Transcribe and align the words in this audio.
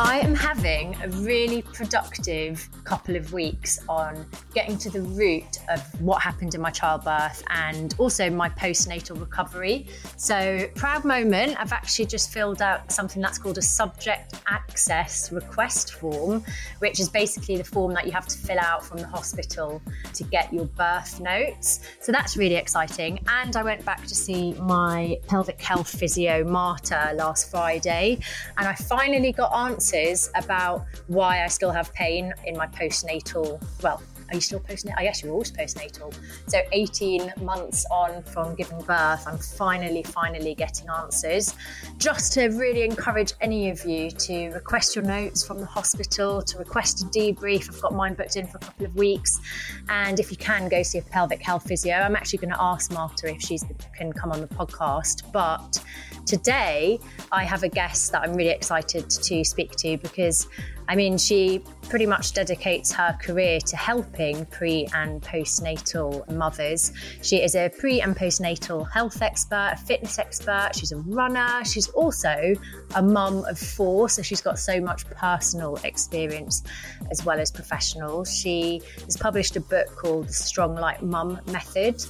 I 0.00 0.20
am 0.20 0.32
having 0.32 0.94
a 1.02 1.08
really 1.08 1.62
productive 1.62 2.68
couple 2.84 3.16
of 3.16 3.32
weeks 3.32 3.80
on 3.88 4.26
getting 4.54 4.78
to 4.78 4.90
the 4.90 5.02
root 5.02 5.58
of 5.68 6.00
what 6.00 6.22
happened 6.22 6.54
in 6.54 6.60
my 6.60 6.70
childbirth 6.70 7.42
and 7.50 7.96
also 7.98 8.30
my 8.30 8.48
postnatal 8.48 9.18
recovery. 9.18 9.88
So, 10.16 10.68
proud 10.76 11.04
moment, 11.04 11.56
I've 11.58 11.72
actually 11.72 12.06
just 12.06 12.32
filled 12.32 12.62
out 12.62 12.92
something 12.92 13.20
that's 13.20 13.38
called 13.38 13.58
a 13.58 13.62
subject 13.62 14.34
access 14.46 15.32
request 15.32 15.94
form, 15.94 16.44
which 16.78 17.00
is 17.00 17.08
basically 17.08 17.56
the 17.56 17.64
form 17.64 17.92
that 17.94 18.06
you 18.06 18.12
have 18.12 18.28
to 18.28 18.38
fill 18.38 18.60
out 18.60 18.84
from 18.84 18.98
the 18.98 19.08
hospital 19.08 19.82
to 20.14 20.22
get 20.22 20.52
your 20.52 20.66
birth 20.66 21.18
notes. 21.18 21.80
So, 22.00 22.12
that's 22.12 22.36
really 22.36 22.54
exciting. 22.54 23.24
And 23.26 23.56
I 23.56 23.64
went 23.64 23.84
back 23.84 24.06
to 24.06 24.14
see 24.14 24.52
my 24.60 25.18
pelvic 25.26 25.60
health 25.60 25.88
physio, 25.88 26.44
Marta, 26.44 27.14
last 27.16 27.50
Friday, 27.50 28.20
and 28.56 28.68
I 28.68 28.74
finally 28.76 29.32
got 29.32 29.52
answers 29.52 29.87
about 30.34 30.86
why 31.06 31.44
I 31.44 31.48
still 31.48 31.70
have 31.70 31.92
pain 31.94 32.32
in 32.44 32.56
my 32.56 32.66
postnatal. 32.66 33.60
Well, 33.82 34.02
are 34.28 34.34
you 34.34 34.40
still 34.40 34.60
postnatal? 34.60 34.94
I 34.96 35.04
guess 35.04 35.22
oh, 35.22 35.26
you're 35.26 35.32
always 35.32 35.52
postnatal. 35.52 36.14
So 36.46 36.60
18 36.72 37.32
months 37.42 37.86
on 37.90 38.22
from 38.22 38.54
giving 38.54 38.80
birth, 38.82 39.26
I'm 39.26 39.38
finally, 39.38 40.02
finally 40.02 40.54
getting 40.54 40.88
answers. 40.88 41.54
Just 41.96 42.32
to 42.34 42.48
really 42.48 42.82
encourage 42.82 43.32
any 43.40 43.70
of 43.70 43.84
you 43.84 44.10
to 44.10 44.48
request 44.50 44.94
your 44.94 45.04
notes 45.04 45.44
from 45.46 45.60
the 45.60 45.66
hospital, 45.66 46.42
to 46.42 46.58
request 46.58 47.02
a 47.02 47.06
debrief. 47.06 47.68
I've 47.68 47.80
got 47.80 47.94
mine 47.94 48.14
booked 48.14 48.36
in 48.36 48.46
for 48.46 48.58
a 48.58 48.60
couple 48.60 48.86
of 48.86 48.94
weeks. 48.94 49.40
And 49.88 50.20
if 50.20 50.30
you 50.30 50.36
can, 50.36 50.68
go 50.68 50.82
see 50.82 50.98
a 50.98 51.02
pelvic 51.02 51.42
health 51.42 51.66
physio. 51.66 51.94
I'm 51.94 52.16
actually 52.16 52.38
going 52.38 52.52
to 52.52 52.62
ask 52.62 52.92
Marta 52.92 53.34
if 53.34 53.40
she 53.42 53.58
can 53.96 54.12
come 54.12 54.32
on 54.32 54.40
the 54.40 54.48
podcast. 54.48 55.30
But 55.32 55.82
today, 56.26 56.98
I 57.32 57.44
have 57.44 57.62
a 57.62 57.68
guest 57.68 58.12
that 58.12 58.22
I'm 58.22 58.34
really 58.34 58.50
excited 58.50 59.08
to 59.08 59.44
speak 59.44 59.72
to 59.76 59.96
because 59.98 60.48
I 60.88 60.96
mean, 60.96 61.18
she 61.18 61.62
pretty 61.82 62.06
much 62.06 62.32
dedicates 62.32 62.92
her 62.92 63.16
career 63.20 63.60
to 63.60 63.76
helping 63.76 64.46
pre 64.46 64.88
and 64.94 65.22
postnatal 65.22 66.28
mothers. 66.30 66.92
She 67.22 67.42
is 67.42 67.54
a 67.54 67.68
pre 67.68 68.00
and 68.00 68.16
postnatal 68.16 68.90
health 68.90 69.20
expert, 69.20 69.72
a 69.74 69.76
fitness 69.76 70.18
expert, 70.18 70.70
she's 70.74 70.92
a 70.92 70.96
runner, 70.96 71.62
she's 71.64 71.88
also 71.88 72.54
a 72.94 73.02
mum 73.02 73.44
of 73.44 73.58
four, 73.58 74.08
so 74.08 74.22
she's 74.22 74.40
got 74.40 74.58
so 74.58 74.80
much 74.80 75.08
personal 75.10 75.76
experience 75.84 76.62
as 77.10 77.24
well 77.24 77.38
as 77.38 77.50
professional. 77.50 78.24
She 78.24 78.80
has 79.04 79.16
published 79.16 79.56
a 79.56 79.60
book 79.60 79.94
called 79.94 80.28
The 80.28 80.32
Strong 80.32 80.76
Like 80.76 81.02
Mum 81.02 81.38
Method, 81.46 82.02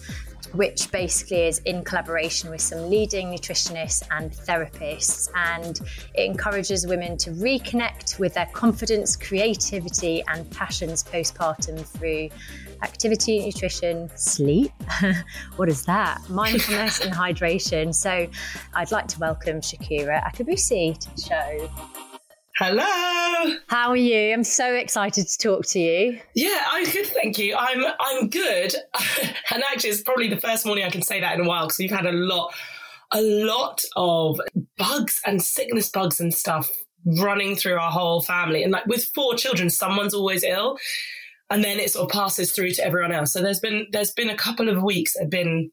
which 0.53 0.91
basically 0.91 1.47
is 1.47 1.59
in 1.61 1.85
collaboration 1.85 2.51
with 2.51 2.61
some 2.61 2.89
leading 2.91 3.29
nutritionists 3.29 4.03
and 4.11 4.33
therapists. 4.33 5.29
And 5.35 5.81
it 6.15 6.25
encourages 6.25 6.87
women 6.87 7.17
to 7.19 7.31
reconnect 7.31 8.19
with 8.19 8.35
their 8.35 8.47
confidence, 8.53 9.17
creativity, 9.17 10.23
and 10.29 10.51
passions 10.51 11.05
postpartum 11.05 11.85
through 11.85 12.31
activity, 12.83 13.45
nutrition, 13.45 14.11
sleep. 14.17 14.73
what 15.57 15.69
is 15.69 15.85
that? 15.85 16.21
Mindfulness 16.29 17.01
and 17.05 17.13
hydration. 17.13 17.95
So 17.95 18.29
I'd 18.75 18.93
like 18.93 19.09
to 19.09 19.19
welcome 19.19 19.61
Shakira 19.61 20.23
Akabusi 20.25 20.99
to 20.99 21.15
the 21.15 21.21
show. 21.21 22.08
Hello. 22.59 23.55
How 23.69 23.91
are 23.91 23.97
you? 23.97 24.33
I'm 24.33 24.43
so 24.43 24.75
excited 24.75 25.29
to 25.29 25.39
talk 25.39 25.65
to 25.67 25.79
you. 25.79 26.19
Yeah, 26.35 26.61
I'm 26.69 26.85
good, 26.87 27.07
thank 27.07 27.39
you. 27.39 27.55
I'm 27.55 27.85
I'm 28.01 28.29
good. 28.29 28.75
and 29.53 29.63
actually 29.71 29.91
it's 29.91 30.03
probably 30.03 30.27
the 30.27 30.41
first 30.41 30.67
morning 30.67 30.85
I 30.85 30.91
can 30.91 31.03
say 31.03 31.21
that 31.21 31.39
in 31.39 31.47
a 31.47 31.49
while 31.49 31.67
because 31.67 31.79
we've 31.79 31.89
had 31.93 32.05
a 32.05 32.11
lot 32.11 32.53
a 33.13 33.23
lot 33.23 33.81
of 33.95 34.41
bugs 34.77 35.21
and 35.25 35.41
sickness 35.41 35.89
bugs 35.89 36.19
and 36.19 36.35
stuff 36.35 36.69
running 37.07 37.55
through 37.55 37.77
our 37.77 37.93
whole 37.93 38.23
family. 38.23 38.65
And 38.65 38.73
like 38.73 38.87
with 38.87 39.05
four 39.15 39.37
children, 39.37 39.71
someone's 39.71 40.13
always 40.13 40.43
ill. 40.43 40.79
And 41.51 41.63
then 41.63 41.79
it 41.79 41.93
sort 41.93 42.11
of 42.11 42.13
passes 42.13 42.51
through 42.51 42.73
to 42.73 42.85
everyone 42.85 43.13
else. 43.13 43.33
So 43.33 43.41
there's 43.41 43.61
been 43.61 43.87
there's 43.93 44.11
been 44.11 44.31
a 44.31 44.37
couple 44.37 44.69
of 44.69 44.83
weeks 44.83 45.13
that 45.13 45.21
have 45.21 45.31
been 45.31 45.71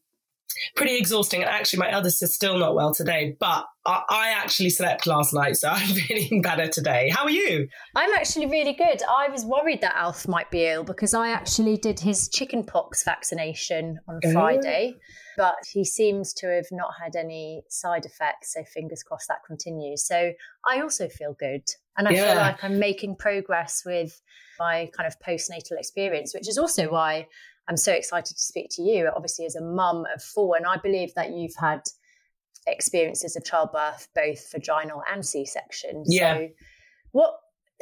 pretty 0.74 0.96
exhausting. 0.96 1.42
And 1.42 1.50
actually, 1.50 1.80
my 1.80 1.90
eldest 1.90 2.22
is 2.22 2.34
still 2.34 2.58
not 2.58 2.74
well 2.74 2.94
today, 2.94 3.36
but 3.38 3.64
I, 3.84 4.02
I 4.08 4.28
actually 4.30 4.70
slept 4.70 5.06
last 5.06 5.32
night, 5.32 5.56
so 5.56 5.68
I'm 5.72 5.86
feeling 5.86 6.42
better 6.42 6.68
today. 6.68 7.10
How 7.10 7.24
are 7.24 7.30
you? 7.30 7.68
I'm 7.94 8.12
actually 8.14 8.46
really 8.46 8.72
good. 8.72 9.02
I 9.02 9.28
was 9.28 9.44
worried 9.44 9.80
that 9.82 9.94
Alf 9.96 10.28
might 10.28 10.50
be 10.50 10.66
ill 10.66 10.84
because 10.84 11.14
I 11.14 11.30
actually 11.30 11.76
did 11.76 12.00
his 12.00 12.28
chickenpox 12.28 13.04
vaccination 13.04 13.98
on 14.08 14.20
oh. 14.24 14.32
Friday. 14.32 14.94
But 15.36 15.56
he 15.70 15.84
seems 15.84 16.32
to 16.34 16.46
have 16.46 16.66
not 16.72 16.92
had 16.98 17.14
any 17.14 17.62
side 17.68 18.06
effects, 18.06 18.54
so 18.54 18.64
fingers 18.64 19.02
crossed 19.02 19.28
that 19.28 19.44
continues. 19.46 20.06
So 20.06 20.32
I 20.66 20.80
also 20.80 21.08
feel 21.08 21.36
good. 21.38 21.62
And 21.98 22.08
I 22.08 22.12
yeah. 22.12 22.26
feel 22.26 22.36
like 22.36 22.64
I'm 22.64 22.78
making 22.78 23.16
progress 23.16 23.82
with 23.84 24.20
my 24.58 24.90
kind 24.96 25.06
of 25.06 25.18
postnatal 25.20 25.78
experience, 25.78 26.32
which 26.34 26.48
is 26.48 26.56
also 26.56 26.90
why 26.90 27.26
I'm 27.68 27.76
so 27.76 27.92
excited 27.92 28.36
to 28.36 28.42
speak 28.42 28.68
to 28.72 28.82
you, 28.82 29.10
obviously, 29.14 29.44
as 29.44 29.56
a 29.56 29.62
mum 29.62 30.04
of 30.14 30.22
four. 30.22 30.56
And 30.56 30.66
I 30.66 30.76
believe 30.76 31.14
that 31.14 31.32
you've 31.32 31.56
had 31.58 31.82
experiences 32.66 33.36
of 33.36 33.44
childbirth, 33.44 34.08
both 34.14 34.50
vaginal 34.52 35.02
and 35.12 35.24
C 35.24 35.44
section. 35.44 36.04
Yeah. 36.06 36.34
So, 36.34 36.48
what 37.12 37.34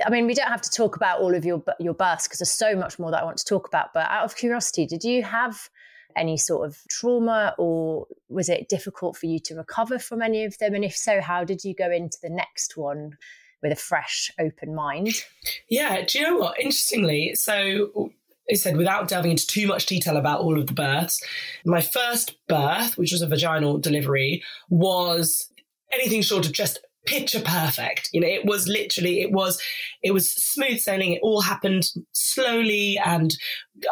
I 0.05 0.11
mean, 0.11 0.27
we 0.27 0.34
don't 0.34 0.49
have 0.49 0.62
to 0.62 0.71
talk 0.71 0.97
about 0.97 1.21
all 1.21 1.34
of 1.34 1.44
your 1.44 1.62
your 1.78 1.94
births 1.94 2.27
because 2.27 2.39
there's 2.39 2.50
so 2.50 2.75
much 2.75 2.99
more 2.99 3.11
that 3.11 3.23
I 3.23 3.25
want 3.25 3.39
to 3.39 3.44
talk 3.44 3.69
about. 3.69 3.93
But 3.93 4.11
out 4.11 4.25
of 4.25 4.37
curiosity, 4.37 4.87
did 4.87 5.05
you 5.05 5.23
have 5.23 5.69
any 6.17 6.37
sort 6.37 6.67
of 6.67 6.78
trauma, 6.89 7.55
or 7.59 8.06
was 8.28 8.49
it 8.49 8.69
difficult 8.69 9.17
for 9.17 9.27
you 9.27 9.39
to 9.41 9.55
recover 9.55 9.99
from 9.99 10.23
any 10.23 10.44
of 10.44 10.56
them? 10.59 10.75
And 10.75 10.84
if 10.84 10.97
so, 10.97 11.21
how 11.21 11.44
did 11.44 11.65
you 11.65 11.75
go 11.75 11.91
into 11.91 12.19
the 12.23 12.31
next 12.31 12.77
one? 12.77 13.17
With 13.62 13.73
a 13.73 13.77
fresh, 13.77 14.31
open 14.39 14.75
mind. 14.75 15.25
Yeah, 15.71 16.05
do 16.06 16.19
you 16.19 16.25
know 16.27 16.37
what? 16.37 16.61
Interestingly, 16.61 17.34
so 17.34 18.12
I 18.50 18.55
said, 18.55 18.77
without 18.77 19.09
delving 19.09 19.31
into 19.31 19.47
too 19.47 19.66
much 19.66 19.87
detail 19.87 20.16
about 20.16 20.41
all 20.41 20.59
of 20.59 20.66
the 20.66 20.75
births, 20.75 21.20
my 21.64 21.81
first 21.81 22.37
birth, 22.46 22.99
which 22.99 23.12
was 23.12 23.23
a 23.23 23.26
vaginal 23.26 23.79
delivery, 23.79 24.43
was 24.69 25.50
anything 25.93 26.23
short 26.23 26.46
of 26.46 26.52
just 26.52 26.81
picture 27.06 27.41
perfect. 27.41 28.08
You 28.12 28.20
know, 28.20 28.29
it 28.29 28.44
was 28.44 28.67
literally, 28.67 29.20
it 29.20 29.31
was, 29.31 29.61
it 30.02 30.12
was 30.12 30.31
smooth 30.31 30.79
sailing. 30.79 31.12
It 31.12 31.20
all 31.23 31.41
happened 31.41 31.85
slowly 32.12 32.99
and 33.05 33.35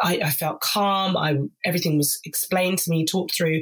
I, 0.01 0.19
I 0.23 0.29
felt 0.29 0.61
calm. 0.61 1.15
I, 1.17 1.37
everything 1.65 1.97
was 1.97 2.19
explained 2.25 2.79
to 2.79 2.89
me, 2.89 3.05
talked 3.05 3.35
through. 3.35 3.61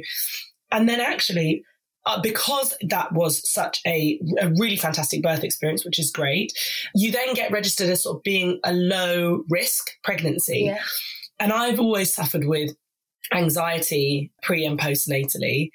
And 0.70 0.88
then 0.88 1.00
actually, 1.00 1.64
uh, 2.06 2.20
because 2.20 2.74
that 2.88 3.12
was 3.12 3.48
such 3.50 3.80
a, 3.86 4.20
a, 4.40 4.50
really 4.58 4.76
fantastic 4.76 5.22
birth 5.22 5.44
experience, 5.44 5.84
which 5.84 5.98
is 5.98 6.10
great, 6.10 6.52
you 6.94 7.12
then 7.12 7.34
get 7.34 7.52
registered 7.52 7.88
as 7.88 8.02
sort 8.02 8.16
of 8.16 8.22
being 8.22 8.58
a 8.64 8.72
low 8.72 9.44
risk 9.48 9.90
pregnancy. 10.02 10.64
Yeah. 10.66 10.82
And 11.38 11.52
I've 11.52 11.80
always 11.80 12.12
suffered 12.14 12.44
with 12.44 12.74
anxiety 13.32 14.32
pre 14.42 14.64
and 14.64 14.78
postnatally. 14.78 15.70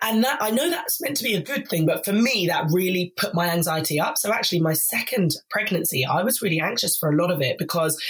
And 0.00 0.22
that 0.22 0.40
I 0.40 0.50
know 0.50 0.70
that's 0.70 1.00
meant 1.02 1.16
to 1.16 1.24
be 1.24 1.34
a 1.34 1.42
good 1.42 1.68
thing, 1.68 1.84
but 1.84 2.04
for 2.04 2.12
me, 2.12 2.46
that 2.46 2.70
really 2.70 3.12
put 3.16 3.34
my 3.34 3.48
anxiety 3.48 3.98
up. 3.98 4.16
So 4.16 4.32
actually, 4.32 4.60
my 4.60 4.72
second 4.72 5.34
pregnancy, 5.50 6.04
I 6.04 6.22
was 6.22 6.40
really 6.40 6.60
anxious 6.60 6.96
for 6.96 7.10
a 7.10 7.16
lot 7.16 7.32
of 7.32 7.42
it 7.42 7.58
because 7.58 8.00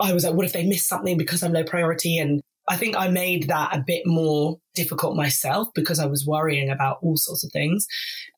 I 0.00 0.12
was 0.14 0.24
like, 0.24 0.34
what 0.34 0.46
if 0.46 0.54
they 0.54 0.66
miss 0.66 0.86
something 0.86 1.18
because 1.18 1.42
I'm 1.42 1.52
low 1.52 1.62
priority? 1.62 2.18
And 2.18 2.40
I 2.68 2.76
think 2.76 2.96
I 2.96 3.08
made 3.08 3.48
that 3.48 3.76
a 3.76 3.84
bit 3.86 4.02
more 4.06 4.58
difficult 4.74 5.16
myself 5.16 5.68
because 5.74 5.98
I 5.98 6.06
was 6.06 6.26
worrying 6.26 6.70
about 6.70 6.98
all 7.02 7.16
sorts 7.16 7.44
of 7.44 7.52
things. 7.52 7.86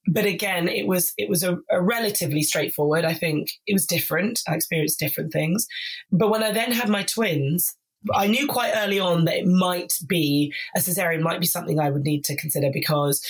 But 0.06 0.24
again, 0.24 0.68
it 0.68 0.86
was 0.86 1.12
it 1.16 1.28
was 1.28 1.42
a, 1.42 1.58
a, 1.70 1.80
relatively 1.80 2.42
straightforward. 2.42 3.04
I 3.04 3.14
think 3.14 3.48
it 3.66 3.72
was 3.72 3.86
different. 3.86 4.40
I 4.48 4.54
experienced 4.54 4.98
different 4.98 5.32
things. 5.32 5.66
But 6.10 6.30
when 6.30 6.42
I 6.42 6.52
then 6.52 6.72
had 6.72 6.88
my 6.88 7.02
twins, 7.04 7.74
I 8.14 8.26
knew 8.26 8.46
quite 8.46 8.72
early 8.76 9.00
on 9.00 9.24
that 9.24 9.38
it 9.38 9.46
might 9.46 9.92
be 10.08 10.52
a 10.76 10.80
cesarean 10.80 11.22
might 11.22 11.40
be 11.40 11.46
something 11.46 11.78
I 11.78 11.90
would 11.90 12.02
need 12.02 12.24
to 12.24 12.36
consider 12.36 12.70
because 12.72 13.24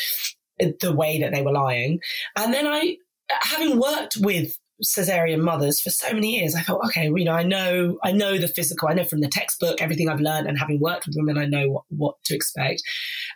the 0.58 0.94
way 0.94 1.20
that 1.20 1.32
they 1.32 1.42
were 1.42 1.52
lying. 1.52 2.00
And 2.36 2.52
then 2.52 2.66
I 2.66 2.96
having 3.28 3.78
worked 3.78 4.16
with 4.20 4.56
cesarean 4.84 5.40
mothers 5.40 5.80
for 5.80 5.90
so 5.90 6.12
many 6.12 6.38
years, 6.38 6.54
I 6.54 6.60
thought, 6.60 6.84
okay, 6.86 7.04
you 7.04 7.24
know, 7.24 7.32
I 7.32 7.42
know, 7.42 7.98
I 8.04 8.12
know 8.12 8.38
the 8.38 8.48
physical, 8.48 8.88
I 8.88 8.94
know 8.94 9.04
from 9.04 9.20
the 9.20 9.28
textbook 9.28 9.80
everything 9.80 10.08
I've 10.08 10.20
learned, 10.20 10.46
and 10.46 10.58
having 10.58 10.80
worked 10.80 11.06
with 11.06 11.16
women, 11.16 11.38
I 11.38 11.46
know 11.46 11.68
what, 11.70 11.84
what 11.88 12.14
to 12.24 12.34
expect. 12.34 12.82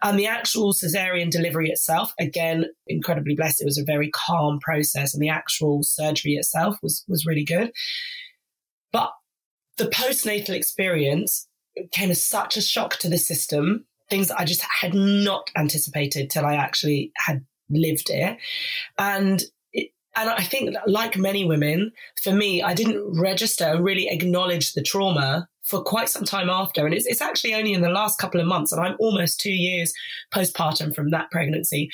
And 0.02 0.18
the 0.18 0.26
actual 0.26 0.72
cesarean 0.72 1.30
delivery 1.30 1.70
itself, 1.70 2.12
again, 2.18 2.66
incredibly 2.86 3.34
blessed. 3.34 3.62
It 3.62 3.66
was 3.66 3.78
a 3.78 3.84
very 3.84 4.10
calm 4.10 4.58
process, 4.60 5.14
and 5.14 5.22
the 5.22 5.30
actual 5.30 5.82
surgery 5.82 6.34
itself 6.34 6.76
was 6.82 7.04
was 7.08 7.26
really 7.26 7.44
good. 7.44 7.72
But 8.92 9.12
the 9.78 9.86
postnatal 9.86 10.50
experience 10.50 11.48
came 11.92 12.10
as 12.10 12.26
such 12.26 12.56
a 12.56 12.62
shock 12.62 12.98
to 12.98 13.08
the 13.08 13.18
system. 13.18 13.86
Things 14.10 14.28
that 14.28 14.40
I 14.40 14.44
just 14.44 14.62
had 14.62 14.92
not 14.92 15.50
anticipated 15.56 16.30
till 16.30 16.44
I 16.44 16.56
actually 16.56 17.12
had 17.16 17.46
lived 17.70 18.10
it, 18.10 18.36
and 18.98 19.42
and 20.16 20.28
I 20.28 20.42
think, 20.42 20.74
like 20.86 21.16
many 21.16 21.44
women, 21.44 21.92
for 22.22 22.32
me, 22.32 22.62
I 22.62 22.74
didn't 22.74 23.20
register 23.20 23.64
and 23.64 23.84
really 23.84 24.08
acknowledge 24.08 24.72
the 24.72 24.82
trauma 24.82 25.48
for 25.62 25.82
quite 25.82 26.08
some 26.08 26.24
time 26.24 26.50
after. 26.50 26.84
And 26.84 26.92
it's, 26.92 27.06
it's 27.06 27.20
actually 27.20 27.54
only 27.54 27.72
in 27.72 27.82
the 27.82 27.90
last 27.90 28.18
couple 28.18 28.40
of 28.40 28.46
months, 28.46 28.72
and 28.72 28.84
I'm 28.84 28.96
almost 28.98 29.40
two 29.40 29.52
years 29.52 29.92
postpartum 30.34 30.94
from 30.94 31.10
that 31.10 31.30
pregnancy, 31.30 31.90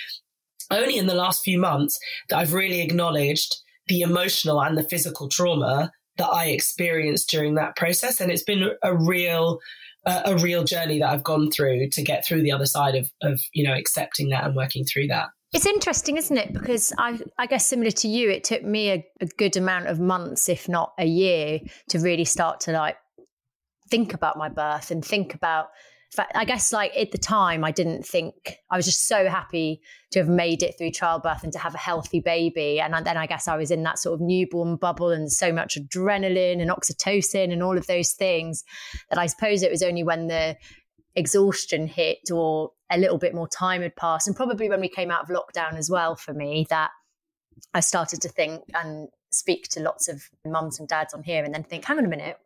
only 0.71 0.97
in 0.97 1.07
the 1.07 1.15
last 1.15 1.45
few 1.45 1.59
months 1.59 1.99
that 2.29 2.39
I've 2.39 2.55
really 2.55 2.81
acknowledged 2.81 3.57
the 3.89 4.01
emotional 4.01 4.63
and 4.63 4.79
the 4.79 4.89
physical 4.89 5.29
trauma 5.29 5.93
that 6.17 6.29
I 6.29 6.47
experienced 6.47 7.29
during 7.29 7.55
that 7.55 7.77
process. 7.77 8.21
And 8.21 8.33
it's 8.33 8.43
been 8.43 8.71
a 8.83 8.97
real, 8.97 9.61
a 10.07 10.37
real 10.39 10.65
journey 10.65 10.99
that 11.01 11.11
I've 11.11 11.23
gone 11.23 11.51
through 11.51 11.91
to 11.91 12.03
get 12.03 12.27
through 12.27 12.43
the 12.43 12.53
other 12.53 12.67
side 12.67 12.95
of, 12.95 13.11
of, 13.23 13.39
you 13.53 13.63
know, 13.63 13.75
accepting 13.75 14.31
that 14.31 14.45
and 14.45 14.57
working 14.57 14.85
through 14.85 15.09
that. 15.09 15.29
It's 15.57 15.65
interesting, 15.65 16.19
isn't 16.19 16.37
it? 16.37 16.53
Because 16.53 16.93
I, 16.99 17.19
I 17.39 17.47
guess 17.47 17.67
similar 17.67 17.91
to 17.91 18.09
you, 18.09 18.29
it 18.29 18.45
took 18.45 18.63
me 18.63 18.91
a, 18.91 19.07
a 19.23 19.27
good 19.39 19.57
amount 19.57 19.87
of 19.87 19.99
months, 19.99 20.51
if 20.51 20.69
not 20.69 20.93
a 20.99 21.07
year, 21.07 21.61
to 21.89 21.99
really 21.99 22.27
start 22.27 22.61
to 22.61 22.73
like 22.73 22.99
think 23.89 24.13
about 24.13 24.37
my 24.37 24.51
birth 24.51 24.91
and 24.91 25.03
think 25.03 25.35
about 25.35 25.69
I 26.35 26.45
guess 26.45 26.75
like 26.75 26.95
at 26.97 27.11
the 27.11 27.19
time 27.19 27.65
I 27.65 27.71
didn't 27.71 28.05
think 28.05 28.59
I 28.71 28.77
was 28.77 28.85
just 28.85 29.09
so 29.09 29.29
happy 29.29 29.81
to 30.13 30.19
have 30.19 30.29
made 30.29 30.63
it 30.63 30.77
through 30.77 30.91
childbirth 30.91 31.43
and 31.43 31.53
to 31.55 31.59
have 31.59 31.75
a 31.75 31.79
healthy 31.79 32.21
baby 32.21 32.79
and 32.79 32.95
then 33.07 33.17
I 33.17 33.27
guess 33.27 33.49
I 33.49 33.57
was 33.57 33.71
in 33.71 33.83
that 33.85 33.99
sort 33.99 34.15
of 34.15 34.21
newborn 34.21 34.77
bubble 34.77 35.11
and 35.11 35.31
so 35.31 35.53
much 35.53 35.77
adrenaline 35.77 36.61
and 36.61 36.71
oxytocin 36.71 37.53
and 37.53 37.63
all 37.63 37.77
of 37.77 37.87
those 37.87 38.13
things 38.13 38.63
that 39.11 39.19
I 39.19 39.27
suppose 39.27 39.63
it 39.63 39.71
was 39.71 39.83
only 39.83 40.05
when 40.05 40.29
the 40.29 40.57
exhaustion 41.17 41.87
hit 41.87 42.31
or 42.31 42.71
a 42.91 42.99
little 42.99 43.19
bit 43.19 43.35
more 43.35 43.49
time 43.49 43.83
had 43.83 43.97
passed. 43.97 44.27
And 44.27 44.37
probably 44.37 44.69
when 44.69 44.81
we 44.81 44.89
came 44.89 45.11
out 45.11 45.23
of 45.23 45.29
lockdown 45.29 45.77
as 45.77 45.91
well 45.91 46.15
for 46.17 46.33
me, 46.33 46.67
that 46.71 46.91
I 47.75 47.81
started 47.81 48.21
to 48.23 48.29
think 48.29 48.63
and 48.75 49.09
speak 49.31 49.69
to 49.71 49.81
lots 49.81 50.09
of 50.09 50.23
mums 50.45 50.79
and 50.79 50.89
dads 50.89 51.15
on 51.15 51.23
here 51.23 51.45
and 51.45 51.53
then 51.53 51.65
think, 51.65 51.85
hang 51.85 51.99
on 51.99 52.05
a 52.05 52.09
minute. 52.09 52.39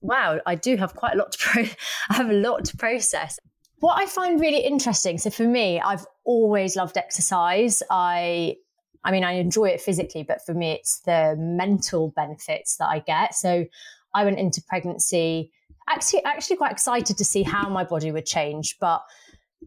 Wow, 0.00 0.40
I 0.46 0.54
do 0.54 0.76
have 0.76 0.94
quite 0.94 1.14
a 1.14 1.18
lot 1.18 1.32
to 1.32 1.38
pro- 1.40 1.62
I 2.10 2.14
have 2.14 2.30
a 2.30 2.34
lot 2.34 2.64
to 2.66 2.76
process. 2.76 3.38
What 3.80 4.00
I 4.00 4.06
find 4.06 4.40
really 4.40 4.60
interesting, 4.60 5.18
so 5.18 5.30
for 5.30 5.44
me, 5.44 5.80
I've 5.80 6.04
always 6.24 6.76
loved 6.76 6.96
exercise. 6.96 7.82
I 7.90 8.56
I 9.04 9.12
mean, 9.12 9.22
I 9.22 9.32
enjoy 9.32 9.66
it 9.66 9.80
physically, 9.80 10.24
but 10.24 10.44
for 10.44 10.52
me, 10.52 10.72
it's 10.72 11.00
the 11.00 11.36
mental 11.38 12.12
benefits 12.16 12.76
that 12.76 12.88
I 12.88 12.98
get. 12.98 13.34
So 13.34 13.66
I 14.12 14.24
went 14.24 14.40
into 14.40 14.60
pregnancy 14.68 15.52
actually 15.88 16.24
actually 16.24 16.56
quite 16.56 16.72
excited 16.72 17.16
to 17.16 17.24
see 17.24 17.42
how 17.42 17.68
my 17.68 17.84
body 17.84 18.12
would 18.12 18.26
change. 18.26 18.76
But 18.80 19.02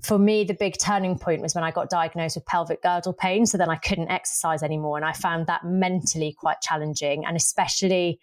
for 0.03 0.17
me, 0.17 0.43
the 0.43 0.53
big 0.53 0.77
turning 0.79 1.17
point 1.17 1.41
was 1.41 1.53
when 1.53 1.63
I 1.63 1.71
got 1.71 1.89
diagnosed 1.89 2.37
with 2.37 2.45
pelvic 2.45 2.81
girdle 2.81 3.13
pain. 3.13 3.45
So 3.45 3.57
then 3.57 3.69
I 3.69 3.75
couldn't 3.75 4.09
exercise 4.09 4.63
anymore. 4.63 4.97
And 4.97 5.05
I 5.05 5.13
found 5.13 5.47
that 5.47 5.65
mentally 5.65 6.35
quite 6.37 6.61
challenging. 6.61 7.25
And 7.25 7.35
especially 7.35 8.19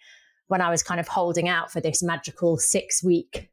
when 0.47 0.61
I 0.61 0.69
was 0.69 0.81
kind 0.81 0.99
of 0.99 1.07
holding 1.07 1.47
out 1.47 1.71
for 1.71 1.79
this 1.79 2.01
magical 2.01 2.57
six 2.57 3.03
week 3.03 3.49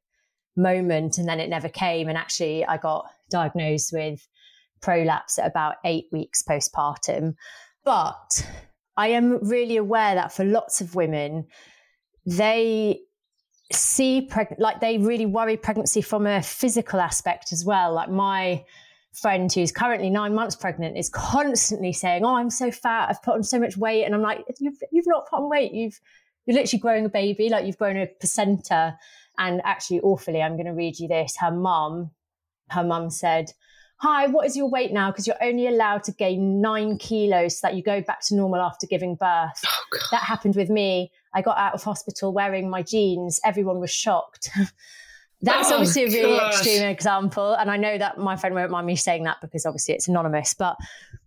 moment 0.57 1.19
and 1.19 1.29
then 1.29 1.41
it 1.41 1.51
never 1.51 1.69
came. 1.69 2.09
And 2.09 2.17
actually, 2.17 2.65
I 2.65 2.79
got 2.79 3.07
diagnosed 3.31 3.93
with 3.93 4.27
prolapse 4.81 5.39
at 5.39 5.47
about 5.47 5.77
eight 5.85 6.07
weeks 6.11 6.43
postpartum. 6.43 7.35
But 7.85 8.49
I 8.97 9.09
am 9.09 9.47
really 9.47 9.77
aware 9.77 10.15
that 10.15 10.33
for 10.33 10.45
lots 10.45 10.81
of 10.81 10.95
women, 10.95 11.47
they 12.25 13.01
see 13.73 14.29
preg- 14.31 14.59
like 14.59 14.81
they 14.81 14.99
really 14.99 15.27
worry 15.27 15.57
pregnancy 15.57 16.01
from 16.01 16.27
a 16.27 16.43
physical 16.43 17.01
aspect 17.01 17.53
as 17.53 17.65
well. 17.65 17.93
Like 17.93 18.11
my 18.11 18.65
friend 19.13 19.53
who's 19.53 19.73
currently 19.73 20.11
nine 20.11 20.35
months 20.35 20.55
pregnant 20.55 20.97
is 20.97 21.09
constantly 21.09 21.93
saying, 21.93 22.25
"Oh, 22.25 22.37
I'm 22.37 22.51
so 22.51 22.71
fat. 22.71 23.09
I've 23.09 23.23
put 23.23 23.35
on 23.35 23.43
so 23.43 23.59
much 23.59 23.77
weight," 23.77 24.05
and 24.05 24.15
I'm 24.15 24.23
like, 24.23 24.45
"You've 24.61 24.79
you've 24.93 25.07
not 25.07 25.29
put 25.29 25.39
on 25.41 25.49
weight. 25.49 25.73
You've 25.73 25.99
you're 26.47 26.57
literally 26.57 26.81
growing 26.81 27.07
a 27.07 27.09
baby. 27.09 27.49
Like 27.49 27.67
you've 27.67 27.79
grown 27.79 27.97
a 27.97 28.07
placenta." 28.07 28.99
And 29.39 29.61
actually, 29.65 30.01
awfully, 30.01 30.41
I'm 30.41 30.55
going 30.55 30.67
to 30.67 30.73
read 30.73 30.99
you 30.99 31.09
this. 31.09 31.37
Her 31.39 31.51
mum, 31.51 32.11
her 32.71 32.85
mum 32.85 33.11
said. 33.11 33.53
Hi, 33.99 34.27
what 34.27 34.47
is 34.47 34.57
your 34.57 34.69
weight 34.69 34.93
now? 34.93 35.11
Because 35.11 35.27
you're 35.27 35.43
only 35.43 35.67
allowed 35.67 36.05
to 36.05 36.13
gain 36.13 36.61
nine 36.61 36.99
kilos 36.99 37.61
so 37.61 37.67
that 37.67 37.77
you 37.77 37.83
go 37.83 38.03
back 38.03 38.21
to 38.27 38.35
normal 38.35 38.61
after 38.61 38.87
giving 38.87 39.15
birth. 39.15 39.63
Oh, 39.67 39.99
that 40.11 40.23
happened 40.23 40.55
with 40.55 40.69
me. 40.69 41.11
I 41.35 41.41
got 41.41 41.57
out 41.57 41.73
of 41.73 41.83
hospital 41.83 42.33
wearing 42.33 42.69
my 42.69 42.83
jeans. 42.83 43.41
Everyone 43.43 43.81
was 43.81 43.91
shocked. 43.91 44.51
That's 45.43 45.71
oh, 45.71 45.75
obviously 45.77 46.05
a 46.05 46.07
really 46.09 46.39
gosh. 46.39 46.55
extreme 46.55 46.83
example. 46.83 47.55
And 47.55 47.71
I 47.71 47.77
know 47.79 47.97
that 47.97 48.19
my 48.19 48.37
friend 48.37 48.55
won't 48.55 48.71
mind 48.71 48.87
me 48.87 48.97
saying 48.97 49.25
that 49.25 49.39
because 49.41 49.65
obviously 49.65 49.95
it's 49.95 50.09
anonymous. 50.09 50.55
But 50.55 50.77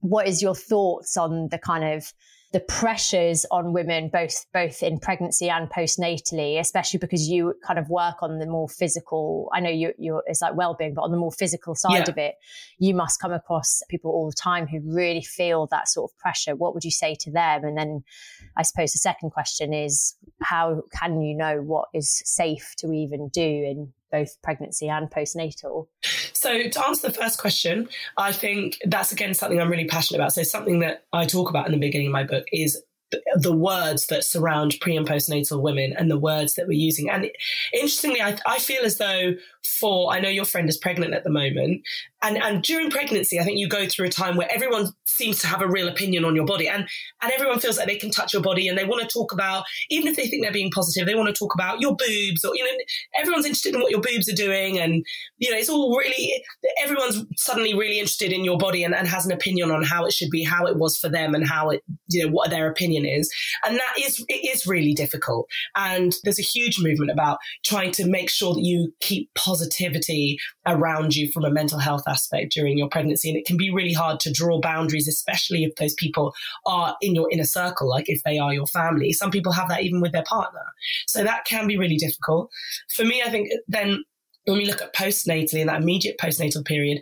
what 0.01 0.27
is 0.27 0.41
your 0.41 0.55
thoughts 0.55 1.17
on 1.17 1.49
the 1.49 1.57
kind 1.57 1.83
of 1.83 2.13
the 2.51 2.59
pressures 2.61 3.45
on 3.51 3.73
women 3.73 4.09
both 4.09 4.45
both 4.53 4.81
in 4.81 4.99
pregnancy 4.99 5.49
and 5.49 5.69
postnatally 5.69 6.59
especially 6.59 6.97
because 6.97 7.27
you 7.27 7.53
kind 7.65 7.77
of 7.77 7.89
work 7.89 8.21
on 8.21 8.39
the 8.39 8.45
more 8.45 8.67
physical 8.67 9.49
i 9.53 9.59
know 9.59 9.69
you 9.69 9.93
you're 9.97 10.23
it's 10.25 10.41
like 10.41 10.55
well-being 10.55 10.93
but 10.93 11.01
on 11.03 11.11
the 11.11 11.17
more 11.17 11.31
physical 11.31 11.75
side 11.75 12.07
yeah. 12.07 12.09
of 12.09 12.17
it 12.17 12.35
you 12.79 12.95
must 12.95 13.21
come 13.21 13.31
across 13.31 13.81
people 13.89 14.11
all 14.11 14.27
the 14.27 14.35
time 14.35 14.67
who 14.67 14.79
really 14.83 15.21
feel 15.21 15.67
that 15.67 15.87
sort 15.87 16.11
of 16.11 16.17
pressure 16.17 16.55
what 16.55 16.73
would 16.73 16.83
you 16.83 16.91
say 16.91 17.15
to 17.15 17.31
them 17.31 17.63
and 17.63 17.77
then 17.77 18.03
i 18.57 18.63
suppose 18.63 18.91
the 18.93 18.99
second 18.99 19.29
question 19.29 19.73
is 19.73 20.15
how 20.41 20.81
can 20.97 21.21
you 21.21 21.35
know 21.35 21.57
what 21.61 21.87
is 21.93 22.21
safe 22.25 22.73
to 22.77 22.91
even 22.91 23.29
do 23.29 23.41
in 23.41 23.93
both 24.11 24.41
pregnancy 24.41 24.87
and 24.87 25.09
postnatal? 25.09 25.87
So, 26.33 26.69
to 26.69 26.85
answer 26.85 27.07
the 27.07 27.13
first 27.13 27.39
question, 27.39 27.89
I 28.17 28.31
think 28.31 28.79
that's 28.85 29.11
again 29.11 29.33
something 29.33 29.59
I'm 29.59 29.69
really 29.69 29.87
passionate 29.87 30.19
about. 30.19 30.33
So, 30.33 30.43
something 30.43 30.79
that 30.79 31.05
I 31.13 31.25
talk 31.25 31.49
about 31.49 31.65
in 31.65 31.71
the 31.71 31.79
beginning 31.79 32.07
of 32.07 32.13
my 32.13 32.23
book 32.23 32.45
is 32.51 32.81
the 33.35 33.55
words 33.55 34.07
that 34.07 34.23
surround 34.23 34.75
pre 34.81 34.95
and 34.95 35.07
postnatal 35.07 35.61
women 35.61 35.93
and 35.97 36.09
the 36.09 36.19
words 36.19 36.55
that 36.55 36.67
we're 36.67 36.73
using. 36.73 37.09
And 37.09 37.29
interestingly, 37.73 38.21
I, 38.21 38.37
I 38.45 38.59
feel 38.59 38.83
as 38.83 38.97
though 38.97 39.33
for, 39.79 40.11
I 40.11 40.19
know 40.19 40.29
your 40.29 40.45
friend 40.45 40.67
is 40.69 40.77
pregnant 40.77 41.13
at 41.13 41.23
the 41.23 41.29
moment, 41.29 41.81
and, 42.21 42.37
and 42.37 42.61
during 42.61 42.89
pregnancy, 42.89 43.39
I 43.39 43.43
think 43.43 43.57
you 43.57 43.69
go 43.69 43.87
through 43.87 44.07
a 44.07 44.09
time 44.09 44.35
where 44.35 44.51
everyone 44.51 44.89
seems 45.05 45.39
to 45.39 45.47
have 45.47 45.61
a 45.61 45.67
real 45.67 45.87
opinion 45.87 46.25
on 46.25 46.35
your 46.35 46.45
body 46.45 46.67
and, 46.67 46.87
and 47.21 47.31
everyone 47.31 47.59
feels 47.59 47.77
like 47.77 47.87
they 47.87 47.97
can 47.97 48.11
touch 48.11 48.33
your 48.33 48.41
body 48.41 48.67
and 48.67 48.77
they 48.77 48.83
want 48.83 49.01
to 49.01 49.07
talk 49.07 49.31
about, 49.31 49.63
even 49.89 50.07
if 50.07 50.17
they 50.17 50.27
think 50.27 50.43
they're 50.43 50.51
being 50.51 50.71
positive, 50.71 51.05
they 51.05 51.15
want 51.15 51.33
to 51.33 51.37
talk 51.37 51.53
about 51.53 51.79
your 51.79 51.95
boobs 51.95 52.43
or, 52.43 52.55
you 52.55 52.63
know, 52.63 52.71
everyone's 53.17 53.45
interested 53.45 53.73
in 53.73 53.81
what 53.81 53.91
your 53.91 54.01
boobs 54.01 54.27
are 54.29 54.35
doing. 54.35 54.79
And, 54.79 55.05
you 55.37 55.49
know, 55.49 55.57
it's 55.57 55.69
all 55.69 55.97
really, 55.97 56.43
everyone's 56.83 57.23
suddenly 57.37 57.73
really 57.73 57.99
interested 57.99 58.33
in 58.33 58.43
your 58.43 58.57
body 58.57 58.83
and, 58.83 58.93
and 58.93 59.07
has 59.07 59.25
an 59.25 59.31
opinion 59.31 59.71
on 59.71 59.83
how 59.83 60.05
it 60.05 60.13
should 60.13 60.29
be, 60.29 60.43
how 60.43 60.65
it 60.65 60.77
was 60.77 60.97
for 60.97 61.07
them 61.07 61.33
and 61.33 61.47
how 61.47 61.69
it, 61.69 61.83
you 62.09 62.25
know, 62.25 62.31
what 62.31 62.49
their 62.49 62.69
opinion 62.69 63.05
is. 63.05 63.33
And 63.65 63.77
that 63.77 63.93
is, 63.97 64.23
it 64.27 64.49
is 64.53 64.67
really 64.67 64.93
difficult. 64.93 65.47
And 65.75 66.15
there's 66.23 66.39
a 66.39 66.43
huge 66.43 66.81
movement 66.81 67.11
about 67.11 67.39
trying 67.65 67.91
to 67.93 68.05
make 68.05 68.29
sure 68.29 68.53
that 68.53 68.63
you 68.63 68.93
keep 68.99 69.33
positivity 69.59 70.37
around 70.65 71.15
you 71.15 71.31
from 71.31 71.45
a 71.45 71.51
mental 71.51 71.79
health 71.79 72.03
aspect 72.07 72.51
during 72.51 72.77
your 72.77 72.89
pregnancy. 72.89 73.29
And 73.29 73.37
it 73.37 73.45
can 73.45 73.57
be 73.57 73.71
really 73.71 73.93
hard 73.93 74.19
to 74.21 74.31
draw 74.31 74.59
boundaries, 74.59 75.07
especially 75.07 75.63
if 75.63 75.75
those 75.75 75.93
people 75.95 76.33
are 76.65 76.95
in 77.01 77.15
your 77.15 77.29
inner 77.31 77.45
circle, 77.45 77.89
like 77.89 78.05
if 78.07 78.21
they 78.23 78.37
are 78.37 78.53
your 78.53 78.67
family. 78.67 79.13
Some 79.13 79.31
people 79.31 79.51
have 79.51 79.69
that 79.69 79.83
even 79.83 80.01
with 80.01 80.11
their 80.11 80.23
partner. 80.23 80.65
So 81.07 81.23
that 81.23 81.45
can 81.45 81.67
be 81.67 81.77
really 81.77 81.97
difficult. 81.97 82.49
For 82.95 83.03
me, 83.03 83.21
I 83.25 83.29
think 83.29 83.49
then 83.67 84.03
when 84.45 84.57
we 84.57 84.65
look 84.65 84.81
at 84.81 84.95
postnatally 84.95 85.59
in 85.59 85.67
that 85.67 85.81
immediate 85.81 86.17
postnatal 86.17 86.65
period, 86.65 87.01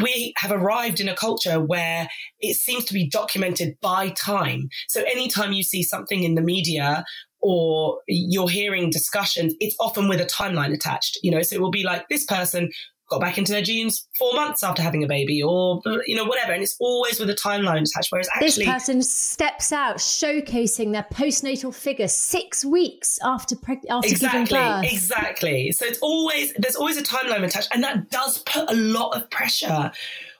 we 0.00 0.34
have 0.36 0.52
arrived 0.52 1.00
in 1.00 1.08
a 1.08 1.16
culture 1.16 1.58
where 1.58 2.08
it 2.38 2.54
seems 2.54 2.84
to 2.84 2.94
be 2.94 3.08
documented 3.08 3.76
by 3.80 4.10
time. 4.10 4.68
So 4.88 5.02
anytime 5.02 5.52
you 5.52 5.62
see 5.62 5.82
something 5.82 6.22
in 6.22 6.34
the 6.34 6.42
media 6.42 7.04
or 7.40 8.00
you're 8.06 8.48
hearing 8.48 8.90
discussions, 8.90 9.54
it's 9.60 9.76
often 9.80 10.08
with 10.08 10.20
a 10.20 10.26
timeline 10.26 10.74
attached, 10.74 11.18
you 11.22 11.30
know, 11.30 11.42
so 11.42 11.56
it 11.56 11.62
will 11.62 11.70
be 11.70 11.84
like 11.84 12.08
this 12.08 12.24
person 12.24 12.70
got 13.10 13.20
back 13.20 13.38
into 13.38 13.52
their 13.52 13.62
jeans 13.62 14.06
four 14.18 14.32
months 14.34 14.62
after 14.62 14.80
having 14.80 15.02
a 15.02 15.06
baby 15.06 15.42
or 15.42 15.82
you 16.06 16.14
know 16.14 16.24
whatever 16.24 16.52
and 16.52 16.62
it's 16.62 16.76
always 16.78 17.18
with 17.18 17.28
a 17.28 17.34
timeline 17.34 17.82
attached 17.82 18.06
whereas 18.10 18.28
actually 18.36 18.64
this 18.64 18.72
person 18.72 19.02
steps 19.02 19.72
out 19.72 19.96
showcasing 19.96 20.92
their 20.92 21.04
postnatal 21.12 21.74
figure 21.74 22.06
six 22.06 22.64
weeks 22.64 23.18
after 23.24 23.56
preg- 23.56 23.82
after 23.90 24.08
exactly 24.08 24.44
giving 24.44 24.82
birth. 24.82 24.92
exactly. 24.92 25.72
So 25.72 25.86
it's 25.86 25.98
always 25.98 26.52
there's 26.54 26.76
always 26.76 26.96
a 26.96 27.02
timeline 27.02 27.42
attached 27.42 27.68
and 27.72 27.82
that 27.82 28.10
does 28.10 28.38
put 28.38 28.70
a 28.70 28.74
lot 28.74 29.16
of 29.16 29.28
pressure 29.28 29.90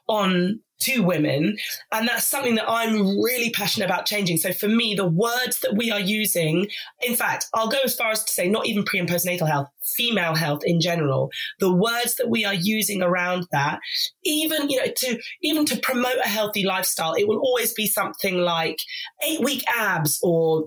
on 0.09 0.61
to 0.81 1.01
women. 1.01 1.57
And 1.93 2.09
that's 2.09 2.27
something 2.27 2.57
that 2.57 2.69
I'm 2.69 3.21
really 3.21 3.51
passionate 3.51 3.87
about 3.87 4.07
changing. 4.07 4.39
So 4.39 4.53
for 4.53 4.69
me, 4.69 4.95
the 4.95 5.09
words 5.09 5.61
that 5.61 5.77
we 5.77 5.91
are 5.91 6.01
using, 6.01 6.69
in 7.01 7.17
fact, 7.17 7.47
I'll 7.55 7.69
go 7.69 7.79
as 7.85 7.95
far 7.95 8.11
as 8.11 8.25
to 8.25 8.33
say 8.33 8.49
not 8.49 8.67
even 8.67 8.85
pre 8.85 8.99
and 8.99 9.09
postnatal 9.09 9.49
health, 9.49 9.69
female 9.97 10.35
health 10.35 10.63
in 10.65 10.81
general, 10.81 11.31
the 11.59 11.73
words 11.73 12.17
that 12.17 12.29
we 12.29 12.45
are 12.45 12.55
using 12.55 13.03
around 13.03 13.47
that, 13.53 13.81
even, 14.25 14.69
you 14.69 14.79
know, 14.79 14.93
to, 14.95 15.19
even 15.43 15.65
to 15.67 15.79
promote 15.79 16.19
a 16.25 16.29
healthy 16.29 16.65
lifestyle, 16.65 17.15
it 17.15 17.29
will 17.29 17.39
always 17.39 17.73
be 17.73 17.87
something 17.87 18.39
like 18.39 18.79
eight 19.27 19.41
week 19.41 19.65
abs 19.69 20.19
or 20.23 20.67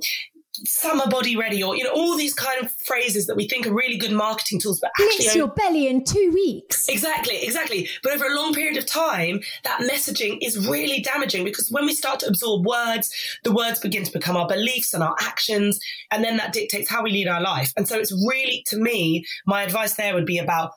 summer 0.66 1.08
body 1.08 1.36
ready 1.36 1.64
or 1.64 1.76
you 1.76 1.84
know 1.84 1.92
all 1.92 2.16
these 2.16 2.34
kind 2.34 2.64
of 2.64 2.72
phrases 2.72 3.26
that 3.26 3.36
we 3.36 3.48
think 3.48 3.66
are 3.66 3.74
really 3.74 3.98
good 3.98 4.12
marketing 4.12 4.60
tools 4.60 4.80
but 4.80 4.92
actually 5.00 5.18
Blitz 5.18 5.36
your 5.36 5.48
belly 5.48 5.88
in 5.88 6.04
two 6.04 6.32
weeks. 6.34 6.88
Exactly 6.88 7.44
exactly. 7.44 7.90
But 8.04 8.14
over 8.14 8.26
a 8.26 8.36
long 8.36 8.54
period 8.54 8.78
of 8.78 8.86
time 8.86 9.42
that 9.64 9.80
messaging 9.82 10.38
is 10.42 10.68
really 10.68 11.02
damaging 11.02 11.44
because 11.44 11.72
when 11.72 11.86
we 11.86 11.94
start 11.94 12.20
to 12.20 12.28
absorb 12.28 12.66
words 12.66 13.12
the 13.44 13.52
words 13.52 13.80
begin 13.80 14.04
to 14.04 14.12
become 14.12 14.38
our 14.38 14.48
beliefs 14.48 14.94
and 14.94 15.04
our 15.04 15.16
actions 15.22 15.80
and 16.12 16.24
then 16.24 16.38
that 16.38 16.54
dictates 16.54 16.90
how 16.90 17.04
we 17.04 17.12
lead 17.12 17.28
our 17.28 17.42
life. 17.42 17.74
And 17.76 17.88
so 17.88 17.98
it's 17.98 18.12
really 18.28 18.64
to 18.68 18.78
me 18.78 19.26
my 19.46 19.64
advice 19.64 19.96
there 19.96 20.14
would 20.14 20.26
be 20.26 20.38
about 20.38 20.72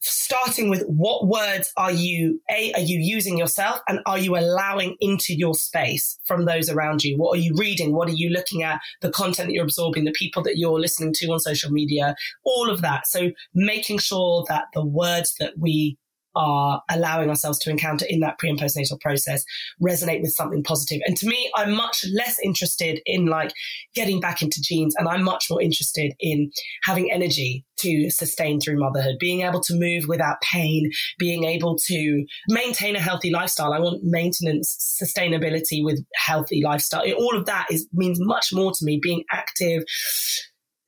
starting 0.00 0.68
with 0.68 0.82
what 0.86 1.26
words 1.26 1.72
are 1.76 1.92
you 1.92 2.40
a 2.50 2.72
are 2.72 2.80
you 2.80 2.98
using 2.98 3.36
yourself 3.36 3.80
and 3.88 4.00
are 4.06 4.18
you 4.18 4.36
allowing 4.36 4.96
into 5.00 5.34
your 5.34 5.54
space 5.54 6.18
from 6.26 6.44
those 6.44 6.68
around 6.70 7.04
you? 7.04 7.16
What 7.18 7.38
are 7.38 7.40
you 7.40 7.54
reading? 7.56 7.94
What 7.94 8.08
are 8.08 8.14
you 8.14 8.30
looking 8.30 8.62
at? 8.62 8.80
The 9.02 9.10
content 9.10 9.48
that 9.48 9.54
you're 9.54 9.64
absorbing 9.64 10.04
the 10.04 10.12
people 10.12 10.42
that 10.44 10.58
you're 10.58 10.80
listening 10.80 11.12
to 11.14 11.26
on 11.32 11.40
social 11.40 11.70
media 11.70 12.14
all 12.44 12.70
of 12.70 12.80
that. 12.82 13.06
So 13.06 13.30
making 13.54 13.98
sure 13.98 14.44
that 14.48 14.64
the 14.74 14.84
words 14.84 15.34
that 15.38 15.58
we 15.58 15.98
are 16.34 16.82
allowing 16.90 17.28
ourselves 17.28 17.58
to 17.60 17.70
encounter 17.70 18.06
in 18.08 18.20
that 18.20 18.38
pre 18.38 18.50
and 18.50 18.58
postnatal 18.58 19.00
process 19.00 19.44
resonate 19.82 20.22
with 20.22 20.32
something 20.32 20.62
positive. 20.62 21.00
And 21.06 21.16
to 21.16 21.26
me, 21.26 21.50
I'm 21.56 21.72
much 21.72 22.04
less 22.14 22.38
interested 22.42 23.00
in 23.06 23.26
like 23.26 23.52
getting 23.94 24.20
back 24.20 24.42
into 24.42 24.60
jeans 24.62 24.94
and 24.96 25.08
I'm 25.08 25.22
much 25.22 25.46
more 25.50 25.60
interested 25.60 26.14
in 26.20 26.50
having 26.84 27.10
energy 27.12 27.64
to 27.78 28.10
sustain 28.10 28.60
through 28.60 28.78
motherhood, 28.78 29.16
being 29.18 29.40
able 29.42 29.60
to 29.60 29.74
move 29.74 30.04
without 30.06 30.40
pain, 30.42 30.90
being 31.18 31.44
able 31.44 31.76
to 31.86 32.24
maintain 32.48 32.94
a 32.94 33.00
healthy 33.00 33.30
lifestyle. 33.30 33.72
I 33.72 33.80
want 33.80 34.04
maintenance, 34.04 34.98
sustainability 35.02 35.82
with 35.82 36.04
healthy 36.14 36.62
lifestyle. 36.62 37.10
All 37.12 37.36
of 37.36 37.46
that 37.46 37.66
is 37.70 37.88
means 37.92 38.18
much 38.20 38.52
more 38.52 38.72
to 38.72 38.84
me 38.84 39.00
being 39.02 39.24
active. 39.32 39.84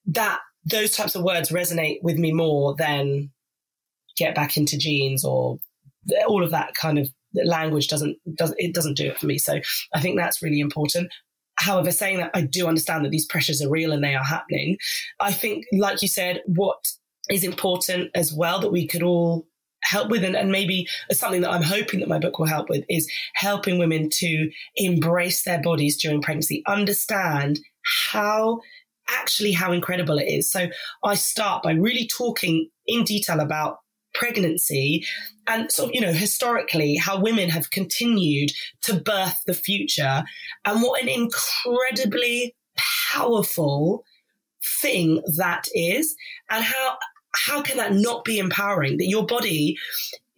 That 0.07 0.41
those 0.65 0.95
types 0.97 1.15
of 1.15 1.23
words 1.23 1.51
resonate 1.51 1.99
with 2.03 2.19
me 2.19 2.33
more 2.33 2.75
than 2.77 3.31
get 4.17 4.35
back 4.35 4.57
into 4.57 4.79
jeans 4.79 5.25
or 5.25 5.59
all 6.27 6.43
of 6.43 6.51
that 6.51 6.75
kind 6.75 6.99
of 6.99 7.09
language 7.45 7.89
doesn't 7.89 8.17
does 8.37 8.55
it 8.59 8.75
doesn't 8.75 8.97
do 8.97 9.07
it 9.07 9.19
for 9.19 9.27
me. 9.27 9.39
So 9.39 9.61
I 9.95 10.01
think 10.01 10.19
that's 10.19 10.43
really 10.43 10.61
important. 10.61 11.11
However, 11.57 11.93
saying 11.93 12.19
that 12.19 12.31
I 12.35 12.43
do 12.43 12.67
understand 12.67 13.05
that 13.05 13.11
these 13.11 13.27
pressures 13.27 13.63
are 13.63 13.71
real 13.71 13.93
and 13.93 14.03
they 14.03 14.15
are 14.15 14.25
happening. 14.25 14.79
I 15.21 15.33
think, 15.33 15.65
like 15.73 16.03
you 16.03 16.09
said, 16.09 16.43
what 16.47 16.77
is 17.31 17.45
important 17.45 18.11
as 18.15 18.33
well 18.33 18.61
that 18.61 18.73
we 18.73 18.87
could 18.87 19.03
all 19.03 19.47
help 19.85 20.11
with 20.11 20.25
and, 20.25 20.37
and 20.37 20.51
maybe 20.51 20.89
something 21.11 21.41
that 21.43 21.51
I'm 21.51 21.63
hoping 21.63 22.01
that 22.01 22.09
my 22.09 22.19
book 22.19 22.39
will 22.39 22.47
help 22.47 22.69
with 22.69 22.85
is 22.89 23.11
helping 23.35 23.79
women 23.79 24.09
to 24.11 24.51
embrace 24.77 25.43
their 25.43 25.61
bodies 25.61 26.01
during 26.01 26.23
pregnancy, 26.23 26.63
understand 26.67 27.61
how 27.85 28.61
actually 29.09 29.53
how 29.53 29.73
incredible 29.73 30.19
it 30.19 30.29
is. 30.29 30.51
So 30.51 30.69
I 31.05 31.15
start 31.15 31.63
by 31.63 31.73
really 31.73 32.07
talking 32.07 32.69
in 32.87 33.05
detail 33.05 33.41
about 33.41 33.79
pregnancy 34.15 35.05
and 35.47 35.71
sort 35.71 35.91
of, 35.91 35.95
you 35.95 36.01
know, 36.01 36.13
historically 36.13 36.97
how 36.97 37.21
women 37.21 37.49
have 37.49 37.71
continued 37.71 38.51
to 38.83 39.01
birth 39.01 39.39
the 39.47 39.55
future 39.55 40.23
and 40.65 40.83
what 40.83 41.03
an 41.03 41.09
incredibly 41.09 42.55
powerful 42.77 44.05
thing 44.81 45.23
that 45.37 45.67
is 45.75 46.15
and 46.51 46.65
how 46.65 46.97
how 47.35 47.63
can 47.63 47.79
that 47.79 47.95
not 47.95 48.25
be 48.25 48.39
empowering 48.39 48.99
that 48.99 49.09
your 49.09 49.25
body 49.25 49.77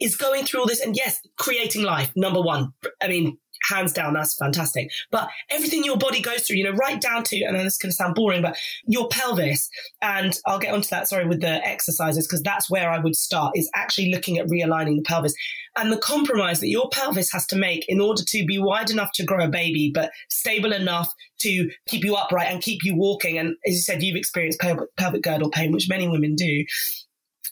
is 0.00 0.16
going 0.16 0.44
through 0.44 0.60
all 0.60 0.66
this 0.66 0.80
and 0.80 0.96
yes 0.96 1.20
creating 1.36 1.82
life 1.82 2.12
number 2.16 2.40
one. 2.40 2.72
I 3.02 3.08
mean 3.08 3.38
hands 3.68 3.92
down, 3.92 4.14
that's 4.14 4.36
fantastic. 4.36 4.90
But 5.10 5.28
everything 5.50 5.84
your 5.84 5.96
body 5.96 6.20
goes 6.20 6.46
through, 6.46 6.56
you 6.56 6.64
know, 6.64 6.76
right 6.76 7.00
down 7.00 7.24
to, 7.24 7.42
and 7.42 7.56
this 7.56 7.74
is 7.74 7.78
going 7.78 7.90
to 7.90 7.96
sound 7.96 8.14
boring, 8.14 8.42
but 8.42 8.56
your 8.86 9.08
pelvis, 9.08 9.68
and 10.02 10.38
I'll 10.46 10.58
get 10.58 10.74
onto 10.74 10.88
that, 10.88 11.08
sorry, 11.08 11.26
with 11.26 11.40
the 11.40 11.66
exercises, 11.66 12.26
because 12.26 12.42
that's 12.42 12.70
where 12.70 12.90
I 12.90 12.98
would 12.98 13.16
start, 13.16 13.52
is 13.56 13.70
actually 13.74 14.10
looking 14.10 14.38
at 14.38 14.46
realigning 14.46 14.96
the 14.96 15.04
pelvis 15.04 15.34
and 15.76 15.90
the 15.92 15.98
compromise 15.98 16.60
that 16.60 16.68
your 16.68 16.88
pelvis 16.90 17.32
has 17.32 17.46
to 17.46 17.56
make 17.56 17.84
in 17.88 18.00
order 18.00 18.22
to 18.24 18.44
be 18.46 18.58
wide 18.58 18.90
enough 18.90 19.10
to 19.14 19.24
grow 19.24 19.44
a 19.44 19.48
baby, 19.48 19.90
but 19.92 20.10
stable 20.28 20.72
enough 20.72 21.12
to 21.40 21.68
keep 21.88 22.04
you 22.04 22.14
upright 22.14 22.48
and 22.48 22.62
keep 22.62 22.84
you 22.84 22.96
walking. 22.96 23.38
And 23.38 23.56
as 23.66 23.74
you 23.74 23.80
said, 23.80 24.02
you've 24.02 24.16
experienced 24.16 24.60
pelvic 24.60 25.22
girdle 25.22 25.50
pain, 25.50 25.72
which 25.72 25.88
many 25.88 26.06
women 26.06 26.36
do 26.36 26.64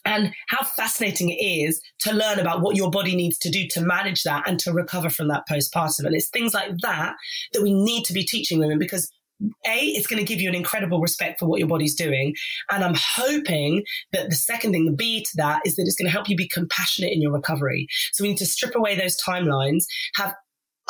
and 0.05 0.33
how 0.47 0.63
fascinating 0.63 1.29
it 1.29 1.43
is 1.43 1.81
to 1.99 2.13
learn 2.13 2.39
about 2.39 2.61
what 2.61 2.75
your 2.75 2.89
body 2.89 3.15
needs 3.15 3.37
to 3.39 3.49
do 3.49 3.67
to 3.71 3.81
manage 3.81 4.23
that 4.23 4.47
and 4.47 4.59
to 4.59 4.73
recover 4.73 5.09
from 5.09 5.27
that 5.29 5.43
postpartum. 5.49 6.05
And 6.05 6.15
it's 6.15 6.29
things 6.29 6.53
like 6.53 6.71
that 6.81 7.15
that 7.53 7.61
we 7.61 7.73
need 7.73 8.03
to 8.05 8.13
be 8.13 8.23
teaching 8.23 8.59
women 8.59 8.79
because 8.79 9.09
a, 9.65 9.77
it's 9.77 10.07
going 10.07 10.19
to 10.19 10.25
give 10.25 10.39
you 10.39 10.47
an 10.47 10.55
incredible 10.55 11.01
respect 11.01 11.39
for 11.39 11.47
what 11.47 11.59
your 11.59 11.67
body's 11.67 11.95
doing. 11.95 12.33
And 12.71 12.83
I'm 12.83 12.95
hoping 12.95 13.83
that 14.11 14.29
the 14.29 14.35
second 14.35 14.71
thing, 14.71 14.85
the 14.85 14.91
B 14.91 15.23
to 15.23 15.31
that, 15.35 15.61
is 15.65 15.75
that 15.75 15.83
it's 15.83 15.95
going 15.95 16.07
to 16.07 16.11
help 16.11 16.29
you 16.29 16.35
be 16.35 16.47
compassionate 16.47 17.11
in 17.11 17.21
your 17.21 17.33
recovery. 17.33 17.87
So 18.13 18.23
we 18.23 18.29
need 18.29 18.37
to 18.37 18.45
strip 18.45 18.75
away 18.75 18.95
those 18.95 19.17
timelines, 19.21 19.83
have 20.15 20.33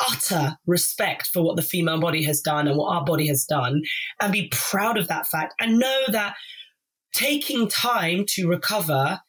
utter 0.00 0.56
respect 0.66 1.28
for 1.28 1.42
what 1.42 1.56
the 1.56 1.62
female 1.62 2.00
body 2.00 2.22
has 2.24 2.40
done 2.40 2.66
and 2.66 2.76
what 2.76 2.94
our 2.94 3.04
body 3.04 3.28
has 3.28 3.44
done, 3.44 3.82
and 4.20 4.32
be 4.32 4.48
proud 4.52 4.98
of 4.98 5.08
that 5.08 5.26
fact 5.26 5.54
and 5.60 5.78
know 5.78 6.00
that 6.08 6.34
taking 7.14 7.68
time 7.68 8.24
to 8.26 8.48
recover 8.48 9.20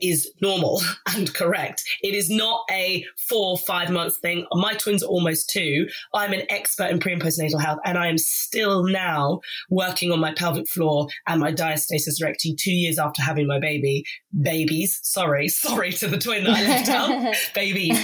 is 0.00 0.30
normal 0.40 0.80
and 1.14 1.32
correct. 1.34 1.82
It 2.02 2.14
is 2.14 2.30
not 2.30 2.64
a 2.70 3.04
four, 3.28 3.58
five 3.58 3.90
months 3.90 4.18
thing. 4.18 4.46
My 4.52 4.74
twins 4.74 5.02
are 5.02 5.08
almost 5.08 5.50
two. 5.50 5.86
I'm 6.14 6.32
an 6.32 6.42
expert 6.50 6.90
in 6.90 6.98
pre 6.98 7.12
and 7.12 7.22
postnatal 7.22 7.60
health, 7.60 7.78
and 7.84 7.98
I 7.98 8.08
am 8.08 8.18
still 8.18 8.84
now 8.84 9.40
working 9.70 10.12
on 10.12 10.20
my 10.20 10.32
pelvic 10.34 10.68
floor 10.68 11.08
and 11.26 11.40
my 11.40 11.52
diastasis 11.52 12.22
recti 12.22 12.54
two 12.58 12.72
years 12.72 12.98
after 12.98 13.22
having 13.22 13.46
my 13.46 13.58
baby. 13.58 14.04
Babies, 14.42 14.98
sorry, 15.02 15.48
sorry 15.48 15.92
to 15.92 16.08
the 16.08 16.18
twin 16.18 16.44
that 16.44 16.56
I 16.56 16.62
left 16.62 16.88
out, 16.88 17.34
babies, 17.54 17.98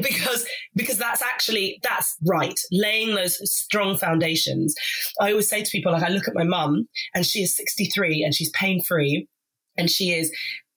because 0.00 0.46
because 0.74 0.98
that's 0.98 1.22
actually 1.22 1.78
that's 1.82 2.16
right. 2.26 2.58
Laying 2.72 3.14
those 3.14 3.38
strong 3.50 3.96
foundations. 3.96 4.74
I 5.20 5.30
always 5.30 5.48
say 5.48 5.62
to 5.62 5.70
people, 5.70 5.92
like 5.92 6.02
I 6.02 6.08
look 6.08 6.28
at 6.28 6.34
my 6.34 6.44
mum, 6.44 6.88
and 7.14 7.24
she 7.24 7.42
is 7.42 7.56
63 7.56 8.22
and 8.24 8.34
she's 8.34 8.50
pain 8.50 8.82
free 8.82 9.28
and 9.76 9.90
she 9.90 10.12
is 10.12 10.32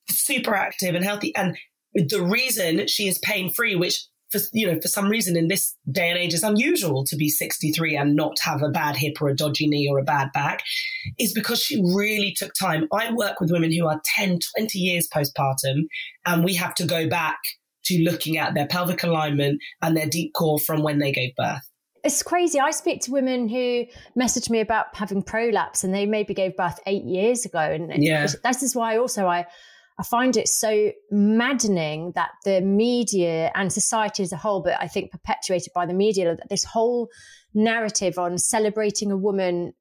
super 0.10 0.56
active 0.56 0.96
and 0.96 1.04
healthy. 1.04 1.36
And 1.36 1.58
the 1.94 2.22
reason 2.22 2.88
she 2.88 3.08
is 3.08 3.18
pain 3.20 3.52
free, 3.52 3.76
which 3.76 4.06
for 4.32 4.40
you 4.54 4.68
know 4.68 4.80
for 4.80 4.88
some 4.88 5.10
reason 5.10 5.36
in 5.36 5.48
this 5.48 5.76
day 5.92 6.10
and 6.10 6.18
age 6.18 6.34
is 6.34 6.44
unusual 6.44 7.04
to 7.04 7.16
be 7.16 7.30
63 7.30 7.96
and 7.96 8.16
not 8.16 8.38
have 8.42 8.62
a 8.62 8.70
bad 8.70 8.96
hip 8.96 9.22
or 9.22 9.30
a 9.30 9.36
dodgy 9.36 9.68
knee 9.68 9.90
or 9.92 10.00
a 10.00 10.04
bad 10.04 10.32
back 10.34 10.62
is 11.18 11.34
because 11.34 11.62
she 11.62 11.82
really 11.96 12.34
took 12.38 12.54
time 12.54 12.88
i 12.94 13.12
work 13.12 13.40
with 13.40 13.52
women 13.52 13.72
who 13.72 13.88
are 13.88 14.02
10 14.16 14.40
20 14.58 14.80
years 14.80 15.08
postpartum 15.14 15.82
and 16.26 16.44
we 16.44 16.54
have 16.54 16.76
to 16.76 16.86
go 16.86 17.10
back 17.10 17.40
to 17.86 18.02
looking 18.04 18.38
at 18.38 18.54
their 18.54 18.68
pelvic 18.68 19.04
alignment 19.04 19.60
and 19.82 19.98
their 19.98 20.08
deep 20.08 20.34
core 20.34 20.60
from 20.60 20.84
when 20.84 21.00
they 21.00 21.12
gave 21.12 21.36
birth 21.36 21.64
it's 22.02 22.24
crazy. 22.24 22.62
I 22.62 22.72
speak 22.72 23.02
to 23.02 23.12
women 23.12 23.50
who 23.50 23.86
message 24.16 24.50
me 24.50 24.62
about 24.62 24.96
having 24.96 25.22
prolapse 25.22 25.84
and 25.84 25.94
they 25.94 26.06
maybe 26.06 26.34
gave 26.34 26.56
birth 26.56 26.80
eight 26.86 27.04
years 27.04 27.46
ago. 27.46 27.60
And 27.60 27.92
yeah. 28.02 28.26
this 28.42 28.64
is 28.64 28.74
why 28.74 28.98
also 28.98 29.28
I 29.28 29.48
I 30.00 30.04
find 30.04 30.38
it 30.38 30.48
so 30.48 30.92
maddening 31.12 32.14
that 32.16 32.32
the 32.46 32.62
media 32.62 33.52
and 33.54 33.72
society 33.72 34.24
as 34.24 34.32
a 34.32 34.38
whole, 34.38 34.62
but 34.62 34.76
I 34.80 34.88
think 34.88 35.12
perpetuated 35.12 35.74
by 35.76 35.86
the 35.86 35.94
media, 35.94 36.38
that 36.38 36.50
this 36.50 36.64
whole 36.64 37.10
narrative 37.54 38.18
on 38.18 38.38
celebrating 38.38 39.12
a 39.12 39.18
woman 39.18 39.74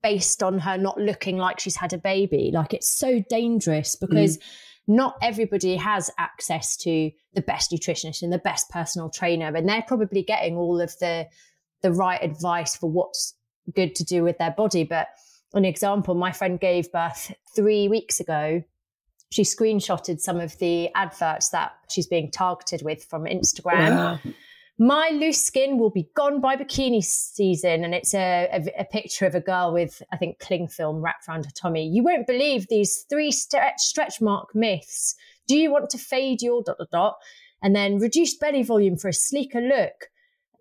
based 0.00 0.44
on 0.44 0.60
her 0.60 0.78
not 0.78 0.96
looking 0.98 1.38
like 1.38 1.58
she's 1.58 1.76
had 1.76 1.92
a 1.92 1.98
baby, 1.98 2.50
like 2.54 2.72
it's 2.72 2.88
so 2.88 3.20
dangerous 3.28 3.96
because 3.96 4.38
mm. 4.38 4.42
not 4.86 5.16
everybody 5.20 5.74
has 5.74 6.08
access 6.18 6.76
to 6.76 7.10
the 7.34 7.42
best 7.42 7.72
nutritionist 7.72 8.22
and 8.22 8.32
the 8.32 8.38
best 8.38 8.70
personal 8.70 9.10
trainer, 9.10 9.52
and 9.54 9.68
they're 9.68 9.82
probably 9.82 10.22
getting 10.22 10.56
all 10.56 10.80
of 10.80 10.96
the 11.00 11.26
the 11.82 11.92
right 11.92 12.22
advice 12.22 12.76
for 12.76 12.88
what's 12.88 13.34
good 13.74 13.96
to 13.96 14.04
do 14.04 14.22
with 14.22 14.38
their 14.38 14.52
body, 14.52 14.84
but 14.84 15.08
an 15.54 15.64
example, 15.64 16.14
my 16.14 16.32
friend 16.32 16.58
gave 16.58 16.90
birth 16.92 17.32
three 17.54 17.88
weeks 17.88 18.20
ago. 18.20 18.62
She 19.32 19.44
screenshotted 19.44 20.20
some 20.20 20.40
of 20.40 20.58
the 20.58 20.90
adverts 20.94 21.48
that 21.50 21.72
she's 21.88 22.06
being 22.06 22.30
targeted 22.30 22.82
with 22.82 23.02
from 23.04 23.24
Instagram. 23.24 24.20
My 24.78 25.08
loose 25.08 25.42
skin 25.42 25.78
will 25.78 25.88
be 25.88 26.10
gone 26.14 26.42
by 26.42 26.54
bikini 26.54 27.02
season. 27.02 27.82
And 27.82 27.94
it's 27.94 28.12
a, 28.12 28.48
a, 28.52 28.80
a, 28.80 28.84
picture 28.84 29.24
of 29.24 29.34
a 29.34 29.40
girl 29.40 29.72
with, 29.72 30.02
I 30.12 30.18
think, 30.18 30.38
cling 30.38 30.68
film 30.68 31.00
wrapped 31.00 31.28
around 31.28 31.46
her 31.46 31.52
tummy. 31.54 31.88
You 31.88 32.02
won't 32.02 32.26
believe 32.26 32.66
these 32.68 33.06
three 33.08 33.32
stretch, 33.32 33.80
stretch 33.80 34.20
mark 34.20 34.54
myths. 34.54 35.14
Do 35.48 35.56
you 35.56 35.72
want 35.72 35.88
to 35.90 35.98
fade 35.98 36.42
your 36.42 36.62
dot 36.62 36.76
dot 36.76 36.90
dot? 36.92 37.16
And 37.62 37.74
then 37.74 38.00
reduce 38.00 38.36
belly 38.36 38.62
volume 38.62 38.98
for 38.98 39.08
a 39.08 39.14
sleeker 39.14 39.62
look 39.62 40.10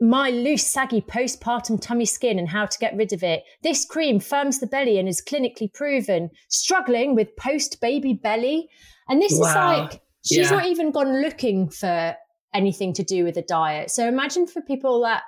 my 0.01 0.31
loose, 0.31 0.65
saggy 0.65 0.99
postpartum 0.99 1.79
tummy 1.79 2.05
skin 2.05 2.39
and 2.39 2.49
how 2.49 2.65
to 2.65 2.79
get 2.79 2.95
rid 2.95 3.13
of 3.13 3.21
it. 3.23 3.43
This 3.61 3.85
cream 3.85 4.19
firms 4.19 4.59
the 4.59 4.65
belly 4.65 4.97
and 4.97 5.07
is 5.07 5.21
clinically 5.21 5.71
proven. 5.71 6.31
Struggling 6.49 7.13
with 7.13 7.35
post 7.37 7.79
baby 7.79 8.13
belly. 8.13 8.67
And 9.07 9.21
this 9.21 9.37
wow. 9.37 9.47
is 9.47 9.55
like, 9.55 10.01
she's 10.25 10.49
yeah. 10.49 10.57
not 10.57 10.65
even 10.65 10.91
gone 10.91 11.21
looking 11.21 11.69
for 11.69 12.15
anything 12.51 12.93
to 12.93 13.03
do 13.03 13.23
with 13.23 13.37
a 13.37 13.43
diet. 13.43 13.91
So 13.91 14.07
imagine 14.07 14.47
for 14.47 14.61
people 14.63 15.01
that 15.03 15.21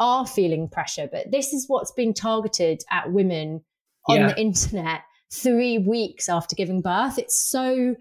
are 0.00 0.26
feeling 0.26 0.68
pressure, 0.68 1.08
but 1.10 1.30
this 1.30 1.52
is 1.52 1.66
what's 1.68 1.92
been 1.92 2.12
targeted 2.12 2.82
at 2.90 3.12
women 3.12 3.62
on 4.08 4.16
yeah. 4.16 4.26
the 4.28 4.40
internet 4.40 5.02
three 5.32 5.78
weeks 5.78 6.28
after 6.28 6.56
giving 6.56 6.80
birth. 6.80 7.18
It's 7.18 7.48
so 7.48 7.94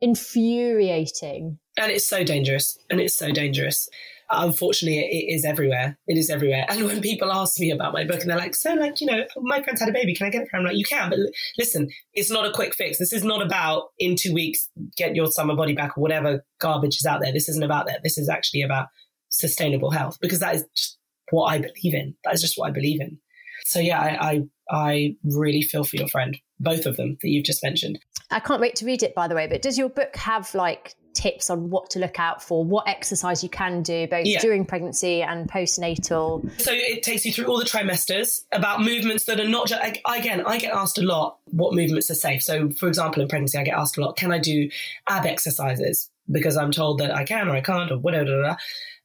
infuriating. 0.00 1.59
And 1.78 1.90
it's 1.90 2.06
so 2.06 2.24
dangerous. 2.24 2.78
And 2.90 3.00
it's 3.00 3.16
so 3.16 3.32
dangerous 3.32 3.88
unfortunately, 4.30 4.98
it 5.00 5.34
is 5.34 5.44
everywhere. 5.44 5.98
It 6.06 6.16
is 6.16 6.30
everywhere. 6.30 6.64
And 6.68 6.84
when 6.84 7.00
people 7.00 7.32
ask 7.32 7.58
me 7.58 7.70
about 7.70 7.92
my 7.92 8.04
book 8.04 8.20
and 8.20 8.30
they're 8.30 8.38
like, 8.38 8.54
so 8.54 8.74
like, 8.74 9.00
you 9.00 9.06
know, 9.06 9.24
my 9.38 9.62
friend's 9.62 9.80
had 9.80 9.88
a 9.88 9.92
baby, 9.92 10.14
can 10.14 10.26
I 10.26 10.30
get 10.30 10.42
it 10.42 10.48
for 10.48 10.56
him? 10.56 10.60
I'm 10.60 10.66
like, 10.68 10.76
you 10.76 10.84
can, 10.84 11.10
but 11.10 11.18
listen, 11.58 11.88
it's 12.14 12.30
not 12.30 12.46
a 12.46 12.52
quick 12.52 12.74
fix. 12.74 12.98
This 12.98 13.12
is 13.12 13.24
not 13.24 13.42
about 13.42 13.88
in 13.98 14.16
two 14.16 14.32
weeks, 14.32 14.68
get 14.96 15.16
your 15.16 15.26
summer 15.26 15.56
body 15.56 15.74
back 15.74 15.98
or 15.98 16.00
whatever 16.00 16.44
garbage 16.60 16.96
is 16.96 17.06
out 17.06 17.20
there. 17.20 17.32
This 17.32 17.48
isn't 17.48 17.64
about 17.64 17.86
that. 17.86 18.02
This 18.02 18.18
is 18.18 18.28
actually 18.28 18.62
about 18.62 18.88
sustainable 19.28 19.90
health 19.90 20.18
because 20.20 20.40
that 20.40 20.54
is 20.54 20.64
just 20.76 20.98
what 21.30 21.46
I 21.46 21.58
believe 21.58 21.94
in. 21.94 22.14
That 22.24 22.34
is 22.34 22.40
just 22.40 22.56
what 22.56 22.68
I 22.68 22.72
believe 22.72 23.00
in. 23.00 23.18
So 23.66 23.78
yeah, 23.80 24.00
I, 24.00 24.30
I, 24.30 24.42
I 24.70 25.16
really 25.24 25.62
feel 25.62 25.84
for 25.84 25.96
your 25.96 26.08
friend, 26.08 26.38
both 26.58 26.86
of 26.86 26.96
them 26.96 27.18
that 27.20 27.28
you've 27.28 27.44
just 27.44 27.62
mentioned. 27.62 27.98
I 28.30 28.40
can't 28.40 28.60
wait 28.60 28.76
to 28.76 28.86
read 28.86 29.02
it, 29.02 29.14
by 29.14 29.28
the 29.28 29.34
way. 29.34 29.46
But 29.46 29.62
does 29.62 29.78
your 29.78 29.88
book 29.88 30.14
have 30.16 30.54
like 30.54 30.94
tips 31.14 31.50
on 31.50 31.70
what 31.70 31.90
to 31.90 31.98
look 31.98 32.18
out 32.18 32.42
for, 32.42 32.64
what 32.64 32.88
exercise 32.88 33.42
you 33.42 33.48
can 33.48 33.82
do 33.82 34.06
both 34.06 34.26
yeah. 34.26 34.40
during 34.40 34.64
pregnancy 34.64 35.22
and 35.22 35.50
postnatal. 35.50 36.48
So 36.60 36.72
it 36.72 37.02
takes 37.02 37.24
you 37.24 37.32
through 37.32 37.46
all 37.46 37.58
the 37.58 37.64
trimesters 37.64 38.42
about 38.52 38.80
movements 38.80 39.24
that 39.24 39.40
are 39.40 39.48
not 39.48 39.66
just, 39.66 39.82
again, 40.06 40.42
I 40.46 40.58
get 40.58 40.72
asked 40.72 40.98
a 40.98 41.02
lot 41.02 41.38
what 41.46 41.74
movements 41.74 42.10
are 42.10 42.14
safe. 42.14 42.42
So, 42.42 42.70
for 42.70 42.88
example, 42.88 43.22
in 43.22 43.28
pregnancy, 43.28 43.58
I 43.58 43.64
get 43.64 43.76
asked 43.76 43.98
a 43.98 44.00
lot, 44.00 44.16
can 44.16 44.32
I 44.32 44.38
do 44.38 44.70
ab 45.08 45.26
exercises? 45.26 46.10
Because 46.30 46.56
I'm 46.56 46.70
told 46.70 46.98
that 46.98 47.14
I 47.14 47.24
can 47.24 47.48
or 47.48 47.56
I 47.56 47.60
can't 47.60 47.90
or 47.90 47.98
whatever. 47.98 48.56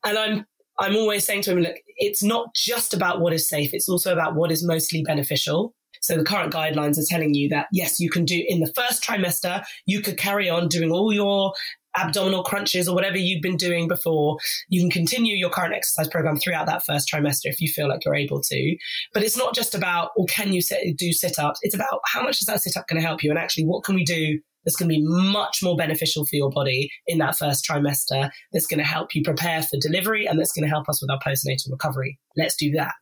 And 0.04 0.18
I'm 0.18 0.46
I'm 0.78 0.96
always 0.96 1.26
saying 1.26 1.44
to 1.44 1.52
him, 1.52 1.60
look, 1.60 1.78
it's 1.96 2.22
not 2.22 2.54
just 2.54 2.94
about 2.94 3.22
what 3.22 3.32
is 3.32 3.48
safe, 3.48 3.74
it's 3.74 3.88
also 3.88 4.12
about 4.12 4.36
what 4.36 4.52
is 4.52 4.62
mostly 4.64 5.04
beneficial. 5.04 5.74
So 6.06 6.18
the 6.18 6.24
current 6.24 6.54
guidelines 6.54 7.00
are 7.00 7.06
telling 7.08 7.34
you 7.34 7.50
that 7.50 7.68
yes, 7.72 8.00
you 8.00 8.10
can 8.10 8.26
do 8.26 8.44
in 8.48 8.60
the 8.60 8.72
first 8.76 9.04
trimester, 9.04 9.66
you 9.86 10.02
could 10.02 10.18
carry 10.18 10.50
on 10.50 10.68
doing 10.68 10.92
all 10.92 11.12
your 11.12 11.54
abdominal 11.98 12.44
crunches 12.44 12.88
or 12.88 12.94
whatever 12.94 13.18
you've 13.18 13.42
been 13.42 13.58
doing 13.58 13.88
before. 13.88 14.38
You 14.70 14.82
can 14.82 14.92
continue 14.92 15.36
your 15.36 15.50
current 15.50 15.74
exercise 15.74 16.08
program 16.08 16.38
throughout 16.38 16.68
that 16.68 16.86
first 16.86 17.10
trimester 17.12 17.46
if 17.46 17.60
you 17.60 17.70
feel 17.70 17.88
like 17.88 18.06
you're 18.06 18.16
able 18.16 18.42
to. 18.42 18.78
But 19.14 19.24
it's 19.24 19.38
not 19.38 19.56
just 19.56 19.74
about, 19.74 20.12
or 20.16 20.26
can 20.26 20.54
you 20.54 20.62
sit, 20.62 20.96
do 20.98 21.12
sit 21.12 21.40
ups? 21.40 21.60
It's 21.64 21.76
about 21.76 22.02
how 22.06 22.22
much 22.22 22.42
is 22.42 22.48
that 22.48 22.62
sit 22.62 22.78
up 22.78 22.88
going 22.88 23.02
to 23.02 23.08
help 23.08 23.24
you? 23.24 23.30
And 23.30 23.40
actually, 23.40 23.66
what 23.66 23.84
can 23.84 23.96
we 23.96 24.04
do 24.04 24.40
that's 24.64 24.76
going 24.76 24.90
to 24.90 24.96
be 24.96 25.06
much 25.06 25.60
more 25.64 25.76
beneficial 25.76 26.26
for 26.26 26.36
your 26.36 26.50
body 26.50 26.90
in 27.08 27.20
that 27.20 27.38
first 27.38 27.66
trimester 27.70 28.30
that's 28.52 28.66
going 28.66 28.80
to 28.80 28.86
help 28.86 29.14
you 29.14 29.22
prepare 29.24 29.62
for 29.62 29.78
delivery 29.80 30.26
and 30.26 30.40
that's 30.40 30.52
going 30.52 30.64
to 30.64 30.70
help 30.70 30.90
us 30.90 31.02
with 31.02 31.12
our 31.12 31.20
postnatal 31.20 31.72
recovery. 31.72 32.20
Let's 32.36 32.56
do 32.56 32.72
that. 32.72 32.96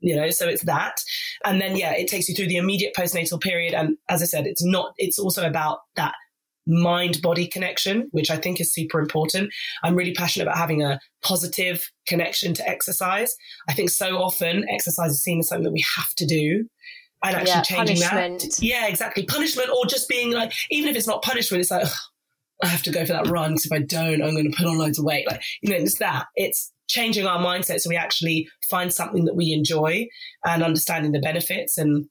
You 0.00 0.16
know, 0.16 0.30
so 0.30 0.48
it's 0.48 0.64
that. 0.64 0.96
And 1.44 1.60
then, 1.60 1.76
yeah, 1.76 1.92
it 1.92 2.08
takes 2.08 2.28
you 2.28 2.34
through 2.34 2.48
the 2.48 2.56
immediate 2.56 2.94
postnatal 2.96 3.40
period. 3.40 3.74
And 3.74 3.98
as 4.08 4.22
I 4.22 4.24
said, 4.24 4.46
it's 4.46 4.64
not, 4.64 4.94
it's 4.96 5.18
also 5.18 5.46
about 5.46 5.80
that 5.96 6.14
mind 6.66 7.20
body 7.20 7.46
connection, 7.46 8.08
which 8.12 8.30
I 8.30 8.36
think 8.36 8.60
is 8.60 8.72
super 8.72 8.98
important. 8.98 9.52
I'm 9.82 9.94
really 9.94 10.14
passionate 10.14 10.44
about 10.44 10.56
having 10.56 10.82
a 10.82 11.00
positive 11.22 11.90
connection 12.06 12.54
to 12.54 12.68
exercise. 12.68 13.36
I 13.68 13.74
think 13.74 13.90
so 13.90 14.16
often 14.16 14.66
exercise 14.70 15.10
is 15.12 15.22
seen 15.22 15.40
as 15.40 15.48
something 15.48 15.64
that 15.64 15.72
we 15.72 15.84
have 15.96 16.14
to 16.14 16.26
do. 16.26 16.64
And 17.22 17.36
actually 17.36 17.50
yeah, 17.50 17.62
changing 17.62 17.96
punishment. 17.96 18.40
that. 18.40 18.62
Yeah, 18.62 18.86
exactly. 18.86 19.24
Punishment 19.24 19.68
or 19.68 19.84
just 19.84 20.08
being 20.08 20.32
like, 20.32 20.52
even 20.70 20.88
if 20.88 20.96
it's 20.96 21.06
not 21.06 21.22
punishment, 21.22 21.60
it's 21.60 21.70
like, 21.70 21.86
I 22.62 22.66
have 22.66 22.82
to 22.82 22.90
go 22.90 23.04
for 23.04 23.12
that 23.12 23.28
run 23.28 23.52
because 23.52 23.66
if 23.66 23.72
I 23.72 23.80
don't, 23.80 24.22
I'm 24.22 24.32
going 24.32 24.50
to 24.50 24.56
put 24.56 24.66
on 24.66 24.78
loads 24.78 24.98
of 24.98 25.04
weight. 25.04 25.26
Like, 25.26 25.42
you 25.62 25.70
know, 25.70 25.76
it's 25.76 25.98
that. 25.98 26.26
It's 26.36 26.72
changing 26.88 27.26
our 27.26 27.38
mindset 27.38 27.80
so 27.80 27.88
we 27.88 27.96
actually 27.96 28.48
find 28.68 28.92
something 28.92 29.24
that 29.24 29.36
we 29.36 29.52
enjoy 29.52 30.08
and 30.44 30.62
understanding 30.62 31.12
the 31.12 31.20
benefits 31.20 31.78
and 31.78 32.06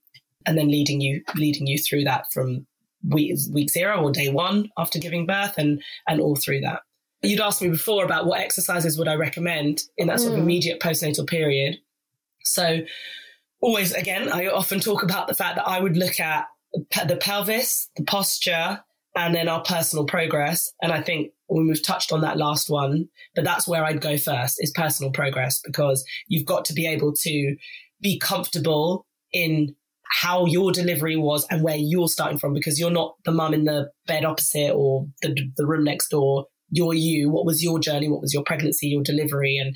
and 0.46 0.58
then 0.58 0.70
leading 0.70 1.02
you 1.02 1.22
leading 1.36 1.68
you 1.68 1.78
through 1.78 2.06
that 2.06 2.24
from 2.32 2.66
week, 3.08 3.38
week 3.52 3.70
zero 3.70 4.02
or 4.02 4.12
day 4.12 4.30
one 4.30 4.70
after 4.78 5.00
giving 5.00 5.26
birth 5.26 5.58
and, 5.58 5.82
and 6.08 6.22
all 6.22 6.36
through 6.36 6.62
that. 6.62 6.82
You'd 7.22 7.42
asked 7.42 7.62
me 7.62 7.70
before 7.70 8.06
about 8.06 8.26
what 8.26 8.40
exercises 8.40 8.98
would 8.98 9.08
I 9.08 9.16
recommend 9.16 9.84
in 9.98 10.08
that 10.08 10.20
sort 10.20 10.34
of 10.34 10.40
mm. 10.40 10.44
immediate 10.44 10.80
postnatal 10.80 11.28
period. 11.28 11.78
So 12.46 12.80
always, 13.62 13.94
again, 13.94 14.32
I 14.32 14.48
often 14.48 14.80
talk 14.80 15.04
about 15.04 15.28
the 15.28 15.34
fact 15.34 15.58
that 15.58 15.68
I 15.68 15.82
would 15.82 15.98
look 15.98 16.20
at 16.20 16.48
the 16.74 17.18
pelvis, 17.18 17.90
the 17.98 18.04
posture, 18.04 18.82
and 19.16 19.34
then 19.34 19.48
our 19.48 19.62
personal 19.64 20.06
progress. 20.06 20.72
And 20.82 20.92
I 20.92 21.02
think 21.02 21.32
when 21.48 21.68
we've 21.68 21.84
touched 21.84 22.12
on 22.12 22.22
that 22.22 22.38
last 22.38 22.70
one, 22.70 23.08
but 23.36 23.44
that's 23.44 23.68
where 23.68 23.84
I'd 23.84 24.02
go 24.02 24.18
first 24.18 24.58
is 24.60 24.72
personal 24.76 25.12
progress 25.12 25.60
because 25.64 26.04
you've 26.28 26.46
got 26.46 26.66
to 26.66 26.74
be 26.74 26.86
able 26.88 27.14
to 27.22 27.56
be 28.02 28.20
comfortable 28.20 29.06
in 29.34 29.76
how 30.22 30.46
your 30.46 30.72
delivery 30.72 31.16
was 31.16 31.46
and 31.52 31.64
where 31.64 31.76
you're 31.76 32.08
starting 32.08 32.38
from 32.38 32.54
because 32.54 32.80
you're 32.80 32.90
not 32.90 33.16
the 33.26 33.32
mum 33.32 33.54
in 33.54 33.66
the 33.66 33.90
bed 34.08 34.26
opposite 34.26 34.72
or 34.74 35.06
the, 35.22 35.36
the 35.58 35.68
room 35.68 35.84
next 35.84 36.10
door. 36.10 36.46
You're 36.72 36.94
you. 36.94 37.30
What 37.30 37.46
was 37.46 37.64
your 37.64 37.80
journey? 37.80 38.10
What 38.10 38.22
was 38.22 38.34
your 38.34 38.44
pregnancy, 38.44 38.88
your 38.88 39.04
delivery? 39.04 39.58
And, 39.58 39.76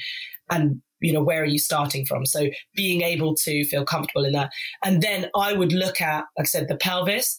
and, 0.50 0.82
you 1.02 1.12
know, 1.12 1.24
where 1.24 1.42
are 1.42 1.48
you 1.48 1.60
starting 1.60 2.06
from? 2.06 2.26
So 2.26 2.48
being 2.76 3.02
able 3.02 3.36
to 3.36 3.66
feel 3.66 3.84
comfortable 3.84 4.26
in 4.26 4.32
that. 4.34 4.52
And 4.84 5.02
then 5.02 5.30
I 5.36 5.54
would 5.54 5.72
look 5.72 6.02
at, 6.02 6.26
like 6.38 6.44
I 6.44 6.44
said, 6.46 6.68
the 6.68 6.78
pelvis 6.78 7.38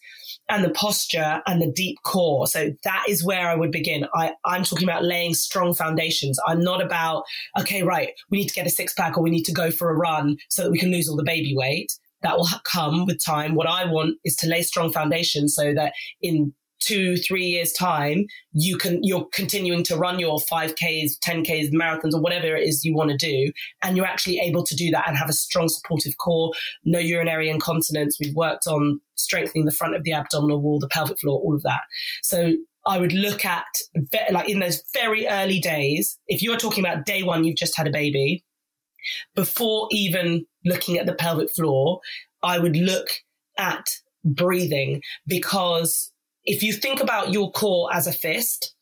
and 0.49 0.65
the 0.65 0.71
posture 0.71 1.43
and 1.47 1.61
the 1.61 1.73
deep 1.73 1.99
core. 2.05 2.47
So 2.47 2.71
that 2.85 3.05
is 3.09 3.25
where 3.25 3.49
I 3.49 3.55
would 3.55 3.71
begin. 3.71 4.07
I, 4.15 4.33
I'm 4.45 4.65
talking 4.65 4.89
about 4.89 5.05
laying 5.05 5.35
strong 5.35 5.75
foundations. 5.75 6.39
I'm 6.47 6.61
not 6.61 6.83
about, 6.83 7.25
okay, 7.59 7.83
right, 7.83 8.11
we 8.31 8.39
need 8.39 8.49
to 8.49 8.55
get 8.55 8.67
a 8.67 8.71
six 8.71 8.93
pack 8.93 9.17
or 9.17 9.23
we 9.23 9.31
need 9.31 9.45
to 9.45 9.53
go 9.53 9.71
for 9.71 9.91
a 9.91 9.97
run 9.97 10.37
so 10.51 10.65
that 10.65 10.71
we 10.71 10.79
can 10.79 10.91
lose 10.91 11.09
all 11.09 11.17
the 11.17 11.25
baby 11.25 11.55
weight 11.57 11.93
that 12.23 12.37
will 12.37 12.49
come 12.65 13.07
with 13.07 13.23
time. 13.25 13.55
What 13.55 13.69
I 13.69 13.85
want 13.85 14.17
is 14.25 14.35
to 14.37 14.49
lay 14.49 14.63
strong 14.63 14.93
foundations 14.93 15.55
so 15.55 15.75
that 15.75 15.93
in 16.21 16.53
two, 16.81 17.17
three 17.17 17.45
years 17.45 17.73
time, 17.73 18.27
you 18.53 18.77
can, 18.77 19.03
you're 19.03 19.27
continuing 19.33 19.83
to 19.85 19.97
run 19.97 20.19
your 20.19 20.39
5Ks, 20.39 21.19
10Ks, 21.25 21.73
marathons, 21.73 22.13
or 22.13 22.21
whatever 22.21 22.57
it 22.57 22.69
is 22.69 22.85
you 22.85 22.95
want 22.95 23.11
to 23.11 23.17
do. 23.17 23.53
And 23.83 23.97
you're 23.97 24.07
actually 24.07 24.39
able 24.39 24.65
to 24.65 24.75
do 24.75 24.91
that 24.91 25.09
and 25.09 25.17
have 25.17 25.29
a 25.29 25.35
strong 25.35 25.69
supportive 25.69 26.19
core, 26.19 26.53
no 26.85 26.99
urinary 26.99 27.49
incontinence. 27.49 28.19
We've 28.21 28.35
worked 28.35 28.67
on 28.67 29.01
strengthening 29.17 29.65
the 29.65 29.73
front 29.73 29.95
of 29.95 30.05
the 30.05 30.13
abdominal 30.13 30.61
wall, 30.61 30.79
the 30.79 30.89
pelvic 30.89 31.19
floor, 31.21 31.41
all 31.41 31.55
of 31.55 31.63
that. 31.63 31.83
So 32.23 32.53
I 32.87 32.99
would 32.99 33.13
look 33.13 33.45
at, 33.45 33.65
like 34.31 34.49
in 34.49 34.61
those 34.61 34.83
very 34.93 35.27
early 35.27 35.59
days, 35.59 36.19
if 36.27 36.43
you 36.43 36.53
are 36.53 36.59
talking 36.59 36.85
about 36.85 37.07
day 37.07 37.23
one, 37.23 37.45
you've 37.45 37.57
just 37.57 37.77
had 37.77 37.87
a 37.87 37.93
baby, 37.93 38.45
before 39.35 39.89
even 39.91 40.47
looking 40.65 40.99
at 40.99 41.07
the 41.07 41.15
pelvic 41.15 41.51
floor, 41.51 42.01
I 42.43 42.59
would 42.59 42.77
look 42.77 43.09
at 43.59 43.87
breathing 44.25 45.03
because 45.27 46.11
if 46.45 46.63
you 46.63 46.73
think 46.73 47.01
about 47.01 47.33
your 47.33 47.51
core 47.53 47.93
as 47.93 48.07
a 48.07 48.13
fist, 48.13 48.75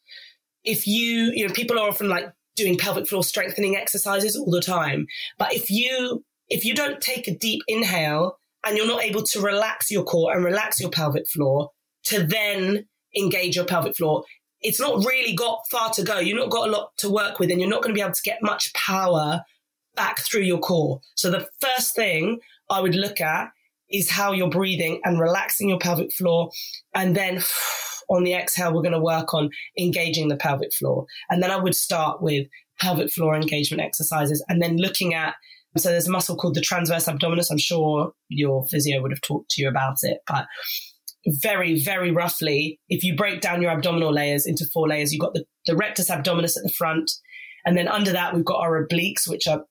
if 0.65 0.87
you, 0.87 1.33
you 1.35 1.47
know, 1.47 1.53
people 1.53 1.79
are 1.79 1.89
often 1.89 2.09
like 2.09 2.33
doing 2.57 2.77
pelvic 2.77 3.09
floor 3.09 3.25
strengthening 3.25 3.77
exercises 3.77 4.37
all 4.37 4.51
the 4.51 4.61
time. 4.61 5.07
But 5.39 5.55
if 5.55 5.71
you, 5.71 6.25
if 6.49 6.65
you 6.65 6.75
don't 6.75 7.01
take 7.01 7.29
a 7.29 7.37
deep 7.37 7.63
inhale 7.67 8.39
and 8.65 8.77
you're 8.77 8.87
not 8.87 9.03
able 9.03 9.23
to 9.23 9.41
relax 9.41 9.91
your 9.91 10.05
core 10.05 10.35
and 10.35 10.45
relax 10.45 10.81
your 10.81 10.91
pelvic 10.91 11.29
floor 11.29 11.71
to 12.05 12.25
then 12.25 12.87
engage 13.17 13.57
your 13.57 13.65
pelvic 13.65 13.97
floor, 13.97 14.25
it's 14.61 14.81
not 14.81 15.05
really 15.05 15.35
got 15.35 15.61
far 15.71 15.91
to 15.91 16.03
go. 16.03 16.19
You've 16.19 16.39
not 16.39 16.51
got 16.51 16.69
a 16.69 16.71
lot 16.71 16.91
to 16.99 17.11
work 17.11 17.39
with 17.39 17.51
and 17.51 17.61
you're 17.61 17.71
not 17.71 17.83
going 17.83 17.95
to 17.95 17.99
be 17.99 18.03
able 18.03 18.15
to 18.15 18.23
get 18.25 18.43
much 18.43 18.73
power 18.75 19.43
back 19.95 20.21
through 20.21 20.43
your 20.43 20.59
core. 20.59 21.01
So 21.17 21.31
the 21.31 21.49
first 21.61 21.95
thing 21.95 22.41
I 22.71 22.81
would 22.81 22.95
look 22.95 23.21
at 23.21 23.51
is 23.93 24.11
how 24.11 24.33
you're 24.33 24.51
breathing 24.51 25.01
and 25.05 25.21
relaxing 25.21 25.69
your 25.69 25.79
pelvic 25.79 26.13
floor. 26.13 26.51
And 26.95 27.17
then 27.17 27.43
on 28.11 28.25
the 28.25 28.35
exhale, 28.35 28.75
we're 28.75 28.83
going 28.83 28.93
to 28.93 29.01
work 29.01 29.35
on 29.35 29.51
engaging 29.79 30.29
the 30.29 30.37
pelvic 30.37 30.73
floor. 30.75 31.07
And 31.31 31.43
then 31.43 31.51
I 31.51 31.57
would 31.57 31.75
start 31.75 32.23
with 32.23 32.47
pelvic 32.81 33.11
floor 33.11 33.35
engagement 33.35 33.83
exercises 33.83 34.45
and 34.49 34.61
then 34.61 34.77
looking 34.77 35.15
at 35.15 35.35
So 35.77 35.91
there's 35.91 36.09
a 36.09 36.11
muscle 36.11 36.37
called 36.37 36.55
the 36.55 36.61
transverse 36.61 37.07
abdominis. 37.07 37.51
I'm 37.51 37.59
sure 37.59 38.13
your 38.29 38.67
physio 38.67 39.01
would 39.01 39.13
have 39.13 39.21
talked 39.21 39.51
to 39.53 39.63
you 39.63 39.69
about 39.69 39.97
it, 40.03 40.19
but 40.27 40.47
very, 41.27 41.83
very 41.83 42.11
roughly, 42.11 42.81
if 42.89 43.05
you 43.05 43.15
break 43.15 43.41
down 43.41 43.63
your 43.63 43.71
abdominal 43.71 44.13
layers 44.13 44.47
into 44.47 44.67
four 44.73 44.89
layers, 44.89 45.13
you've 45.13 45.21
got 45.21 45.35
the, 45.35 45.45
the 45.67 45.77
rectus 45.77 46.11
abdominis 46.11 46.57
at 46.57 46.65
the 46.65 46.75
front. 46.77 47.11
And 47.65 47.77
then 47.77 47.87
under 47.87 48.13
that, 48.13 48.35
we've 48.35 48.45
got 48.45 48.61
our 48.61 48.85
obliques, 48.85 49.29
which 49.29 49.47
are 49.47 49.65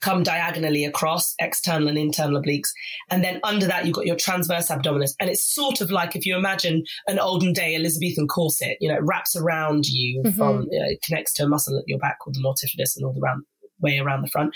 come 0.00 0.22
diagonally 0.22 0.84
across 0.84 1.34
external 1.40 1.88
and 1.88 1.98
internal 1.98 2.40
obliques. 2.40 2.68
And 3.10 3.24
then 3.24 3.40
under 3.44 3.66
that, 3.66 3.86
you've 3.86 3.94
got 3.94 4.06
your 4.06 4.16
transverse 4.16 4.68
abdominis. 4.68 5.14
And 5.20 5.30
it's 5.30 5.44
sort 5.44 5.80
of 5.80 5.90
like 5.90 6.14
if 6.14 6.26
you 6.26 6.36
imagine 6.36 6.84
an 7.06 7.18
olden 7.18 7.52
day 7.52 7.74
Elizabethan 7.74 8.28
corset, 8.28 8.76
you 8.80 8.88
know, 8.88 8.96
it 8.96 9.02
wraps 9.02 9.36
around 9.36 9.86
you 9.86 10.22
mm-hmm. 10.22 10.36
from, 10.36 10.66
you 10.70 10.78
know, 10.78 10.86
it 10.88 11.02
connects 11.02 11.32
to 11.34 11.44
a 11.44 11.48
muscle 11.48 11.78
at 11.78 11.84
your 11.86 11.98
back 11.98 12.18
called 12.20 12.36
the 12.36 12.40
multifidus 12.40 12.96
and 12.96 13.04
all 13.04 13.12
the 13.12 13.20
round, 13.20 13.44
way 13.80 13.98
around 13.98 14.22
the 14.22 14.30
front. 14.30 14.54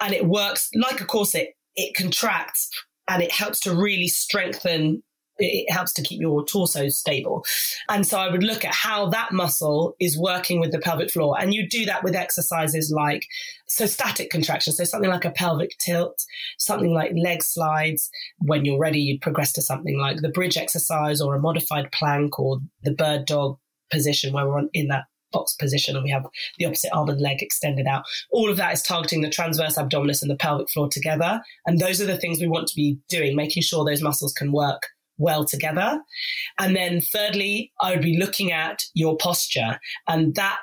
And 0.00 0.14
it 0.14 0.26
works 0.26 0.68
like 0.74 1.00
a 1.00 1.04
corset. 1.04 1.48
It 1.74 1.94
contracts 1.96 2.68
and 3.08 3.22
it 3.22 3.32
helps 3.32 3.60
to 3.60 3.74
really 3.74 4.08
strengthen 4.08 5.02
it 5.38 5.70
helps 5.72 5.92
to 5.94 6.02
keep 6.02 6.20
your 6.20 6.44
torso 6.44 6.88
stable. 6.88 7.44
And 7.88 8.06
so 8.06 8.18
I 8.18 8.30
would 8.30 8.42
look 8.42 8.64
at 8.64 8.74
how 8.74 9.08
that 9.10 9.32
muscle 9.32 9.94
is 9.98 10.18
working 10.18 10.60
with 10.60 10.72
the 10.72 10.78
pelvic 10.78 11.10
floor. 11.10 11.36
And 11.40 11.54
you 11.54 11.68
do 11.68 11.84
that 11.86 12.04
with 12.04 12.14
exercises 12.14 12.92
like, 12.94 13.26
so 13.68 13.86
static 13.86 14.30
contraction. 14.30 14.72
So 14.72 14.84
something 14.84 15.10
like 15.10 15.24
a 15.24 15.30
pelvic 15.30 15.76
tilt, 15.78 16.22
something 16.58 16.92
like 16.92 17.12
leg 17.16 17.42
slides. 17.42 18.10
When 18.38 18.64
you're 18.64 18.78
ready, 18.78 19.00
you 19.00 19.18
progress 19.18 19.52
to 19.54 19.62
something 19.62 19.98
like 19.98 20.18
the 20.18 20.28
bridge 20.28 20.56
exercise 20.56 21.20
or 21.20 21.34
a 21.34 21.40
modified 21.40 21.90
plank 21.92 22.38
or 22.38 22.60
the 22.82 22.92
bird 22.92 23.24
dog 23.24 23.58
position 23.90 24.32
where 24.32 24.46
we're 24.46 24.62
in 24.72 24.88
that 24.88 25.04
box 25.32 25.54
position 25.54 25.96
and 25.96 26.04
we 26.04 26.10
have 26.10 26.26
the 26.58 26.66
opposite 26.66 26.92
arm 26.92 27.08
and 27.08 27.20
leg 27.20 27.42
extended 27.42 27.86
out. 27.86 28.04
All 28.30 28.50
of 28.50 28.58
that 28.58 28.74
is 28.74 28.82
targeting 28.82 29.22
the 29.22 29.30
transverse 29.30 29.76
abdominis 29.76 30.20
and 30.20 30.30
the 30.30 30.36
pelvic 30.36 30.68
floor 30.70 30.88
together. 30.90 31.40
And 31.66 31.78
those 31.78 32.02
are 32.02 32.06
the 32.06 32.18
things 32.18 32.40
we 32.40 32.48
want 32.48 32.68
to 32.68 32.76
be 32.76 32.98
doing, 33.08 33.34
making 33.34 33.62
sure 33.62 33.84
those 33.84 34.02
muscles 34.02 34.34
can 34.34 34.52
work 34.52 34.82
well 35.22 35.44
together. 35.44 36.00
And 36.58 36.76
then 36.76 37.00
thirdly, 37.00 37.72
I 37.80 37.92
would 37.92 38.02
be 38.02 38.18
looking 38.18 38.52
at 38.52 38.82
your 38.94 39.16
posture 39.16 39.78
and 40.08 40.34
that 40.34 40.60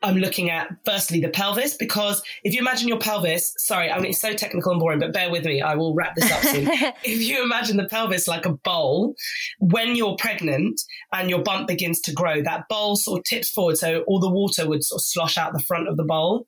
I'm 0.00 0.16
looking 0.16 0.48
at 0.48 0.68
firstly 0.84 1.20
the 1.20 1.28
pelvis 1.28 1.76
because 1.76 2.22
if 2.44 2.54
you 2.54 2.60
imagine 2.60 2.86
your 2.86 3.00
pelvis, 3.00 3.52
sorry, 3.56 3.90
I 3.90 3.98
mean 3.98 4.10
it's 4.10 4.20
so 4.20 4.32
technical 4.32 4.70
and 4.70 4.80
boring, 4.80 5.00
but 5.00 5.12
bear 5.12 5.28
with 5.28 5.44
me, 5.44 5.60
I 5.60 5.74
will 5.74 5.94
wrap 5.94 6.14
this 6.14 6.30
up 6.30 6.42
soon. 6.42 6.68
if 7.04 7.20
you 7.20 7.42
imagine 7.42 7.76
the 7.76 7.88
pelvis 7.88 8.28
like 8.28 8.46
a 8.46 8.52
bowl, 8.52 9.14
when 9.58 9.96
you're 9.96 10.16
pregnant 10.16 10.80
and 11.12 11.28
your 11.28 11.42
bump 11.42 11.66
begins 11.66 12.00
to 12.02 12.12
grow, 12.12 12.42
that 12.42 12.68
bowl 12.68 12.94
sort 12.94 13.18
of 13.18 13.24
tips 13.24 13.50
forward, 13.50 13.76
so 13.76 14.04
all 14.06 14.20
the 14.20 14.30
water 14.30 14.68
would 14.68 14.84
sort 14.84 15.00
of 15.00 15.04
slosh 15.04 15.36
out 15.36 15.52
the 15.52 15.64
front 15.66 15.88
of 15.88 15.96
the 15.96 16.04
bowl, 16.04 16.46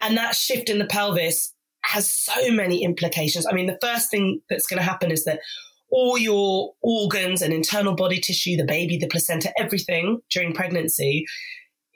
and 0.00 0.16
that 0.16 0.34
shift 0.34 0.70
in 0.70 0.78
the 0.78 0.86
pelvis 0.86 1.52
has 1.84 2.10
so 2.10 2.50
many 2.50 2.82
implications. 2.82 3.46
I 3.46 3.52
mean, 3.52 3.66
the 3.66 3.78
first 3.80 4.10
thing 4.10 4.40
that's 4.48 4.66
going 4.66 4.78
to 4.78 4.84
happen 4.84 5.10
is 5.10 5.24
that 5.24 5.40
all 5.90 6.18
your 6.18 6.72
organs 6.82 7.42
and 7.42 7.52
internal 7.52 7.94
body 7.94 8.20
tissue, 8.20 8.56
the 8.56 8.64
baby, 8.64 8.98
the 8.98 9.08
placenta, 9.08 9.52
everything 9.58 10.20
during 10.30 10.52
pregnancy, 10.52 11.24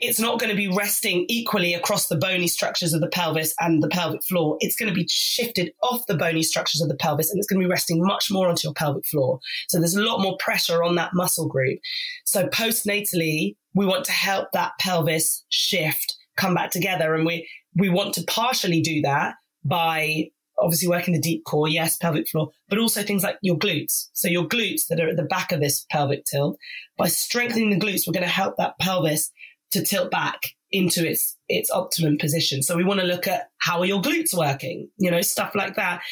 it's 0.02 0.18
not 0.18 0.40
going 0.40 0.50
to 0.50 0.57
be 0.57 0.66
resting 0.66 1.24
equally 1.28 1.74
across 1.74 2.09
the 2.09 2.16
bony 2.16 2.48
structures 2.48 2.92
of 2.92 3.00
the 3.00 3.09
pelvis 3.09 3.55
and 3.61 3.81
the 3.81 3.88
pelvic 3.88 4.20
floor. 4.24 4.57
It's 4.59 4.74
going 4.74 4.88
to 4.88 4.94
be 4.94 5.07
shifted 5.09 5.72
off 5.81 6.05
the 6.09 6.16
bony 6.16 6.42
structures 6.42 6.81
of 6.81 6.88
the 6.88 6.96
pelvis 6.96 7.31
and 7.31 7.38
it's 7.38 7.46
going 7.46 7.61
to 7.61 7.66
be 7.66 7.70
resting 7.70 8.05
much 8.05 8.28
more 8.28 8.48
onto 8.48 8.66
your 8.66 8.74
pelvic 8.74 9.07
floor. 9.07 9.38
So 9.68 9.78
there's 9.78 9.94
a 9.94 10.02
lot 10.02 10.20
more 10.20 10.37
pressure 10.38 10.83
on 10.83 10.96
that 10.96 11.12
muscle 11.14 11.46
group. 11.46 11.78
So 12.24 12.48
postnatally, 12.48 13.55
we 13.74 13.87
want 13.87 14.05
to 14.07 14.12
help 14.12 14.48
that 14.52 14.72
pelvis 14.81 15.44
shift, 15.50 16.16
come 16.37 16.55
back 16.55 16.72
together. 16.72 17.14
And 17.14 17.24
we, 17.24 17.48
we 17.76 17.88
want 17.88 18.14
to 18.14 18.24
partially 18.24 18.81
do 18.81 19.02
that 19.02 19.35
by 19.64 20.31
obviously 20.62 20.88
working 20.88 21.14
the 21.14 21.20
deep 21.20 21.44
core, 21.44 21.68
yes, 21.68 21.96
pelvic 21.96 22.29
floor, 22.29 22.51
but 22.68 22.79
also 22.79 23.03
things 23.03 23.22
like 23.22 23.37
your 23.42 23.59
glutes. 23.59 24.09
So 24.12 24.29
your 24.29 24.46
glutes 24.48 24.87
that 24.88 25.01
are 25.01 25.09
at 25.09 25.16
the 25.16 25.25
back 25.25 25.53
of 25.53 25.61
this 25.61 25.85
pelvic 25.90 26.25
tilt. 26.25 26.59
By 26.96 27.09
strengthening 27.09 27.70
the 27.70 27.79
glutes, 27.79 28.07
we're 28.07 28.12
going 28.12 28.27
to 28.27 28.29
help 28.29 28.57
that 28.57 28.79
pelvis 28.79 29.31
to 29.72 29.83
tilt 29.83 30.11
back 30.11 30.40
into 30.70 31.07
its 31.09 31.37
its 31.48 31.70
optimum 31.70 32.16
position. 32.18 32.62
So 32.62 32.77
we 32.77 32.85
want 32.85 33.01
to 33.01 33.07
look 33.07 33.27
at 33.27 33.51
how 33.59 33.81
are 33.81 33.87
your 33.87 34.01
glutes 34.01 34.35
working, 34.37 34.88
you 34.98 35.11
know, 35.11 35.20
stuff 35.20 35.55
like 35.55 35.77
that. 35.77 36.03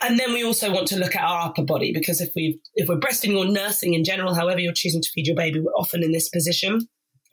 And 0.00 0.18
then 0.18 0.32
we 0.32 0.44
also 0.44 0.72
want 0.72 0.88
to 0.88 0.98
look 0.98 1.14
at 1.14 1.22
our 1.22 1.46
upper 1.46 1.62
body 1.62 1.92
because 1.92 2.20
if 2.20 2.30
we 2.34 2.60
if 2.74 2.88
we're 2.88 2.98
breastfeeding 2.98 3.38
or 3.38 3.50
nursing 3.50 3.94
in 3.94 4.04
general, 4.04 4.34
however 4.34 4.60
you're 4.60 4.72
choosing 4.72 5.00
to 5.00 5.08
feed 5.14 5.26
your 5.26 5.36
baby, 5.36 5.60
we're 5.60 5.72
often 5.72 6.02
in 6.02 6.12
this 6.12 6.28
position. 6.28 6.80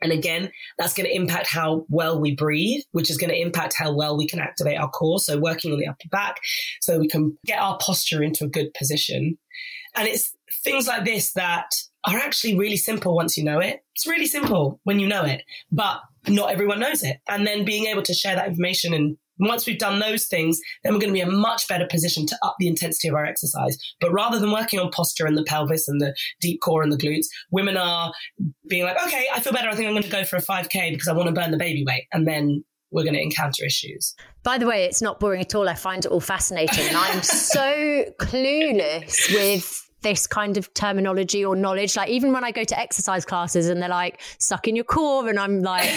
And 0.01 0.11
again, 0.11 0.51
that's 0.77 0.93
going 0.93 1.07
to 1.07 1.15
impact 1.15 1.47
how 1.47 1.85
well 1.89 2.19
we 2.19 2.35
breathe, 2.35 2.83
which 2.91 3.09
is 3.09 3.17
going 3.17 3.29
to 3.29 3.39
impact 3.39 3.75
how 3.77 3.93
well 3.93 4.17
we 4.17 4.27
can 4.27 4.39
activate 4.39 4.79
our 4.79 4.89
core. 4.89 5.19
So 5.19 5.39
working 5.39 5.71
on 5.71 5.79
the 5.79 5.87
upper 5.87 6.09
back 6.09 6.37
so 6.81 6.99
we 6.99 7.07
can 7.07 7.37
get 7.45 7.59
our 7.59 7.77
posture 7.79 8.23
into 8.23 8.45
a 8.45 8.49
good 8.49 8.73
position. 8.73 9.37
And 9.95 10.07
it's 10.07 10.35
things 10.63 10.87
like 10.87 11.05
this 11.05 11.33
that 11.33 11.69
are 12.05 12.17
actually 12.17 12.57
really 12.57 12.77
simple 12.77 13.15
once 13.15 13.37
you 13.37 13.43
know 13.43 13.59
it. 13.59 13.81
It's 13.95 14.07
really 14.07 14.25
simple 14.25 14.79
when 14.83 14.99
you 14.99 15.07
know 15.07 15.23
it, 15.23 15.43
but 15.71 15.99
not 16.27 16.51
everyone 16.51 16.79
knows 16.79 17.03
it. 17.03 17.17
And 17.29 17.45
then 17.45 17.65
being 17.65 17.85
able 17.85 18.03
to 18.03 18.13
share 18.13 18.35
that 18.35 18.47
information 18.47 18.93
and 18.93 19.17
once 19.49 19.65
we've 19.65 19.80
done 19.80 19.99
those 19.99 20.25
things, 20.25 20.60
then 20.84 20.93
we're 20.93 20.99
going 20.99 21.10
to 21.10 21.13
be 21.13 21.21
in 21.21 21.30
a 21.30 21.32
much 21.32 21.67
better 21.67 21.88
position 21.89 22.25
to 22.27 22.38
up 22.43 22.56
the 22.60 22.67
intensity 22.67 23.08
of 23.08 23.15
our 23.15 23.25
exercise. 23.25 23.77
But 23.99 24.12
rather 24.12 24.39
than 24.39 24.51
working 24.51 24.80
on 24.80 24.91
posture 24.91 25.25
and 25.25 25.38
the 25.38 25.43
pelvis 25.43 25.88
and 25.88 25.99
the 25.99 26.15
deep 26.39 26.62
core 26.62 26.84
and 26.84 26.91
the 26.91 26.97
glutes, 26.97 27.27
women 27.51 27.77
are 27.77 28.13
being 28.67 28.84
like, 28.84 29.01
okay, 29.06 29.25
I 29.34 29.39
feel 29.39 29.54
better. 29.54 29.69
I 29.69 29.75
think 29.75 29.88
I'm 29.88 29.93
going 29.93 30.04
to 30.04 30.10
go 30.10 30.23
for 30.23 30.38
a 30.38 30.41
5K 30.41 30.91
because 30.91 31.08
I 31.08 31.13
want 31.13 31.27
to 31.27 31.34
burn 31.34 31.51
the 31.51 31.58
baby 31.58 31.84
weight. 31.86 32.06
And 32.13 32.27
then 32.27 32.63
we're 32.91 33.04
going 33.04 33.15
to 33.15 33.21
encounter 33.21 33.65
issues. 33.65 34.13
By 34.43 34.58
the 34.58 34.67
way, 34.67 34.84
it's 34.84 35.01
not 35.01 35.19
boring 35.19 35.41
at 35.41 35.56
all. 35.56 35.69
I 35.69 35.75
find 35.75 36.06
it 36.06 36.12
all 36.12 36.19
fascinating. 36.19 36.88
And 36.88 36.97
I'm 36.97 37.23
so 37.23 38.06
clueless 38.19 39.34
with 39.34 39.88
this 40.01 40.27
kind 40.27 40.58
of 40.58 40.73
terminology 40.73 41.45
or 41.45 41.56
knowledge. 41.56 41.95
Like 41.95 42.10
even 42.10 42.34
when 42.34 42.43
I 42.43 42.51
go 42.51 42.63
to 42.63 42.80
exercise 42.80 43.23
classes 43.23 43.69
and 43.69 43.82
they're 43.82 43.88
like, 43.88 44.19
suck 44.39 44.67
in 44.67 44.75
your 44.75 44.84
core, 44.84 45.30
and 45.30 45.39
I'm 45.39 45.62
like 45.62 45.89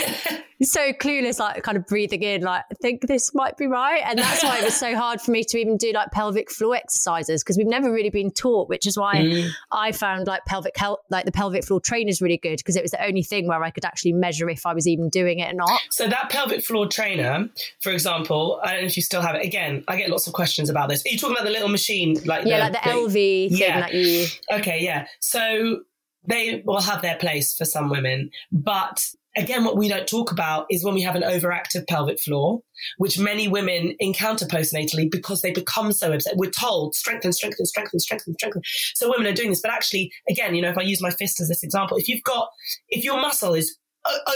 so 0.62 0.92
clueless, 0.92 1.38
like 1.38 1.62
kind 1.62 1.76
of 1.76 1.86
breathing 1.86 2.22
in, 2.22 2.42
like 2.42 2.62
I 2.70 2.74
think 2.74 3.06
this 3.06 3.34
might 3.34 3.56
be 3.56 3.66
right. 3.66 4.02
And 4.04 4.18
that's 4.18 4.42
why 4.42 4.58
it 4.58 4.64
was 4.64 4.76
so 4.76 4.96
hard 4.96 5.20
for 5.20 5.30
me 5.30 5.44
to 5.44 5.58
even 5.58 5.76
do 5.76 5.92
like 5.92 6.10
pelvic 6.10 6.50
floor 6.50 6.76
exercises 6.76 7.42
because 7.42 7.56
we've 7.56 7.66
never 7.66 7.92
really 7.92 8.10
been 8.10 8.30
taught, 8.30 8.68
which 8.68 8.86
is 8.86 8.96
why 8.96 9.16
mm. 9.16 9.50
I 9.72 9.92
found 9.92 10.26
like 10.26 10.44
pelvic 10.44 10.76
health, 10.76 11.00
like 11.10 11.24
the 11.24 11.32
pelvic 11.32 11.64
floor 11.64 11.80
trainers 11.80 12.20
really 12.22 12.38
good 12.38 12.58
because 12.58 12.76
it 12.76 12.82
was 12.82 12.90
the 12.90 13.04
only 13.04 13.22
thing 13.22 13.46
where 13.46 13.62
I 13.62 13.70
could 13.70 13.84
actually 13.84 14.12
measure 14.12 14.48
if 14.48 14.66
I 14.66 14.74
was 14.74 14.86
even 14.86 15.08
doing 15.08 15.38
it 15.38 15.52
or 15.52 15.56
not. 15.56 15.80
So 15.90 16.08
that 16.08 16.30
pelvic 16.30 16.64
floor 16.64 16.86
trainer, 16.86 17.48
for 17.80 17.92
example, 17.92 18.60
I 18.62 18.72
don't 18.72 18.82
know 18.82 18.86
if 18.86 18.96
you 18.96 19.02
still 19.02 19.22
have 19.22 19.34
it. 19.34 19.44
Again, 19.44 19.84
I 19.88 19.96
get 19.96 20.10
lots 20.10 20.26
of 20.26 20.32
questions 20.32 20.70
about 20.70 20.88
this. 20.88 21.04
Are 21.04 21.08
you 21.08 21.18
talking 21.18 21.36
about 21.36 21.44
the 21.44 21.52
little 21.52 21.68
machine, 21.68 22.14
like 22.24 22.46
yeah, 22.46 22.68
the, 22.68 22.72
like 22.72 22.84
the, 22.84 22.90
the 22.90 22.96
Elvie 22.96 23.48
thing 23.50 23.58
yeah. 23.58 23.80
that 23.80 23.94
you? 23.94 24.26
Okay, 24.52 24.82
yeah. 24.82 25.06
So 25.20 25.80
they 26.26 26.62
will 26.64 26.80
have 26.80 27.02
their 27.02 27.16
place 27.16 27.54
for 27.54 27.64
some 27.64 27.90
women, 27.90 28.30
but 28.50 29.06
again, 29.36 29.64
what 29.64 29.76
we 29.76 29.88
don't 29.88 30.06
talk 30.06 30.30
about 30.30 30.66
is 30.70 30.84
when 30.84 30.94
we 30.94 31.02
have 31.02 31.16
an 31.16 31.22
overactive 31.22 31.86
pelvic 31.88 32.20
floor, 32.20 32.60
which 32.98 33.18
many 33.18 33.48
women 33.48 33.94
encounter 33.98 34.46
postnatally 34.46 35.10
because 35.10 35.42
they 35.42 35.52
become 35.52 35.92
so 35.92 36.12
upset. 36.12 36.36
We're 36.36 36.50
told 36.50 36.94
strengthen, 36.94 37.32
strengthen, 37.32 37.66
strengthen, 37.66 38.00
strengthen, 38.00 38.34
strengthen. 38.34 38.62
So 38.94 39.10
women 39.10 39.26
are 39.26 39.34
doing 39.34 39.50
this, 39.50 39.60
but 39.60 39.72
actually, 39.72 40.12
again, 40.28 40.54
you 40.54 40.62
know, 40.62 40.70
if 40.70 40.78
I 40.78 40.82
use 40.82 41.00
my 41.00 41.10
fist 41.10 41.40
as 41.40 41.48
this 41.48 41.62
example, 41.62 41.96
if 41.96 42.08
you've 42.08 42.22
got, 42.24 42.48
if 42.88 43.04
your 43.04 43.20
muscle 43.20 43.54
is 43.54 43.76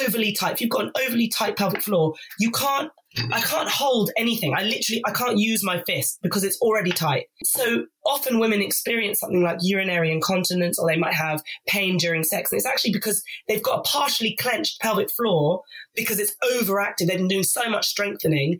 overly 0.02 0.33
tight, 0.33 0.54
if 0.54 0.61
you've 0.61 0.70
got 0.70 0.85
an 0.85 0.92
overly 1.07 1.28
tight 1.28 1.57
pelvic 1.57 1.83
floor, 1.83 2.14
you 2.38 2.50
can't 2.50 2.90
I 3.33 3.40
can't 3.40 3.68
hold 3.68 4.11
anything. 4.16 4.54
I 4.54 4.62
literally, 4.62 5.02
I 5.07 5.12
can't 5.12 5.38
use 5.38 5.64
my 5.64 5.83
fist 5.87 6.18
because 6.22 6.44
it's 6.44 6.61
already 6.61 6.90
tight. 6.90 7.26
So 7.42 7.87
often 8.07 8.38
women 8.38 8.61
experience 8.61 9.20
something 9.20 9.42
like 9.42 9.59
urinary 9.62 10.12
incontinence 10.12 10.78
or 10.78 10.87
they 10.87 10.98
might 10.98 11.14
have 11.14 11.42
pain 11.66 11.96
during 11.96 12.22
sex. 12.22 12.52
And 12.52 12.59
it's 12.59 12.66
actually 12.66 12.92
because 12.92 13.22
they've 13.48 13.62
got 13.62 13.81
a 13.81 13.83
partially 13.83 14.37
clenched 14.38 14.81
pelvic 14.81 15.11
floor 15.16 15.62
because 15.94 16.18
it's 16.18 16.37
overactive. 16.44 17.07
They've 17.07 17.18
been 17.18 17.28
doing 17.28 17.44
so 17.44 17.68
much 17.68 17.88
strengthening. 17.88 18.59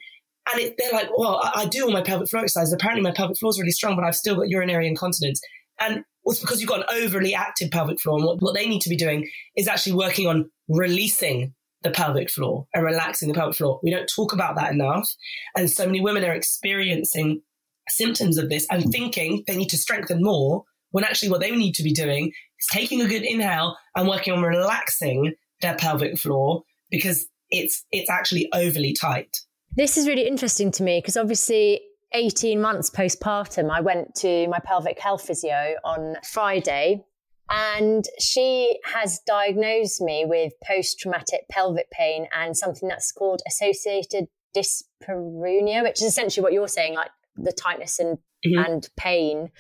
And 0.53 0.63
it, 0.63 0.75
they're 0.79 0.93
like, 0.93 1.11
well, 1.17 1.41
I, 1.43 1.63
I, 1.63 1.67
do 1.67 1.85
all 1.85 1.93
my 1.93 2.03
pelvic 2.03 2.29
floor 2.29 2.43
exercises. 2.43 2.73
Apparently 2.73 3.03
my 3.03 3.13
pelvic 3.13 3.39
floor 3.39 3.51
is 3.51 3.59
really 3.59 3.71
strong, 3.71 3.97
but 3.97 4.05
I've 4.05 4.17
still 4.17 4.35
got 4.35 4.49
urinary 4.49 4.89
incontinence. 4.89 5.41
And 5.79 6.05
it's 6.25 6.41
because 6.41 6.61
you've 6.61 6.71
got 6.71 6.81
an 6.81 7.03
overly 7.03 7.35
active 7.35 7.71
pelvic 7.71 8.01
floor. 8.01 8.17
And 8.17 8.27
what, 8.27 8.41
what 8.41 8.55
they 8.55 8.67
need 8.67 8.81
to 8.81 8.89
be 8.89 8.97
doing 8.97 9.29
is 9.57 9.69
actually 9.69 9.93
working 9.93 10.27
on 10.27 10.51
releasing 10.69 11.55
the 11.83 11.91
pelvic 11.91 12.31
floor 12.31 12.67
and 12.75 12.85
relaxing 12.85 13.29
the 13.29 13.35
pelvic 13.35 13.57
floor. 13.57 13.81
We 13.83 13.91
don't 13.91 14.11
talk 14.15 14.33
about 14.33 14.57
that 14.57 14.73
enough. 14.73 15.09
And 15.57 15.71
so 15.71 15.87
many 15.87 16.01
women 16.01 16.25
are 16.25 16.35
experiencing 16.35 17.43
symptoms 17.89 18.37
of 18.37 18.49
this 18.49 18.67
and 18.71 18.91
thinking 18.91 19.45
they 19.47 19.57
need 19.57 19.71
to 19.71 19.79
strengthen 19.79 20.23
more 20.23 20.65
when 20.91 21.05
actually 21.05 21.31
what 21.31 21.41
they 21.41 21.51
need 21.51 21.75
to 21.75 21.83
be 21.83 21.93
doing 21.93 22.27
is 22.27 22.67
taking 22.73 23.01
a 23.01 23.09
good 23.09 23.23
inhale 23.23 23.77
and 23.95 24.09
working 24.09 24.33
on 24.33 24.43
relaxing 24.43 25.35
their 25.61 25.77
pelvic 25.77 26.19
floor 26.19 26.63
because 26.91 27.27
it's 27.51 27.85
it's 27.91 28.11
actually 28.11 28.49
overly 28.53 28.93
tight. 28.93 29.37
This 29.77 29.97
is 29.97 30.07
really 30.07 30.27
interesting 30.27 30.71
to 30.73 30.83
me 30.83 30.99
because 31.01 31.17
obviously 31.17 31.81
18 32.15 32.61
months 32.61 32.91
postpartum 32.91 33.71
I 33.71 33.81
went 33.81 34.15
to 34.17 34.49
my 34.49 34.59
pelvic 34.65 34.99
health 34.99 35.27
physio 35.27 35.75
on 35.85 36.17
Friday 36.25 37.05
and 37.51 38.05
she 38.19 38.79
has 38.85 39.21
diagnosed 39.27 40.01
me 40.01 40.25
with 40.27 40.53
post 40.67 40.99
traumatic 40.99 41.49
pelvic 41.51 41.91
pain 41.91 42.27
and 42.33 42.57
something 42.57 42.89
that's 42.89 43.13
called 43.13 43.43
associated 43.47 44.27
dyspareunia, 44.57 45.83
which 45.83 46.03
is 46.03 46.09
essentially 46.09 46.43
what 46.43 46.53
you're 46.53 46.69
saying, 46.69 46.95
like 46.95 47.11
the 47.43 47.53
tightness 47.53 47.99
and 47.99 48.19
Mm-hmm. 48.47 48.73
and 48.73 48.89
pain, 48.97 49.51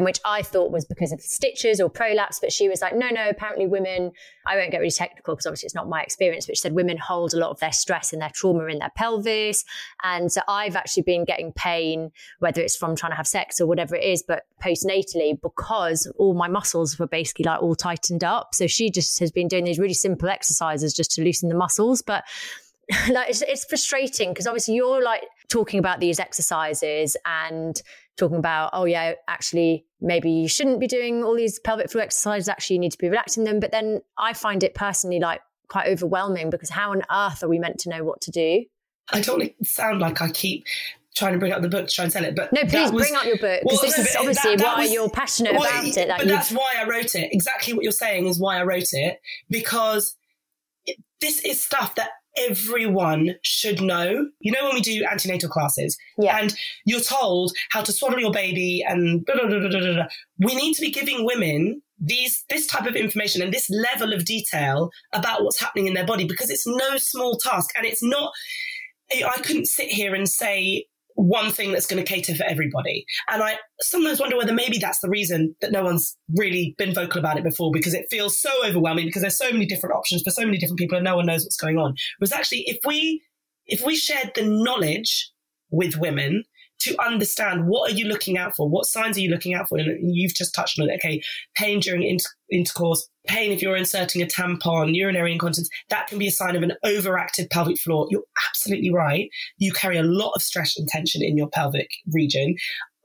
which 0.00 0.18
I 0.24 0.42
thought 0.42 0.72
was 0.72 0.84
because 0.84 1.12
of 1.12 1.20
stitches 1.20 1.80
or 1.80 1.88
prolapse. 1.88 2.40
But 2.40 2.52
she 2.52 2.68
was 2.68 2.82
like, 2.82 2.96
no, 2.96 3.10
no, 3.10 3.28
apparently 3.28 3.68
women, 3.68 4.10
I 4.44 4.56
won't 4.56 4.72
get 4.72 4.78
really 4.78 4.90
technical 4.90 5.36
because 5.36 5.46
obviously 5.46 5.66
it's 5.66 5.74
not 5.76 5.88
my 5.88 6.02
experience, 6.02 6.46
but 6.46 6.56
she 6.56 6.60
said 6.60 6.72
women 6.72 6.98
hold 6.98 7.32
a 7.32 7.36
lot 7.36 7.50
of 7.50 7.60
their 7.60 7.70
stress 7.70 8.12
and 8.12 8.20
their 8.20 8.32
trauma 8.34 8.64
in 8.64 8.80
their 8.80 8.90
pelvis. 8.96 9.64
And 10.02 10.32
so 10.32 10.40
I've 10.48 10.74
actually 10.74 11.04
been 11.04 11.24
getting 11.24 11.52
pain, 11.52 12.10
whether 12.40 12.60
it's 12.60 12.74
from 12.74 12.96
trying 12.96 13.12
to 13.12 13.16
have 13.16 13.28
sex 13.28 13.60
or 13.60 13.68
whatever 13.68 13.94
it 13.94 14.02
is, 14.02 14.24
but 14.26 14.42
postnatally 14.60 15.40
because 15.40 16.10
all 16.16 16.34
my 16.34 16.48
muscles 16.48 16.98
were 16.98 17.06
basically 17.06 17.44
like 17.44 17.62
all 17.62 17.76
tightened 17.76 18.24
up. 18.24 18.52
So 18.52 18.66
she 18.66 18.90
just 18.90 19.20
has 19.20 19.30
been 19.30 19.46
doing 19.46 19.62
these 19.62 19.78
really 19.78 19.94
simple 19.94 20.28
exercises 20.28 20.92
just 20.92 21.12
to 21.12 21.22
loosen 21.22 21.50
the 21.50 21.54
muscles. 21.54 22.02
But 22.02 22.24
like 23.10 23.30
it's, 23.30 23.42
it's 23.42 23.64
frustrating 23.64 24.30
because 24.30 24.48
obviously 24.48 24.74
you're 24.74 25.04
like 25.04 25.22
talking 25.54 25.78
about 25.78 26.00
these 26.00 26.18
exercises 26.18 27.16
and 27.24 27.80
talking 28.16 28.36
about, 28.36 28.70
oh, 28.72 28.86
yeah, 28.86 29.14
actually, 29.28 29.86
maybe 30.00 30.28
you 30.28 30.48
shouldn't 30.48 30.80
be 30.80 30.88
doing 30.88 31.22
all 31.22 31.36
these 31.36 31.60
pelvic 31.60 31.90
floor 31.90 32.02
exercises. 32.02 32.48
Actually, 32.48 32.74
you 32.74 32.80
need 32.80 32.90
to 32.90 32.98
be 32.98 33.08
relaxing 33.08 33.44
them. 33.44 33.60
But 33.60 33.70
then 33.70 34.00
I 34.18 34.32
find 34.32 34.64
it 34.64 34.74
personally 34.74 35.20
like 35.20 35.40
quite 35.68 35.86
overwhelming 35.86 36.50
because 36.50 36.70
how 36.70 36.90
on 36.90 37.02
earth 37.08 37.44
are 37.44 37.48
we 37.48 37.60
meant 37.60 37.78
to 37.80 37.88
know 37.88 38.02
what 38.02 38.20
to 38.22 38.32
do? 38.32 38.64
I 39.12 39.20
don't 39.20 39.52
sound 39.64 40.00
like 40.00 40.20
I 40.20 40.30
keep 40.30 40.66
trying 41.14 41.34
to 41.34 41.38
bring 41.38 41.52
up 41.52 41.62
the 41.62 41.68
book 41.68 41.86
to 41.86 41.94
try 41.94 42.04
and 42.04 42.12
sell 42.12 42.24
it. 42.24 42.34
But 42.34 42.52
no, 42.52 42.62
please 42.62 42.90
was, 42.90 43.02
bring 43.04 43.14
up 43.14 43.24
your 43.24 43.38
book 43.38 43.60
because 43.62 43.80
well, 43.80 43.90
this 43.92 43.98
is 43.98 44.16
obviously 44.16 44.56
that, 44.56 44.64
that 44.64 44.76
why 44.76 44.82
was, 44.82 44.92
you're 44.92 45.08
passionate 45.08 45.52
well, 45.52 45.62
about 45.62 45.84
it. 45.96 46.08
Like 46.08 46.18
but 46.18 46.28
that's 46.28 46.50
why 46.50 46.74
I 46.80 46.88
wrote 46.88 47.14
it. 47.14 47.32
Exactly 47.32 47.74
what 47.74 47.84
you're 47.84 47.92
saying 47.92 48.26
is 48.26 48.40
why 48.40 48.58
I 48.58 48.64
wrote 48.64 48.92
it 48.92 49.20
because 49.48 50.16
it, 50.84 50.96
this 51.20 51.44
is 51.44 51.62
stuff 51.62 51.94
that 51.94 52.10
everyone 52.36 53.36
should 53.42 53.80
know. 53.80 54.26
You 54.40 54.52
know, 54.52 54.64
when 54.64 54.74
we 54.74 54.80
do 54.80 55.04
antenatal 55.10 55.48
classes 55.48 55.96
yeah. 56.18 56.38
and 56.38 56.54
you're 56.84 57.00
told 57.00 57.52
how 57.70 57.82
to 57.82 57.92
swaddle 57.92 58.20
your 58.20 58.32
baby 58.32 58.84
and 58.86 59.24
blah, 59.24 59.36
blah, 59.36 59.68
blah, 59.68 60.06
we 60.38 60.54
need 60.54 60.74
to 60.74 60.80
be 60.80 60.90
giving 60.90 61.24
women 61.24 61.82
these 61.98 62.44
this 62.50 62.66
type 62.66 62.86
of 62.86 62.96
information 62.96 63.40
and 63.40 63.52
this 63.52 63.70
level 63.70 64.12
of 64.12 64.24
detail 64.24 64.90
about 65.12 65.44
what's 65.44 65.60
happening 65.60 65.86
in 65.86 65.94
their 65.94 66.04
body 66.04 66.26
because 66.26 66.50
it's 66.50 66.66
no 66.66 66.96
small 66.96 67.36
task 67.36 67.70
and 67.76 67.86
it's 67.86 68.02
not 68.02 68.32
I 69.12 69.38
couldn't 69.42 69.66
sit 69.66 69.88
here 69.88 70.14
and 70.14 70.28
say 70.28 70.86
one 71.14 71.52
thing 71.52 71.72
that's 71.72 71.86
going 71.86 72.02
to 72.02 72.08
cater 72.08 72.34
for 72.34 72.44
everybody. 72.44 73.04
And 73.28 73.42
I 73.42 73.58
sometimes 73.80 74.20
wonder 74.20 74.36
whether 74.36 74.52
maybe 74.52 74.78
that's 74.78 75.00
the 75.00 75.08
reason 75.08 75.54
that 75.60 75.72
no 75.72 75.82
one's 75.82 76.16
really 76.36 76.74
been 76.76 76.92
vocal 76.92 77.20
about 77.20 77.38
it 77.38 77.44
before 77.44 77.70
because 77.72 77.94
it 77.94 78.06
feels 78.10 78.40
so 78.40 78.50
overwhelming 78.64 79.06
because 79.06 79.22
there's 79.22 79.38
so 79.38 79.52
many 79.52 79.66
different 79.66 79.94
options 79.94 80.22
for 80.22 80.30
so 80.30 80.44
many 80.44 80.58
different 80.58 80.78
people 80.78 80.96
and 80.96 81.04
no 81.04 81.16
one 81.16 81.26
knows 81.26 81.44
what's 81.44 81.56
going 81.56 81.78
on. 81.78 81.94
Whereas 82.18 82.32
actually, 82.32 82.64
if 82.66 82.78
we 82.84 83.22
if 83.66 83.84
we 83.84 83.96
shared 83.96 84.32
the 84.34 84.44
knowledge 84.44 85.30
with 85.70 85.96
women 85.96 86.44
to 86.80 87.02
understand 87.02 87.66
what 87.66 87.90
are 87.90 87.94
you 87.94 88.06
looking 88.06 88.36
out 88.36 88.54
for, 88.54 88.68
what 88.68 88.86
signs 88.86 89.16
are 89.16 89.20
you 89.20 89.30
looking 89.30 89.54
out 89.54 89.68
for, 89.68 89.78
and 89.78 90.14
you've 90.14 90.34
just 90.34 90.54
touched 90.54 90.78
on 90.78 90.88
it. 90.88 90.94
Okay, 90.96 91.22
pain 91.54 91.80
during 91.80 92.02
inter- 92.02 92.30
intercourse, 92.50 93.08
pain 93.26 93.52
if 93.52 93.62
you're 93.62 93.76
inserting 93.76 94.22
a 94.22 94.26
tampon, 94.26 94.94
urinary 94.94 95.32
incontinence, 95.32 95.70
that 95.88 96.06
can 96.06 96.18
be 96.18 96.28
a 96.28 96.32
sign 96.32 96.56
of 96.56 96.62
an 96.62 96.72
overactive 96.84 97.48
pelvic 97.50 97.78
floor. 97.78 98.06
You're 98.10 98.24
absolutely 98.48 98.92
right. 98.92 99.28
You 99.58 99.72
carry 99.72 99.96
a 99.96 100.02
lot 100.02 100.32
of 100.34 100.42
stress 100.42 100.76
and 100.76 100.88
tension 100.88 101.22
in 101.22 101.36
your 101.36 101.48
pelvic 101.48 101.88
region. 102.12 102.56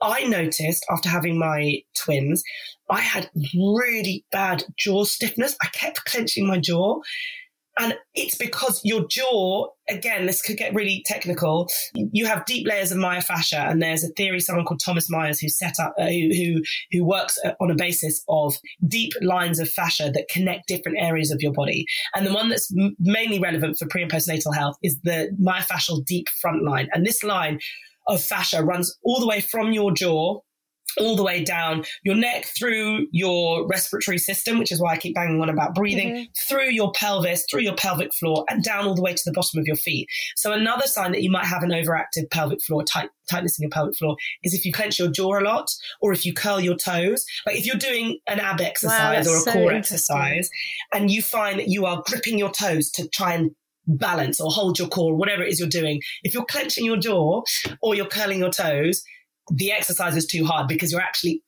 I 0.01 0.23
noticed 0.25 0.85
after 0.89 1.09
having 1.09 1.37
my 1.37 1.79
twins, 1.95 2.41
I 2.89 3.01
had 3.01 3.29
really 3.53 4.25
bad 4.31 4.63
jaw 4.77 5.03
stiffness. 5.03 5.55
I 5.61 5.67
kept 5.67 6.05
clenching 6.05 6.47
my 6.47 6.57
jaw. 6.57 6.99
And 7.79 7.95
it's 8.13 8.35
because 8.35 8.81
your 8.83 9.07
jaw, 9.07 9.67
again, 9.89 10.25
this 10.25 10.41
could 10.41 10.57
get 10.57 10.73
really 10.75 11.01
technical. 11.05 11.69
You 11.93 12.25
have 12.25 12.45
deep 12.45 12.67
layers 12.67 12.91
of 12.91 12.97
myofascia, 12.97 13.71
and 13.71 13.81
there's 13.81 14.03
a 14.03 14.09
theory 14.09 14.41
someone 14.41 14.65
called 14.65 14.81
Thomas 14.83 15.09
Myers 15.09 15.39
who 15.39 15.47
set 15.47 15.79
up, 15.79 15.93
uh, 15.97 16.07
who, 16.07 16.29
who 16.35 16.61
who 16.91 17.05
works 17.05 17.39
uh, 17.45 17.53
on 17.61 17.71
a 17.71 17.75
basis 17.75 18.21
of 18.27 18.53
deep 18.85 19.13
lines 19.21 19.59
of 19.59 19.69
fascia 19.69 20.11
that 20.13 20.27
connect 20.29 20.67
different 20.67 20.97
areas 20.99 21.31
of 21.31 21.41
your 21.41 21.53
body. 21.53 21.85
And 22.13 22.27
the 22.27 22.33
one 22.33 22.49
that's 22.49 22.69
m- 22.77 22.97
mainly 22.99 23.39
relevant 23.39 23.77
for 23.79 23.87
pre 23.87 24.03
and 24.03 24.11
postnatal 24.11 24.53
health 24.53 24.75
is 24.83 24.99
the 25.03 25.35
myofascial 25.41 26.03
deep 26.05 26.27
front 26.41 26.65
line. 26.65 26.89
And 26.93 27.05
this 27.05 27.23
line 27.23 27.59
of 28.07 28.21
fascia 28.21 28.61
runs 28.61 28.97
all 29.03 29.21
the 29.21 29.27
way 29.27 29.39
from 29.39 29.71
your 29.71 29.93
jaw 29.93 30.41
all 30.97 31.15
the 31.15 31.23
way 31.23 31.43
down 31.43 31.83
your 32.03 32.15
neck 32.15 32.45
through 32.57 33.07
your 33.11 33.67
respiratory 33.67 34.17
system, 34.17 34.59
which 34.59 34.71
is 34.71 34.81
why 34.81 34.93
I 34.93 34.97
keep 34.97 35.15
banging 35.15 35.41
on 35.41 35.49
about 35.49 35.75
breathing, 35.75 36.09
mm-hmm. 36.09 36.23
through 36.47 36.69
your 36.69 36.91
pelvis, 36.93 37.45
through 37.49 37.61
your 37.61 37.75
pelvic 37.75 38.13
floor, 38.19 38.45
and 38.49 38.63
down 38.63 38.85
all 38.85 38.95
the 38.95 39.01
way 39.01 39.13
to 39.13 39.21
the 39.25 39.31
bottom 39.31 39.59
of 39.59 39.67
your 39.67 39.75
feet. 39.75 40.07
So 40.35 40.51
another 40.51 40.87
sign 40.87 41.11
that 41.11 41.23
you 41.23 41.31
might 41.31 41.45
have 41.45 41.63
an 41.63 41.71
overactive 41.71 42.29
pelvic 42.31 42.59
floor, 42.63 42.83
tight, 42.83 43.09
tightness 43.29 43.59
in 43.59 43.63
your 43.63 43.71
pelvic 43.71 43.97
floor, 43.97 44.15
is 44.43 44.53
if 44.53 44.65
you 44.65 44.71
clench 44.71 44.99
your 44.99 45.09
jaw 45.09 45.39
a 45.39 45.41
lot 45.41 45.67
or 46.01 46.13
if 46.13 46.25
you 46.25 46.33
curl 46.33 46.59
your 46.59 46.75
toes. 46.75 47.25
Like 47.45 47.57
if 47.57 47.65
you're 47.65 47.75
doing 47.75 48.19
an 48.27 48.39
ab 48.39 48.61
exercise 48.61 49.27
wow, 49.27 49.33
or 49.33 49.37
a 49.37 49.41
so 49.41 49.51
core 49.51 49.71
exercise 49.71 50.49
and 50.93 51.11
you 51.11 51.21
find 51.21 51.59
that 51.59 51.67
you 51.67 51.85
are 51.85 52.03
gripping 52.05 52.37
your 52.37 52.51
toes 52.51 52.89
to 52.91 53.07
try 53.09 53.33
and 53.33 53.51
balance 53.87 54.39
or 54.39 54.51
hold 54.51 54.77
your 54.77 54.87
core, 54.87 55.15
whatever 55.15 55.43
it 55.43 55.51
is 55.51 55.59
you're 55.59 55.69
doing, 55.69 55.99
if 56.23 56.33
you're 56.33 56.45
clenching 56.45 56.85
your 56.85 56.97
jaw 56.97 57.41
or 57.81 57.95
you're 57.95 58.05
curling 58.05 58.39
your 58.39 58.51
toes, 58.51 59.03
the 59.51 59.71
exercise 59.71 60.15
is 60.15 60.25
too 60.25 60.45
hard 60.45 60.67
because 60.67 60.91
you're 60.91 61.01
actually 61.01 61.43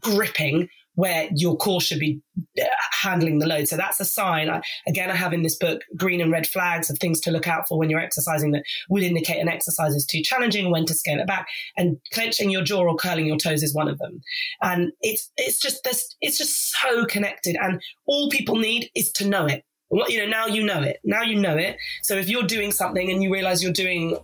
gripping 0.00 0.68
where 0.96 1.28
your 1.34 1.56
core 1.56 1.80
should 1.80 1.98
be 1.98 2.20
uh, 2.60 2.64
handling 3.02 3.38
the 3.38 3.46
load. 3.46 3.66
So 3.66 3.76
that's 3.76 3.98
a 3.98 4.04
sign. 4.04 4.48
I, 4.48 4.62
again, 4.86 5.10
I 5.10 5.16
have 5.16 5.32
in 5.32 5.42
this 5.42 5.56
book 5.56 5.82
green 5.96 6.20
and 6.20 6.30
red 6.30 6.46
flags 6.46 6.88
of 6.88 6.98
things 6.98 7.20
to 7.22 7.30
look 7.30 7.48
out 7.48 7.66
for 7.68 7.78
when 7.78 7.90
you're 7.90 8.00
exercising 8.00 8.52
that 8.52 8.62
would 8.88 9.02
indicate 9.02 9.40
an 9.40 9.48
exercise 9.48 9.94
is 9.94 10.06
too 10.06 10.22
challenging, 10.22 10.70
when 10.70 10.86
to 10.86 10.94
scale 10.94 11.18
it 11.18 11.26
back. 11.26 11.48
And 11.76 11.96
clenching 12.12 12.50
your 12.50 12.62
jaw 12.62 12.82
or 12.82 12.96
curling 12.96 13.26
your 13.26 13.38
toes 13.38 13.62
is 13.62 13.74
one 13.74 13.88
of 13.88 13.98
them. 13.98 14.20
And 14.62 14.92
it's 15.00 15.30
it's 15.36 15.60
just 15.60 15.82
this 15.84 16.14
it's 16.20 16.38
just 16.38 16.72
so 16.80 17.04
connected. 17.06 17.56
And 17.60 17.80
all 18.06 18.30
people 18.30 18.56
need 18.56 18.88
is 18.94 19.10
to 19.12 19.28
know 19.28 19.46
it 19.46 19.64
you 20.08 20.18
know 20.18 20.26
now 20.26 20.46
you 20.46 20.62
know 20.62 20.82
it. 20.82 21.00
Now 21.04 21.22
you 21.22 21.36
know 21.36 21.56
it. 21.56 21.76
So 22.02 22.14
if 22.16 22.28
you're 22.28 22.44
doing 22.44 22.72
something 22.72 23.10
and 23.10 23.22
you 23.22 23.32
realize 23.32 23.62
you're 23.62 23.72
doing 23.72 24.18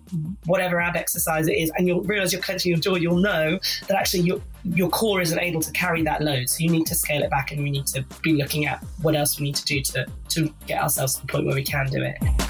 whatever 0.47 0.81
ab 0.81 0.97
exercise 0.97 1.49
it 1.49 1.53
is 1.53 1.71
and 1.77 1.87
you'll 1.87 2.03
realize 2.03 2.33
you're 2.33 2.43
clenching 2.43 2.71
your 2.71 2.81
jaw 2.81 2.97
you'll 2.97 3.17
know 3.17 3.59
that 3.89 3.97
actually 3.97 4.21
your 4.21 4.41
your 4.65 4.91
core 4.91 5.21
isn't 5.21 5.39
able 5.39 5.61
to 5.61 5.73
carry 5.73 6.03
that 6.03 6.23
load. 6.23 6.49
So 6.49 6.63
you 6.65 6.71
need 6.71 6.87
to 6.87 6.95
scale 6.95 7.23
it 7.23 7.31
back 7.31 7.53
and 7.53 7.63
we 7.63 7.71
need 7.71 7.87
to 7.89 8.05
be 8.23 8.35
looking 8.35 8.67
at 8.67 8.83
what 9.03 9.15
else 9.15 9.39
we 9.39 9.47
need 9.47 9.57
to 9.57 9.65
do 9.65 9.81
to 9.81 10.07
to 10.31 10.55
get 10.67 10.83
ourselves 10.83 11.15
to 11.17 11.21
the 11.23 11.27
point 11.27 11.47
where 11.47 11.55
we 11.55 11.65
can 11.65 11.87
do 11.87 12.03
it 12.03 12.50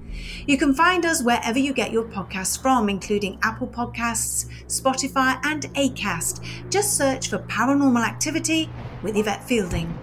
You 0.47 0.57
can 0.57 0.73
find 0.73 1.05
us 1.05 1.23
wherever 1.23 1.59
you 1.59 1.73
get 1.73 1.91
your 1.91 2.03
podcasts 2.03 2.61
from, 2.61 2.89
including 2.89 3.39
Apple 3.43 3.67
Podcasts, 3.67 4.47
Spotify, 4.67 5.39
and 5.43 5.63
Acast. 5.75 6.43
Just 6.69 6.97
search 6.97 7.29
for 7.29 7.39
Paranormal 7.39 8.05
Activity 8.05 8.69
with 9.03 9.15
Yvette 9.15 9.43
Fielding. 9.43 9.97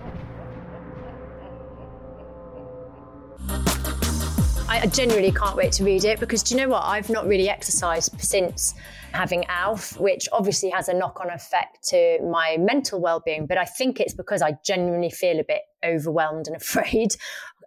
I 4.81 4.87
genuinely 4.87 5.33
can't 5.33 5.57
wait 5.57 5.73
to 5.73 5.85
read 5.85 6.05
it 6.05 6.21
because 6.21 6.43
do 6.43 6.55
you 6.55 6.61
know 6.61 6.69
what? 6.69 6.85
I've 6.85 7.11
not 7.11 7.27
really 7.27 7.49
exercised 7.49 8.21
since 8.21 8.75
having 9.13 9.45
Alf, 9.47 9.99
which 9.99 10.29
obviously 10.31 10.71
has 10.71 10.89
a 10.89 10.95
knock 10.95 11.21
on 11.21 11.31
effect 11.31 11.83
to 11.89 12.21
my 12.23 12.57
mental 12.61 13.01
well 13.01 13.19
being. 13.19 13.47
But 13.47 13.59
I 13.59 13.65
think 13.65 13.99
it's 13.99 14.15
because 14.15 14.41
I 14.41 14.57
genuinely 14.65 15.11
feel 15.11 15.41
a 15.41 15.45
bit 15.45 15.63
overwhelmed 15.85 16.47
and 16.47 16.57
afraid 16.63 17.17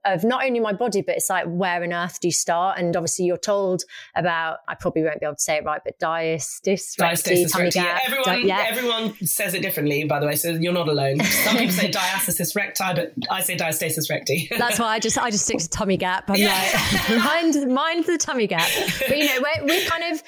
of 0.05 0.23
not 0.23 0.43
only 0.45 0.59
my 0.59 0.73
body, 0.73 1.01
but 1.01 1.15
it's 1.15 1.29
like 1.29 1.45
where 1.47 1.83
on 1.83 1.93
earth 1.93 2.19
do 2.19 2.27
you 2.27 2.31
start? 2.31 2.79
And 2.79 2.95
obviously, 2.95 3.25
you're 3.25 3.37
told 3.37 3.83
about. 4.15 4.59
I 4.67 4.75
probably 4.75 5.03
won't 5.03 5.19
be 5.19 5.25
able 5.25 5.35
to 5.35 5.41
say 5.41 5.57
it 5.57 5.65
right, 5.65 5.81
but 5.83 5.99
diastasis 5.99 6.99
recti, 6.99 7.45
tummy 7.45 7.69
gap. 7.71 8.01
Everyone, 8.05 8.25
di- 8.25 8.47
yeah. 8.47 8.65
everyone 8.67 9.15
says 9.25 9.53
it 9.53 9.61
differently, 9.61 10.03
by 10.05 10.19
the 10.19 10.25
way, 10.25 10.35
so 10.35 10.51
you're 10.51 10.73
not 10.73 10.87
alone. 10.87 11.19
Some 11.19 11.57
people 11.57 11.73
say 11.73 11.91
diastasis 11.91 12.55
recti, 12.55 12.83
but 12.95 13.13
I 13.29 13.41
say 13.41 13.55
diastasis 13.55 14.09
recti. 14.09 14.47
That's 14.57 14.79
why 14.79 14.87
I 14.87 14.99
just 14.99 15.17
I 15.17 15.31
just 15.31 15.45
stick 15.45 15.59
to 15.59 15.69
tummy 15.69 15.97
gap. 15.97 16.29
I'm 16.29 16.35
yeah. 16.35 16.69
like 17.09 17.23
mind 17.23 17.71
mind 17.71 18.05
the 18.05 18.17
tummy 18.17 18.47
gap. 18.47 18.69
But 19.07 19.17
you 19.17 19.25
know, 19.25 19.41
we're, 19.41 19.65
we're 19.65 19.85
kind 19.87 20.13
of 20.13 20.23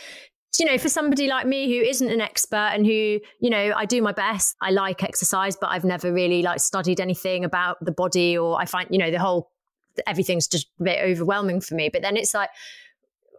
you 0.60 0.66
know, 0.66 0.78
for 0.78 0.90
somebody 0.90 1.28
like 1.28 1.48
me 1.48 1.68
who 1.68 1.84
isn't 1.84 2.10
an 2.10 2.22
expert 2.22 2.72
and 2.74 2.86
who, 2.86 3.20
you 3.40 3.50
know, 3.50 3.74
I 3.76 3.86
do 3.86 4.02
my 4.02 4.12
best. 4.12 4.56
I 4.62 4.70
like 4.70 5.04
exercise, 5.04 5.58
but 5.60 5.72
I've 5.72 5.84
never 5.84 6.14
really 6.14 6.42
like 6.44 6.60
studied 6.60 7.00
anything 7.00 7.44
about 7.44 7.84
the 7.84 7.92
body 7.92 8.38
or 8.38 8.60
I 8.60 8.66
find, 8.66 8.88
you 8.92 9.00
know, 9.00 9.10
the 9.10 9.20
whole 9.20 9.52
everything's 10.08 10.48
just 10.48 10.68
a 10.80 10.84
bit 10.84 11.00
overwhelming 11.04 11.62
for 11.62 11.76
me. 11.76 11.90
But 11.90 12.02
then 12.02 12.18
it's 12.18 12.34
like, 12.34 12.50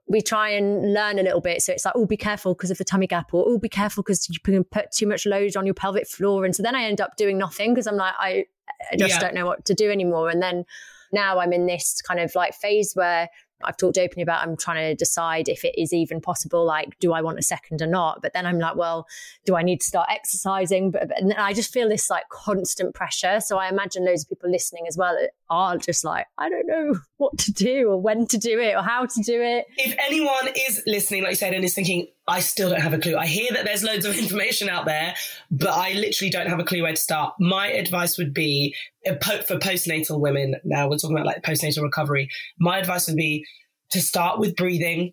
we 0.07 0.21
try 0.21 0.51
and 0.51 0.93
learn 0.93 1.19
a 1.19 1.23
little 1.23 1.41
bit. 1.41 1.63
So 1.63 1.73
it's 1.73 1.85
like, 1.85 1.95
oh, 1.97 2.07
be 2.07 2.17
careful 2.17 2.55
because 2.55 2.71
of 2.71 2.79
the 2.79 2.85
tummy 2.85 3.07
gap, 3.07 3.33
or 3.33 3.45
oh, 3.47 3.59
be 3.59 3.69
careful 3.69 4.03
because 4.03 4.29
you 4.29 4.39
can 4.45 4.65
put 4.65 4.91
too 4.91 5.07
much 5.07 5.25
load 5.25 5.57
on 5.57 5.65
your 5.65 5.75
pelvic 5.75 6.07
floor. 6.07 6.45
And 6.45 6.55
so 6.55 6.63
then 6.63 6.75
I 6.75 6.85
end 6.85 7.01
up 7.01 7.17
doing 7.17 7.39
nothing 7.39 7.73
because 7.73 7.87
I'm 7.87 7.97
like, 7.97 8.15
I, 8.19 8.45
I 8.93 8.97
just 8.97 9.15
yeah. 9.15 9.21
don't 9.21 9.35
know 9.35 9.47
what 9.47 9.65
to 9.67 9.75
do 9.75 9.91
anymore. 9.91 10.29
And 10.29 10.43
then 10.43 10.65
now 11.13 11.39
I'm 11.39 11.53
in 11.53 11.67
this 11.67 12.03
kind 12.03 12.21
of 12.21 12.35
like 12.35 12.55
phase 12.55 12.93
where 12.95 13.29
I've 13.67 13.77
talked 13.77 13.99
openly 13.99 14.23
about 14.23 14.43
I'm 14.43 14.57
trying 14.57 14.91
to 14.91 14.95
decide 14.95 15.49
if 15.49 15.65
it 15.65 15.81
is 15.81 15.93
even 15.93 16.21
possible. 16.21 16.65
Like, 16.65 16.99
do 16.99 17.13
I 17.13 17.23
want 17.23 17.39
a 17.39 17.43
second 17.43 17.83
or 17.83 17.87
not? 17.87 18.23
But 18.23 18.33
then 18.33 18.47
I'm 18.47 18.59
like, 18.59 18.77
well, 18.77 19.07
do 19.45 19.57
I 19.57 19.63
need 19.63 19.81
to 19.81 19.87
start 19.87 20.09
exercising? 20.11 20.91
But, 20.91 21.11
and 21.19 21.35
I 21.35 21.53
just 21.53 21.73
feel 21.73 21.89
this 21.89 22.11
like 22.11 22.29
constant 22.29 22.95
pressure. 22.95 23.41
So 23.41 23.59
I 23.59 23.69
imagine 23.69 24.05
loads 24.05 24.23
of 24.23 24.29
people 24.29 24.51
listening 24.51 24.87
as 24.89 24.97
well 24.97 25.17
are 25.51 25.77
just 25.79 26.05
like, 26.05 26.27
I 26.39 26.49
don't 26.49 26.67
know 26.67 26.99
what 27.17 27.39
to 27.39 27.53
do 27.53 27.91
or 27.91 28.01
when 28.01 28.27
to 28.27 28.39
do 28.39 28.61
it 28.61 28.75
or 28.75 28.83
how 28.83 29.07
to 29.07 29.23
do 29.23 29.41
it. 29.41 29.67
If 29.77 29.97
anyone 30.05 30.49
is 30.69 30.83
listening, 30.87 31.23
like 31.23 31.31
you 31.31 31.37
said, 31.37 31.55
and 31.55 31.65
is 31.65 31.75
thinking, 31.75 32.09
I 32.27 32.41
still 32.41 32.71
don't 32.71 32.81
have 32.81 32.95
a 32.95 32.99
clue. 32.99 33.17
I 33.17 33.27
hear 33.27 33.51
that 33.53 33.65
there's 33.65 33.85
loads 33.85 34.07
of 34.07 34.17
information 34.19 34.69
out 34.69 34.87
there, 34.87 35.15
but 35.51 35.71
I 35.71 35.93
literally 35.93 36.31
don't 36.31 36.49
have 36.49 36.59
a 36.59 36.65
clue 36.65 36.83
where 36.83 36.93
to 36.93 36.97
start. 36.97 37.35
My 37.39 37.69
advice 37.69 38.17
would 38.19 38.33
be 38.33 38.75
uh, 39.07 39.15
for 39.47 39.57
postnatal 39.57 40.21
women. 40.21 40.57
Now 40.65 40.89
we're 40.89 40.99
talking 40.99 41.17
about 41.17 41.27
like 41.27 41.43
postnatal 41.43 41.83
recovery. 41.83 42.29
My 42.59 42.79
advice 42.79 43.07
would 43.07 43.17
be 43.17 43.47
to 43.91 44.01
start 44.01 44.39
with 44.39 44.57
breathing, 44.57 45.13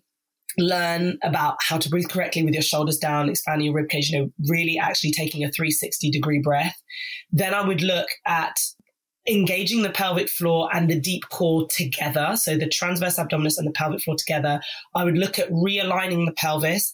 learn 0.58 1.18
about 1.22 1.56
how 1.60 1.78
to 1.78 1.88
breathe 1.88 2.08
correctly 2.08 2.42
with 2.42 2.54
your 2.54 2.62
shoulders 2.62 2.98
down, 2.98 3.28
expanding 3.28 3.66
your 3.66 3.82
ribcage, 3.82 4.10
you 4.10 4.18
know, 4.18 4.30
really 4.48 4.78
actually 4.78 5.12
taking 5.12 5.44
a 5.44 5.50
360 5.50 6.10
degree 6.10 6.40
breath. 6.40 6.76
Then 7.30 7.54
I 7.54 7.66
would 7.66 7.82
look 7.82 8.08
at 8.26 8.58
engaging 9.28 9.82
the 9.82 9.90
pelvic 9.90 10.28
floor 10.28 10.68
and 10.72 10.90
the 10.90 10.98
deep 10.98 11.28
core 11.30 11.66
together. 11.68 12.32
So 12.36 12.56
the 12.56 12.68
transverse 12.68 13.16
abdominis 13.16 13.58
and 13.58 13.66
the 13.66 13.72
pelvic 13.72 14.02
floor 14.02 14.16
together. 14.16 14.60
I 14.94 15.04
would 15.04 15.16
look 15.16 15.38
at 15.38 15.50
realigning 15.50 16.26
the 16.26 16.32
pelvis 16.32 16.92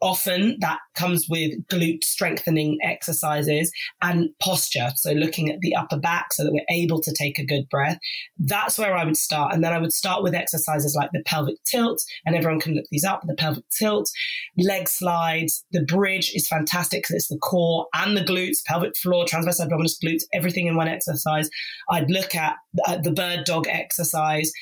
often 0.00 0.56
that 0.60 0.78
comes 0.94 1.26
with 1.28 1.52
glute 1.68 2.04
strengthening 2.04 2.78
exercises 2.82 3.72
and 4.02 4.28
posture. 4.40 4.90
So 4.96 5.12
looking 5.12 5.50
at 5.50 5.60
the 5.60 5.74
upper 5.74 5.98
back 5.98 6.32
so 6.32 6.44
that 6.44 6.52
we're 6.52 6.76
able 6.76 7.00
to 7.00 7.12
take 7.12 7.38
a 7.38 7.46
good 7.46 7.68
breath. 7.70 7.98
That's 8.38 8.78
where 8.78 8.96
I 8.96 9.04
would 9.04 9.16
start. 9.16 9.54
And 9.54 9.64
then 9.64 9.72
I 9.72 9.78
would 9.78 9.92
start 9.92 10.22
with 10.22 10.34
exercises 10.34 10.94
like 10.94 11.10
the 11.12 11.22
pelvic 11.24 11.56
tilt, 11.64 12.02
and 12.24 12.36
everyone 12.36 12.60
can 12.60 12.74
look 12.74 12.86
these 12.90 13.04
up 13.04 13.22
the 13.26 13.34
pelvic 13.34 13.64
tilt, 13.70 14.10
leg 14.58 14.88
slides. 14.88 15.64
The 15.72 15.84
bridge 15.84 16.32
is 16.34 16.46
fantastic 16.46 17.02
because 17.02 17.16
it's 17.16 17.28
the 17.28 17.38
core 17.38 17.86
and 17.94 18.16
the 18.16 18.24
glutes, 18.24 18.64
pelvic 18.66 18.96
floor, 18.96 19.24
transverse 19.26 19.60
abdominis, 19.60 19.96
glutes, 20.02 20.24
everything 20.34 20.66
in 20.66 20.76
one 20.76 20.88
exercise. 20.88 21.48
I'd 21.90 22.10
look 22.10 22.34
at 22.34 22.56
the 23.02 23.12
bird 23.12 23.44
dog 23.44 23.66
exercise. 23.68 24.52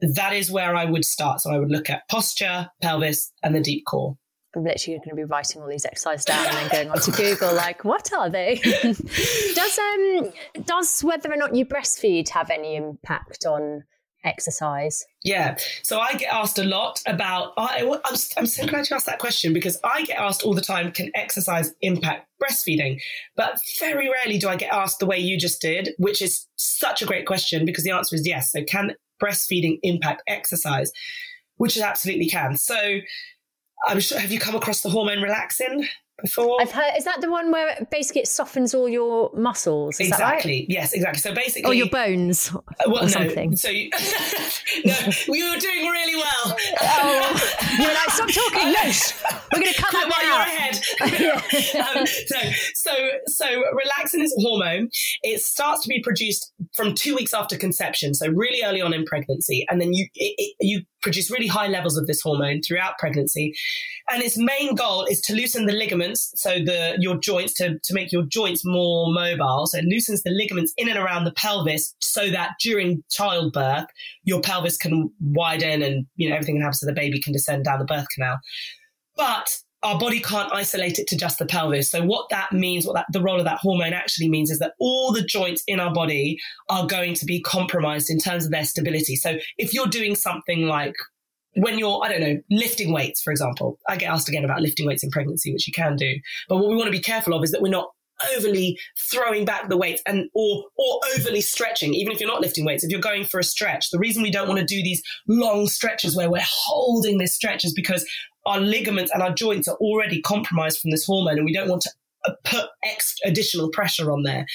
That 0.00 0.34
is 0.34 0.50
where 0.50 0.76
I 0.76 0.84
would 0.84 1.04
start. 1.04 1.40
So 1.40 1.50
I 1.50 1.58
would 1.58 1.70
look 1.70 1.88
at 1.88 2.08
posture, 2.10 2.68
pelvis, 2.82 3.32
and 3.42 3.54
the 3.54 3.60
deep 3.60 3.84
core. 3.86 4.16
I'm 4.54 4.64
literally 4.64 4.98
going 4.98 5.10
to 5.10 5.16
be 5.16 5.24
writing 5.24 5.62
all 5.62 5.68
these 5.68 5.84
exercises 5.84 6.24
down 6.24 6.46
and 6.46 6.56
then 6.56 6.68
going 6.70 6.90
onto 6.90 7.10
Google, 7.12 7.54
like, 7.54 7.84
what 7.84 8.12
are 8.12 8.30
they? 8.30 8.60
does 9.54 9.78
um 9.78 10.32
does 10.64 11.00
whether 11.00 11.32
or 11.32 11.36
not 11.36 11.54
you 11.54 11.64
breastfeed 11.64 12.28
have 12.30 12.50
any 12.50 12.76
impact 12.76 13.46
on 13.46 13.84
exercise? 14.24 15.04
Yeah. 15.22 15.56
So 15.82 16.00
I 16.00 16.14
get 16.14 16.32
asked 16.32 16.58
a 16.58 16.64
lot 16.64 17.00
about. 17.06 17.52
I, 17.56 17.82
I'm, 18.04 18.16
I'm 18.36 18.46
so 18.46 18.66
glad 18.66 18.88
you 18.88 18.96
asked 18.96 19.06
that 19.06 19.18
question 19.18 19.52
because 19.52 19.78
I 19.84 20.04
get 20.04 20.18
asked 20.18 20.42
all 20.42 20.54
the 20.54 20.60
time, 20.60 20.92
can 20.92 21.10
exercise 21.14 21.72
impact 21.80 22.28
breastfeeding? 22.42 23.00
But 23.36 23.60
very 23.78 24.10
rarely 24.10 24.38
do 24.38 24.48
I 24.48 24.56
get 24.56 24.72
asked 24.72 24.98
the 24.98 25.06
way 25.06 25.18
you 25.18 25.38
just 25.38 25.60
did, 25.60 25.90
which 25.98 26.22
is 26.22 26.46
such 26.56 27.02
a 27.02 27.06
great 27.06 27.26
question 27.26 27.64
because 27.64 27.84
the 27.84 27.90
answer 27.90 28.16
is 28.16 28.26
yes. 28.26 28.50
So 28.52 28.64
can 28.64 28.94
breastfeeding 29.22 29.78
impact 29.82 30.22
exercise? 30.26 30.90
Which 31.56 31.76
it 31.76 31.82
absolutely 31.82 32.28
can. 32.28 32.56
So 32.56 32.98
I'm 33.86 34.00
sure. 34.00 34.18
Have 34.18 34.32
you 34.32 34.38
come 34.38 34.54
across 34.54 34.80
the 34.80 34.90
hormone 34.90 35.18
relaxin? 35.18 35.86
Before. 36.20 36.60
I've 36.60 36.72
heard. 36.72 36.92
Is 36.96 37.04
that 37.04 37.20
the 37.20 37.30
one 37.30 37.50
where 37.50 37.86
basically 37.90 38.22
it 38.22 38.28
softens 38.28 38.74
all 38.74 38.88
your 38.88 39.30
muscles? 39.34 40.00
Is 40.00 40.08
exactly. 40.08 40.60
Right? 40.60 40.66
Yes, 40.68 40.92
exactly. 40.92 41.20
So 41.20 41.34
basically, 41.34 41.70
or 41.70 41.74
your 41.74 41.88
bones, 41.88 42.50
uh, 42.54 42.60
well, 42.86 42.98
or 42.98 43.02
no, 43.02 43.08
something. 43.08 43.56
So 43.56 43.68
you, 43.68 43.90
no, 44.84 44.94
we 45.28 45.42
were 45.48 45.58
doing 45.58 45.86
really 45.86 46.16
well. 46.16 46.56
oh, 46.80 47.56
you 47.78 47.86
were 47.86 47.94
like, 47.94 48.10
stop 48.10 48.28
talking. 48.28 48.74
No, 48.84 48.90
we're 49.52 49.60
going 49.60 49.72
to 49.72 49.80
cut 49.80 49.92
that 49.92 50.10
while 50.10 50.24
you're 50.26 51.30
ahead. 51.32 51.96
um, 51.96 52.06
so, 52.06 52.36
so, 52.74 52.92
so 53.26 53.46
relaxin 53.46 54.22
is 54.22 54.34
a 54.36 54.40
hormone. 54.40 54.88
It 55.22 55.42
starts 55.42 55.82
to 55.82 55.88
be 55.88 56.02
produced 56.02 56.52
from 56.74 56.94
two 56.94 57.14
weeks 57.14 57.32
after 57.32 57.56
conception, 57.56 58.14
so 58.14 58.28
really 58.28 58.62
early 58.64 58.80
on 58.80 58.92
in 58.92 59.04
pregnancy, 59.04 59.64
and 59.70 59.80
then 59.80 59.92
you 59.92 60.06
it, 60.14 60.34
it, 60.38 60.56
you 60.60 60.82
produce 61.04 61.30
really 61.30 61.46
high 61.46 61.68
levels 61.68 61.96
of 61.96 62.06
this 62.06 62.20
hormone 62.20 62.62
throughout 62.62 62.98
pregnancy. 62.98 63.54
And 64.10 64.22
its 64.22 64.36
main 64.36 64.74
goal 64.74 65.04
is 65.04 65.20
to 65.22 65.34
loosen 65.34 65.66
the 65.66 65.72
ligaments, 66.04 66.32
so 66.36 66.50
the 66.58 66.96
your 66.98 67.16
joints 67.16 67.54
to, 67.54 67.78
to 67.82 67.94
make 67.94 68.12
your 68.12 68.24
joints 68.24 68.64
more 68.64 69.12
mobile. 69.12 69.66
So 69.66 69.78
it 69.78 69.84
loosens 69.84 70.22
the 70.22 70.30
ligaments 70.30 70.72
in 70.76 70.88
and 70.88 70.98
around 70.98 71.24
the 71.24 71.32
pelvis 71.32 71.94
so 72.00 72.30
that 72.30 72.52
during 72.60 73.02
childbirth, 73.10 73.86
your 74.24 74.40
pelvis 74.40 74.76
can 74.76 75.10
widen 75.20 75.82
and 75.82 76.06
you 76.16 76.28
know 76.28 76.34
everything 76.34 76.56
can 76.56 76.62
happen 76.62 76.74
so 76.74 76.86
the 76.86 76.92
baby 76.92 77.20
can 77.20 77.32
descend 77.32 77.64
down 77.64 77.78
the 77.78 77.84
birth 77.84 78.06
canal. 78.14 78.38
But 79.16 79.56
our 79.82 79.98
body 79.98 80.18
can't 80.18 80.50
isolate 80.52 80.98
it 80.98 81.06
to 81.08 81.16
just 81.16 81.38
the 81.38 81.44
pelvis. 81.44 81.90
So 81.90 82.02
what 82.02 82.30
that 82.30 82.52
means, 82.52 82.86
what 82.86 82.94
that, 82.94 83.04
the 83.12 83.20
role 83.20 83.38
of 83.38 83.44
that 83.44 83.58
hormone 83.60 83.92
actually 83.92 84.30
means 84.30 84.50
is 84.50 84.58
that 84.60 84.72
all 84.80 85.12
the 85.12 85.22
joints 85.22 85.62
in 85.66 85.78
our 85.78 85.92
body 85.92 86.38
are 86.70 86.86
going 86.86 87.12
to 87.14 87.26
be 87.26 87.42
compromised 87.42 88.08
in 88.08 88.18
terms 88.18 88.46
of 88.46 88.50
their 88.50 88.64
stability. 88.64 89.14
So 89.14 89.36
if 89.58 89.74
you're 89.74 89.86
doing 89.86 90.14
something 90.14 90.66
like 90.68 90.94
when 91.56 91.78
you're, 91.78 92.02
I 92.04 92.08
don't 92.08 92.20
know, 92.20 92.40
lifting 92.50 92.92
weights, 92.92 93.22
for 93.22 93.30
example, 93.30 93.78
I 93.88 93.96
get 93.96 94.10
asked 94.10 94.28
again 94.28 94.44
about 94.44 94.60
lifting 94.60 94.86
weights 94.86 95.02
in 95.02 95.10
pregnancy, 95.10 95.52
which 95.52 95.66
you 95.66 95.72
can 95.72 95.96
do. 95.96 96.14
But 96.48 96.56
what 96.56 96.68
we 96.68 96.76
want 96.76 96.86
to 96.86 96.92
be 96.92 97.00
careful 97.00 97.34
of 97.34 97.42
is 97.42 97.52
that 97.52 97.62
we're 97.62 97.68
not 97.68 97.90
overly 98.36 98.78
throwing 99.10 99.44
back 99.44 99.68
the 99.68 99.76
weights 99.76 100.00
and 100.06 100.28
or 100.34 100.64
or 100.76 101.00
overly 101.16 101.40
stretching 101.40 101.92
even 101.94 102.12
if 102.12 102.20
you're 102.20 102.30
not 102.30 102.40
lifting 102.40 102.64
weights 102.64 102.84
if 102.84 102.90
you're 102.90 103.00
going 103.00 103.24
for 103.24 103.40
a 103.40 103.44
stretch 103.44 103.90
the 103.90 103.98
reason 103.98 104.22
we 104.22 104.30
don't 104.30 104.46
want 104.46 104.58
to 104.58 104.64
do 104.64 104.80
these 104.84 105.02
long 105.26 105.66
stretches 105.66 106.16
where 106.16 106.30
we're 106.30 106.40
holding 106.40 107.18
this 107.18 107.34
stretch 107.34 107.64
is 107.64 107.74
because 107.74 108.06
our 108.46 108.60
ligaments 108.60 109.10
and 109.12 109.22
our 109.22 109.34
joints 109.34 109.68
are 109.68 109.76
already 109.76 110.20
compromised 110.20 110.78
from 110.80 110.90
this 110.90 111.04
hormone 111.06 111.38
and 111.38 111.44
we 111.44 111.52
don't 111.52 111.68
want 111.68 111.82
to 111.82 111.90
uh, 112.26 112.32
put 112.44 112.66
extra 112.84 113.28
additional 113.28 113.70
pressure 113.70 114.10
on 114.10 114.22
there. 114.22 114.46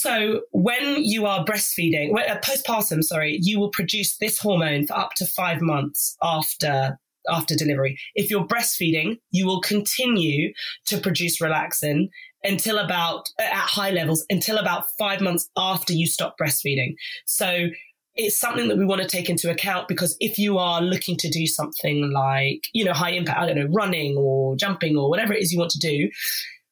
So 0.00 0.40
when 0.52 1.04
you 1.04 1.26
are 1.26 1.44
breastfeeding, 1.44 2.18
uh, 2.18 2.38
postpartum, 2.40 3.04
sorry, 3.04 3.38
you 3.42 3.60
will 3.60 3.68
produce 3.68 4.16
this 4.16 4.38
hormone 4.38 4.86
for 4.86 4.96
up 4.96 5.10
to 5.16 5.26
five 5.26 5.60
months 5.60 6.16
after 6.22 6.98
after 7.28 7.54
delivery. 7.54 7.98
If 8.14 8.30
you're 8.30 8.46
breastfeeding, 8.46 9.18
you 9.30 9.44
will 9.46 9.60
continue 9.60 10.54
to 10.86 10.98
produce 10.98 11.38
relaxin 11.38 12.08
until 12.42 12.78
about 12.78 13.28
uh, 13.38 13.42
at 13.42 13.68
high 13.76 13.90
levels 13.90 14.24
until 14.30 14.56
about 14.56 14.84
five 14.98 15.20
months 15.20 15.50
after 15.54 15.92
you 15.92 16.06
stop 16.06 16.36
breastfeeding. 16.40 16.94
So 17.26 17.68
it's 18.14 18.40
something 18.40 18.68
that 18.68 18.78
we 18.78 18.86
want 18.86 19.02
to 19.02 19.06
take 19.06 19.28
into 19.28 19.50
account 19.50 19.86
because 19.86 20.16
if 20.18 20.38
you 20.38 20.56
are 20.56 20.80
looking 20.80 21.18
to 21.18 21.28
do 21.28 21.46
something 21.46 22.10
like, 22.10 22.64
you 22.72 22.86
know, 22.86 22.94
high 22.94 23.10
impact, 23.10 23.38
I 23.38 23.46
don't 23.46 23.56
know, 23.56 23.68
running 23.70 24.16
or 24.16 24.56
jumping 24.56 24.96
or 24.96 25.10
whatever 25.10 25.34
it 25.34 25.42
is 25.42 25.52
you 25.52 25.58
want 25.58 25.72
to 25.72 25.78
do, 25.78 26.08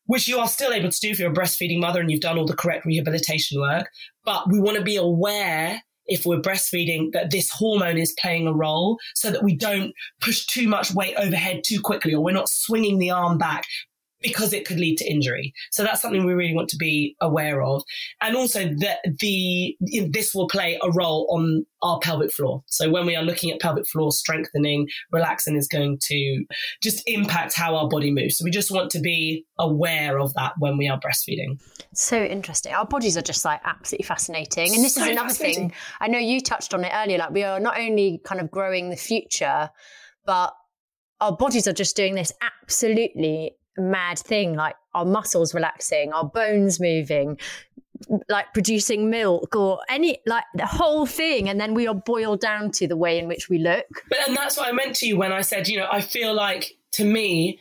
which 0.09 0.27
you 0.27 0.39
are 0.39 0.49
still 0.49 0.73
able 0.73 0.91
to 0.91 1.01
do 1.01 1.11
if 1.11 1.19
you're 1.19 1.31
a 1.31 1.35
breastfeeding 1.35 1.81
mother 1.81 2.01
and 2.01 2.11
you've 2.11 2.21
done 2.21 2.39
all 2.39 2.47
the 2.47 2.57
correct 2.57 2.85
rehabilitation 2.85 3.61
work. 3.61 3.89
But 4.25 4.51
we 4.51 4.59
want 4.59 4.77
to 4.79 4.83
be 4.83 4.97
aware 4.97 5.83
if 6.07 6.25
we're 6.25 6.41
breastfeeding 6.41 7.13
that 7.13 7.31
this 7.31 7.51
hormone 7.51 7.99
is 7.99 8.15
playing 8.19 8.47
a 8.47 8.55
role 8.55 8.99
so 9.15 9.31
that 9.31 9.45
we 9.45 9.55
don't 9.55 9.93
push 10.23 10.47
too 10.47 10.67
much 10.67 10.95
weight 10.95 11.15
overhead 11.19 11.61
too 11.65 11.81
quickly 11.81 12.15
or 12.15 12.25
we're 12.25 12.35
not 12.35 12.49
swinging 12.49 12.99
the 12.99 13.11
arm 13.11 13.37
back 13.37 13.65
because 14.21 14.53
it 14.53 14.67
could 14.67 14.79
lead 14.79 14.97
to 14.99 15.11
injury. 15.11 15.53
So 15.71 15.85
that's 15.85 16.03
something 16.03 16.25
we 16.25 16.33
really 16.33 16.55
want 16.55 16.69
to 16.71 16.77
be 16.77 17.17
aware 17.21 17.63
of. 17.63 17.83
And 18.21 18.37
also 18.37 18.65
that 18.79 18.99
the, 19.21 19.77
this 20.11 20.35
will 20.35 20.49
play 20.49 20.79
a 20.83 20.91
role 20.91 21.27
on 21.31 21.65
our 21.83 21.99
pelvic 22.01 22.33
floor. 22.33 22.63
So 22.67 22.91
when 22.91 23.07
we 23.07 23.15
are 23.15 23.23
looking 23.23 23.51
at 23.51 23.61
pelvic 23.61 23.87
floor 23.89 24.11
strengthening, 24.11 24.89
relaxin 25.15 25.57
is 25.57 25.69
going 25.69 25.99
to 26.05 26.45
just 26.83 27.03
impact 27.07 27.55
how 27.55 27.77
our 27.77 27.89
body 27.89 28.11
moves. 28.11 28.39
So 28.39 28.45
we 28.45 28.51
just 28.51 28.71
want 28.71 28.91
to 28.91 29.01
be 29.01 29.45
aware 29.59 30.19
of 30.19 30.35
that 30.35 30.55
when 30.59 30.77
we 30.77 30.89
are 30.89 30.99
breastfeeding. 30.99 31.61
So 31.95 32.23
interesting. 32.23 32.73
Our 32.73 32.87
bodies 32.87 33.17
are 33.17 33.23
just 33.23 33.45
like 33.45 33.61
absolutely 33.65 34.07
fascinating. 34.07 34.75
And 34.75 34.85
this 34.85 34.95
so 34.95 35.03
is 35.03 35.09
another 35.09 35.35
thing. 35.35 35.73
I 36.01 36.09
know 36.09 36.19
you 36.19 36.41
touched 36.41 36.75
on 36.75 36.85
it 36.85 36.93
earlier. 36.93 37.19
Like 37.19 37.31
we 37.31 37.45
are 37.45 37.61
not 37.61 37.79
only 37.79 38.21
kind 38.25 38.41
of 38.41 38.51
growing 38.51 38.91
the 38.91 38.97
future, 38.97 39.71
but 40.27 40.53
our 41.21 41.37
bodies 41.37 41.67
are 41.67 41.73
just 41.73 41.97
doing 41.97 42.15
this 42.15 42.33
absolutely 42.41 43.53
mad 43.79 44.19
thing 44.19 44.55
like 44.55 44.77
our 44.95 45.05
muscles 45.05 45.55
relaxing 45.55 46.13
our 46.13 46.25
bones 46.25 46.81
moving 46.81 47.39
like 48.29 48.53
producing 48.53 49.11
milk 49.11 49.57
or 49.57 49.81
any 49.89 50.19
like 50.27 50.45
the 50.55 50.67
whole 50.67 51.07
thing. 51.07 51.49
And 51.49 51.61
then 51.61 51.75
we 51.75 51.87
are 51.87 51.95
boiled 51.95 52.41
down 52.41 52.71
to 52.73 52.87
the 52.87 52.97
way 52.97 53.19
in 53.19 53.29
which 53.29 53.49
we 53.49 53.59
look. 53.59 53.87
But 54.09 54.19
and 54.27 54.37
that's 54.37 54.57
what 54.57 54.69
i 54.69 54.73
meant 54.73 54.97
to 54.97 55.07
you 55.07 55.17
when 55.17 55.33
i 55.33 55.41
said 55.41 55.69
you 55.69 55.79
know 55.79 55.89
i 55.91 56.01
feel 56.01 56.35
like 56.35 56.77
to 56.93 57.05
me 57.05 57.61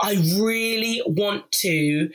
i 0.00 0.14
really 0.38 1.02
want 1.06 1.50
to 1.52 2.10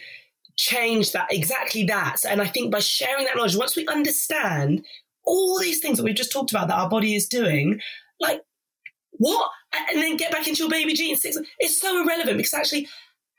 change 0.57 1.13
that 1.13 1.27
exactly 1.31 1.83
that. 1.85 2.17
And 2.27 2.41
i 2.41 2.45
think 2.45 2.71
by 2.71 2.79
sharing 2.79 3.25
that 3.25 3.35
knowledge 3.35 3.55
once 3.55 3.75
we 3.75 3.87
understand 3.87 4.85
all 5.25 5.59
these 5.59 5.79
things 5.79 5.97
that 5.97 6.03
we've 6.03 6.15
just 6.15 6.31
talked 6.31 6.51
about 6.51 6.67
that 6.67 6.77
our 6.77 6.89
body 6.89 7.15
is 7.15 7.27
doing 7.27 7.79
like 8.19 8.41
what? 9.11 9.51
And 9.91 10.01
then 10.01 10.17
get 10.17 10.31
back 10.31 10.47
into 10.47 10.63
your 10.63 10.69
baby 10.69 10.93
jeans. 10.93 11.25
It's 11.59 11.79
so 11.79 12.01
irrelevant 12.01 12.37
because 12.37 12.53
actually 12.53 12.87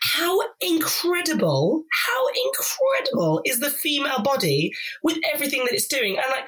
how 0.03 0.41
incredible, 0.61 1.85
how 1.93 2.27
incredible 2.47 3.43
is 3.45 3.61
the 3.61 3.71
female 3.71 4.23
body 4.23 4.73
with 5.03 5.19
everything 5.33 5.65
that 5.65 5.75
it's 5.75 5.87
doing? 5.87 6.17
And 6.17 6.27
like, 6.31 6.45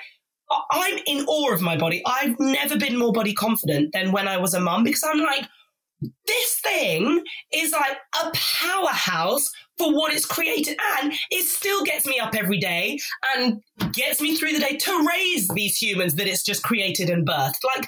I'm 0.71 0.99
in 1.07 1.25
awe 1.27 1.53
of 1.53 1.63
my 1.63 1.77
body. 1.77 2.03
I've 2.07 2.39
never 2.39 2.77
been 2.77 2.97
more 2.97 3.13
body 3.13 3.33
confident 3.35 3.93
than 3.93 4.13
when 4.13 4.29
I 4.29 4.37
was 4.37 4.55
a 4.55 4.61
mum 4.61 4.85
because 4.85 5.05
I'm 5.05 5.21
like, 5.21 5.47
this 6.27 6.55
thing 6.61 7.23
is 7.55 7.73
like 7.73 7.97
a 8.23 8.31
powerhouse 8.35 9.51
for 9.79 9.95
what 9.95 10.13
it's 10.13 10.27
created 10.27 10.77
and 10.99 11.13
it 11.31 11.45
still 11.45 11.85
gets 11.85 12.07
me 12.07 12.19
up 12.19 12.35
every 12.35 12.59
day 12.59 12.99
and 13.37 13.63
gets 13.93 14.21
me 14.21 14.37
through 14.37 14.53
the 14.53 14.61
day 14.61 14.77
to 14.77 15.09
raise 15.09 15.49
these 15.49 15.77
humans 15.77 16.15
that 16.17 16.27
it's 16.27 16.43
just 16.43 16.63
created 16.63 17.09
and 17.09 17.27
birthed. 17.27 17.63
Like, 17.77 17.87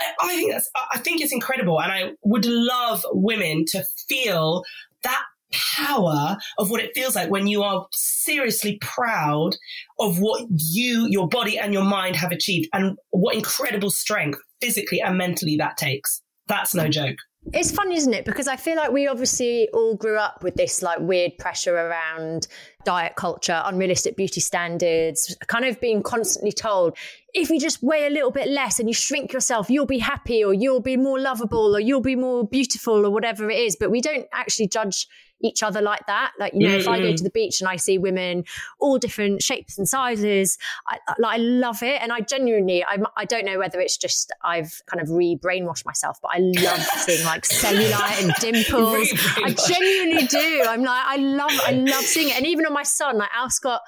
I 0.00 0.34
think 0.34 0.52
that's, 0.52 0.70
I 0.92 0.98
think 0.98 1.20
it's 1.20 1.32
incredible. 1.32 1.80
And 1.80 1.92
I 1.92 2.12
would 2.24 2.46
love 2.46 3.04
women 3.12 3.64
to 3.68 3.84
feel 4.08 4.62
that 5.02 5.22
power 5.52 6.36
of 6.58 6.70
what 6.70 6.80
it 6.80 6.92
feels 6.94 7.14
like 7.14 7.30
when 7.30 7.46
you 7.46 7.62
are 7.62 7.86
seriously 7.92 8.78
proud 8.80 9.56
of 9.98 10.18
what 10.18 10.46
you, 10.50 11.06
your 11.08 11.28
body 11.28 11.58
and 11.58 11.72
your 11.72 11.84
mind 11.84 12.16
have 12.16 12.32
achieved 12.32 12.68
and 12.72 12.96
what 13.10 13.34
incredible 13.34 13.90
strength 13.90 14.38
physically 14.60 15.00
and 15.00 15.18
mentally 15.18 15.56
that 15.56 15.76
takes. 15.76 16.22
That's 16.46 16.74
no 16.74 16.86
mm. 16.86 16.90
joke. 16.90 17.16
It's 17.52 17.72
fun, 17.72 17.90
isn't 17.90 18.14
it? 18.14 18.24
Because 18.24 18.46
I 18.46 18.56
feel 18.56 18.76
like 18.76 18.92
we 18.92 19.08
obviously 19.08 19.68
all 19.74 19.96
grew 19.96 20.16
up 20.16 20.44
with 20.44 20.54
this 20.54 20.80
like 20.80 21.00
weird 21.00 21.36
pressure 21.38 21.76
around 21.76 22.46
diet 22.84 23.16
culture, 23.16 23.60
unrealistic 23.64 24.16
beauty 24.16 24.40
standards, 24.40 25.36
kind 25.48 25.64
of 25.64 25.80
being 25.80 26.02
constantly 26.02 26.52
told 26.52 26.96
if 27.34 27.50
you 27.50 27.58
just 27.58 27.82
weigh 27.82 28.06
a 28.06 28.10
little 28.10 28.30
bit 28.30 28.48
less 28.48 28.78
and 28.78 28.88
you 28.88 28.94
shrink 28.94 29.32
yourself, 29.32 29.70
you'll 29.70 29.86
be 29.86 29.98
happy 29.98 30.44
or 30.44 30.54
you'll 30.54 30.80
be 30.80 30.96
more 30.96 31.18
lovable 31.18 31.74
or 31.74 31.80
you'll 31.80 32.00
be 32.00 32.16
more 32.16 32.46
beautiful 32.46 33.04
or 33.06 33.10
whatever 33.10 33.50
it 33.50 33.58
is. 33.58 33.76
But 33.76 33.90
we 33.90 34.00
don't 34.00 34.26
actually 34.32 34.68
judge 34.68 35.08
each 35.42 35.62
other 35.62 35.80
like 35.80 36.06
that. 36.06 36.32
Like, 36.38 36.54
you 36.54 36.60
know, 36.60 36.68
mm-hmm. 36.68 36.80
if 36.80 36.88
I 36.88 37.00
go 37.00 37.14
to 37.14 37.22
the 37.22 37.30
beach 37.30 37.60
and 37.60 37.68
I 37.68 37.76
see 37.76 37.98
women 37.98 38.44
all 38.78 38.98
different 38.98 39.42
shapes 39.42 39.78
and 39.78 39.88
sizes, 39.88 40.58
I, 40.88 40.98
like, 41.18 41.34
I 41.34 41.42
love 41.42 41.82
it. 41.82 42.00
And 42.00 42.12
I 42.12 42.20
genuinely, 42.20 42.84
I, 42.84 42.98
I 43.16 43.24
don't 43.24 43.44
know 43.44 43.58
whether 43.58 43.80
it's 43.80 43.96
just 43.96 44.32
I've 44.42 44.82
kind 44.86 45.00
of 45.00 45.10
re 45.10 45.36
brainwashed 45.36 45.84
myself, 45.84 46.18
but 46.22 46.30
I 46.34 46.38
love 46.38 46.80
seeing 46.98 47.24
like 47.24 47.42
cellulite 47.42 48.22
and 48.22 48.32
dimples. 48.40 49.08
I 49.36 49.54
genuinely 49.66 50.26
do. 50.26 50.64
I'm 50.68 50.82
like, 50.82 51.04
I 51.06 51.16
love, 51.16 51.52
I 51.64 51.72
love 51.72 52.04
seeing 52.04 52.28
it. 52.28 52.36
And 52.36 52.46
even 52.46 52.66
on 52.66 52.72
my 52.72 52.84
son, 52.84 53.18
like 53.18 53.30
Alf's 53.34 53.58
got 53.58 53.82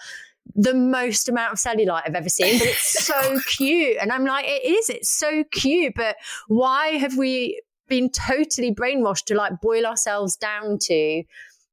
the 0.55 0.75
most 0.75 1.29
amount 1.29 1.53
of 1.53 1.59
cellulite 1.59 2.03
I've 2.07 2.15
ever 2.15 2.29
seen, 2.29 2.59
but 2.59 2.69
it's 2.69 3.05
so 3.05 3.39
cute. 3.47 3.97
And 4.01 4.13
I'm 4.13 4.25
like, 4.25 4.45
it 4.47 4.65
is, 4.65 4.91
it's 4.91 5.11
so 5.11 5.45
cute. 5.53 5.95
But 5.97 6.17
why 6.49 6.89
have 6.99 7.17
we 7.17 7.61
been 7.89 8.11
totally 8.11 8.75
brainwashed 8.75 9.25
to 9.27 9.35
like 9.35 9.61
boil 9.61 9.87
ourselves 9.87 10.37
down 10.37 10.79
to 10.83 11.23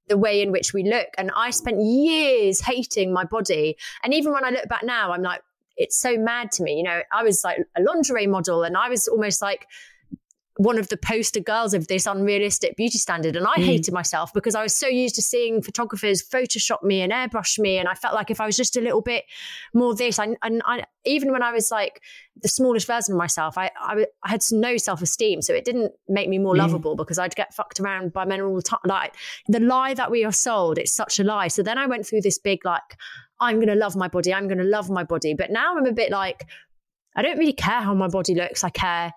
the 0.07 0.17
way 0.17 0.41
in 0.41 0.51
which 0.51 0.73
we 0.73 0.83
look. 0.83 1.07
And 1.17 1.31
I 1.35 1.51
spent 1.51 1.81
years 1.81 2.61
hating 2.61 3.13
my 3.13 3.23
body. 3.23 3.77
And 4.03 4.13
even 4.13 4.33
when 4.33 4.43
I 4.43 4.49
look 4.49 4.67
back 4.67 4.83
now, 4.83 5.11
I'm 5.11 5.21
like, 5.21 5.41
it's 5.77 5.97
so 5.97 6.17
mad 6.17 6.51
to 6.53 6.63
me. 6.63 6.75
You 6.75 6.83
know, 6.83 7.01
I 7.11 7.23
was 7.23 7.41
like 7.43 7.59
a 7.77 7.81
lingerie 7.81 8.27
model 8.27 8.63
and 8.63 8.75
I 8.75 8.89
was 8.89 9.07
almost 9.07 9.41
like 9.41 9.67
one 10.61 10.77
of 10.77 10.89
the 10.89 10.97
poster 10.97 11.39
girls 11.39 11.73
of 11.73 11.87
this 11.87 12.05
unrealistic 12.05 12.75
beauty 12.75 12.99
standard. 12.99 13.35
And 13.35 13.47
I 13.47 13.55
mm. 13.55 13.65
hated 13.65 13.93
myself 13.93 14.31
because 14.31 14.53
I 14.53 14.61
was 14.61 14.75
so 14.75 14.87
used 14.87 15.15
to 15.15 15.21
seeing 15.21 15.63
photographers 15.63 16.21
Photoshop 16.21 16.83
me 16.83 17.01
and 17.01 17.11
airbrush 17.11 17.57
me. 17.57 17.79
And 17.79 17.87
I 17.87 17.95
felt 17.95 18.13
like 18.13 18.29
if 18.29 18.39
I 18.39 18.45
was 18.45 18.55
just 18.55 18.77
a 18.77 18.81
little 18.81 19.01
bit 19.01 19.23
more 19.73 19.95
this, 19.95 20.19
I, 20.19 20.35
and 20.43 20.61
I, 20.63 20.83
even 21.03 21.31
when 21.31 21.41
I 21.41 21.51
was 21.51 21.71
like 21.71 22.01
the 22.43 22.47
smallest 22.47 22.85
version 22.85 23.13
of 23.13 23.17
myself, 23.17 23.57
I, 23.57 23.71
I, 23.75 24.05
I 24.23 24.29
had 24.29 24.41
no 24.51 24.77
self 24.77 25.01
esteem. 25.01 25.41
So 25.41 25.51
it 25.55 25.65
didn't 25.65 25.93
make 26.07 26.29
me 26.29 26.37
more 26.37 26.53
mm. 26.53 26.59
lovable 26.59 26.95
because 26.95 27.17
I'd 27.17 27.35
get 27.35 27.55
fucked 27.55 27.79
around 27.79 28.13
by 28.13 28.25
men 28.25 28.41
all 28.41 28.55
the 28.55 28.61
time. 28.61 28.81
Like 28.85 29.15
the 29.47 29.59
lie 29.59 29.95
that 29.95 30.11
we 30.11 30.23
are 30.25 30.31
sold, 30.31 30.77
it's 30.77 30.93
such 30.93 31.19
a 31.19 31.23
lie. 31.23 31.47
So 31.47 31.63
then 31.63 31.79
I 31.79 31.87
went 31.87 32.05
through 32.05 32.21
this 32.21 32.37
big, 32.37 32.63
like, 32.65 32.97
I'm 33.39 33.55
going 33.55 33.67
to 33.69 33.75
love 33.75 33.95
my 33.95 34.09
body. 34.09 34.31
I'm 34.31 34.47
going 34.47 34.59
to 34.59 34.63
love 34.63 34.91
my 34.91 35.03
body. 35.03 35.33
But 35.33 35.49
now 35.49 35.75
I'm 35.75 35.87
a 35.87 35.91
bit 35.91 36.11
like, 36.11 36.45
I 37.15 37.23
don't 37.23 37.39
really 37.39 37.51
care 37.51 37.81
how 37.81 37.95
my 37.95 38.07
body 38.07 38.35
looks. 38.35 38.63
I 38.63 38.69
care 38.69 39.11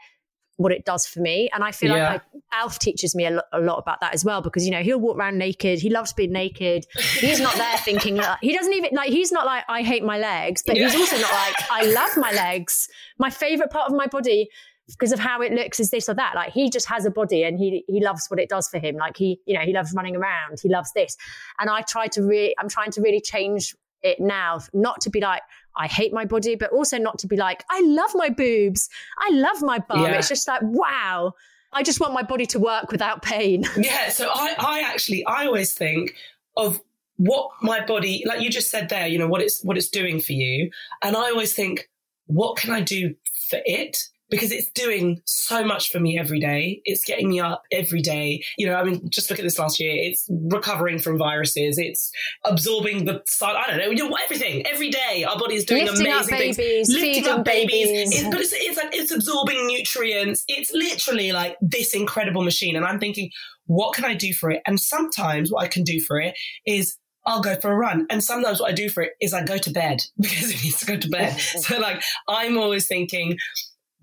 what 0.57 0.73
it 0.73 0.85
does 0.85 1.07
for 1.07 1.21
me. 1.21 1.51
And 1.53 1.65
I 1.65 1.73
feel 1.73 1.91
yeah. 1.97 2.13
like 2.13 2.23
I, 2.53 2.61
Alf 2.63 2.79
teaches 2.79 3.15
me 3.15 3.27
a, 3.27 3.31
lo- 3.31 3.43
a, 3.53 3.61
lot 3.61 3.79
about 3.79 4.01
that 4.01 4.15
as 4.15 4.25
well 4.25 4.41
because, 4.41 4.65
you 4.65 4.71
know, 4.71 4.83
he'll 4.83 5.01
walk 5.01 5.17
around 5.17 5.39
naked. 5.39 5.81
He 5.81 5.91
loves 5.91 6.13
being 6.13 6.33
naked. 6.33 6.87
He's 7.19 7.41
not 7.41 7.57
there 7.57 7.77
thinking, 7.79 8.17
like, 8.17 8.39
he 8.41 8.57
doesn't 8.57 8.73
even, 8.73 8.91
like, 8.93 9.11
he's 9.11 9.33
not 9.33 9.47
like, 9.47 9.65
I 9.69 9.83
hate 9.83 10.05
my 10.05 10.19
legs, 10.19 10.63
but 10.65 10.77
yeah. 10.77 10.89
he's 10.89 11.01
also 11.01 11.17
not 11.17 11.33
like, 11.33 11.55
I 11.71 11.87
love 11.93 12.17
my 12.17 12.31
legs. 12.33 12.89
My 13.19 13.31
favorite 13.31 13.71
part 13.71 13.91
of 13.91 13.97
my 13.97 14.07
body 14.07 14.49
because 14.87 15.13
of 15.13 15.19
how 15.19 15.41
it 15.41 15.53
looks 15.53 15.81
is 15.81 15.91
this 15.91 16.09
or 16.09 16.15
that. 16.15 16.35
Like 16.35 16.53
he 16.53 16.69
just 16.69 16.87
has 16.89 17.07
a 17.07 17.11
body 17.11 17.43
and 17.43 17.59
he 17.59 17.85
he 17.89 18.05
loves 18.05 18.27
what 18.29 18.39
it 18.39 18.51
does 18.51 18.69
for 18.69 18.79
him. 18.79 18.97
Like 18.97 19.17
he, 19.17 19.41
you 19.47 19.55
know, 19.55 19.65
he 19.65 19.73
loves 19.73 19.95
running 19.95 20.15
around. 20.15 20.61
He 20.63 20.69
loves 20.69 20.93
this. 20.93 21.17
And 21.59 21.71
I 21.71 21.81
try 21.83 22.07
to 22.09 22.23
really, 22.23 22.55
I'm 22.59 22.69
trying 22.69 22.91
to 22.93 23.01
really 23.01 23.21
change 23.21 23.75
it 24.03 24.21
now, 24.21 24.61
not 24.75 25.01
to 25.01 25.11
be 25.11 25.21
like, 25.21 25.43
I 25.77 25.87
hate 25.87 26.13
my 26.13 26.25
body, 26.25 26.55
but 26.55 26.71
also 26.73 26.99
not 26.99 27.19
to 27.21 27.27
be 27.27 27.37
like, 27.37 27.65
I 27.71 27.81
love 27.85 28.11
my 28.15 28.29
boobs. 28.29 28.89
I 29.19 29.31
love 29.33 29.63
my 29.63 29.79
bum. 29.79 30.03
Yeah. 30.03 30.19
It's 30.19 30.29
just 30.29 30.47
like, 30.47 30.63
wow. 30.63 31.35
I 31.73 31.83
just 31.83 31.99
want 32.01 32.15
my 32.15 32.23
body 32.23 32.47
to 32.47 32.59
work 32.59 32.93
without 32.93 33.23
pain. 33.23 33.65
Yeah. 33.77 34.09
So 34.11 34.29
I, 34.33 34.55
I 34.59 34.81
actually, 34.81 35.25
I 35.27 35.47
always 35.47 35.75
think 35.75 36.15
of 36.57 36.81
what 37.17 37.51
my 37.63 37.85
body, 37.85 38.23
like 38.27 38.41
you 38.41 38.51
just 38.51 38.71
said 38.71 38.89
there, 38.89 39.07
you 39.07 39.19
know, 39.19 39.27
what 39.27 39.41
it's, 39.41 39.63
what 39.63 39.77
it's 39.77 39.89
doing 39.89 40.21
for 40.21 40.33
you. 40.33 40.71
And 41.03 41.17
I 41.17 41.31
always 41.31 41.53
think, 41.53 41.89
what 42.27 42.57
can 42.57 42.71
I 42.73 42.81
do 42.81 43.15
for 43.51 43.59
it? 43.65 44.09
Because 44.35 44.51
it's 44.51 44.69
doing 44.73 45.21
so 45.27 45.65
much 45.65 45.93
for 45.93 46.01
me 46.01 46.19
every 46.19 46.41
day. 46.41 46.81
It's 46.85 47.05
getting 47.05 47.29
me 47.29 47.39
up 47.39 47.63
every 47.71 48.03
day. 48.03 48.43
You 48.59 48.67
know, 48.67 48.75
I 48.75 48.83
mean, 48.83 49.09
just 49.09 49.31
look 49.31 49.39
at 49.39 49.45
this 49.45 49.61
last 49.61 49.79
year. 49.79 49.93
It's 49.95 50.27
recovering 50.29 50.99
from 50.99 51.19
viruses. 51.19 51.79
It's 51.79 52.11
absorbing 52.45 53.05
the 53.05 53.23
sun. 53.29 53.55
I 53.57 53.69
don't 53.69 53.79
know, 53.79 53.91
you 53.91 54.09
know 54.09 54.17
everything. 54.25 54.67
Every 54.67 54.91
day, 54.91 55.25
our 55.29 55.39
body 55.39 55.55
is 55.55 55.65
doing 55.65 55.87
Lifting 55.87 56.07
amazing 56.07 56.35
up 56.35 56.41
things. 56.41 56.57
babies, 56.57 56.89
Lifting 56.89 57.29
up 57.29 57.45
babies. 57.45 57.87
babies. 57.87 58.25
But 58.25 58.41
it's, 58.41 58.53
it's 58.53 58.77
like 58.77 58.89
it's 58.93 59.13
absorbing 59.13 59.67
nutrients. 59.69 60.43
It's 60.49 60.73
literally 60.73 61.31
like 61.31 61.57
this 61.61 61.95
incredible 61.95 62.43
machine. 62.43 62.75
And 62.75 62.85
I'm 62.85 62.99
thinking, 62.99 63.31
what 63.67 63.95
can 63.95 64.05
I 64.05 64.15
do 64.15 64.35
for 64.35 64.51
it? 64.51 64.63
And 64.67 64.81
sometimes 64.81 65.53
what 65.53 65.63
I 65.63 65.69
can 65.69 65.85
do 65.85 66.01
for 66.01 66.21
it 66.21 66.35
is 66.67 66.97
I'll 67.27 67.41
go 67.41 67.57
for 67.57 67.71
a 67.73 67.77
run. 67.77 68.07
And 68.11 68.23
sometimes 68.23 68.61
what 68.61 68.71
I 68.71 68.75
do 68.75 68.89
for 68.91 69.03
it 69.03 69.13
is 69.21 69.33
I 69.33 69.45
go 69.45 69.59
to 69.59 69.71
bed 69.71 70.03
because 70.21 70.51
it 70.51 70.63
needs 70.63 70.81
to 70.81 70.87
go 70.87 70.97
to 70.97 71.09
bed. 71.09 71.31
so 71.39 71.79
like 71.79 72.03
I'm 72.29 72.59
always 72.59 72.87
thinking, 72.87 73.39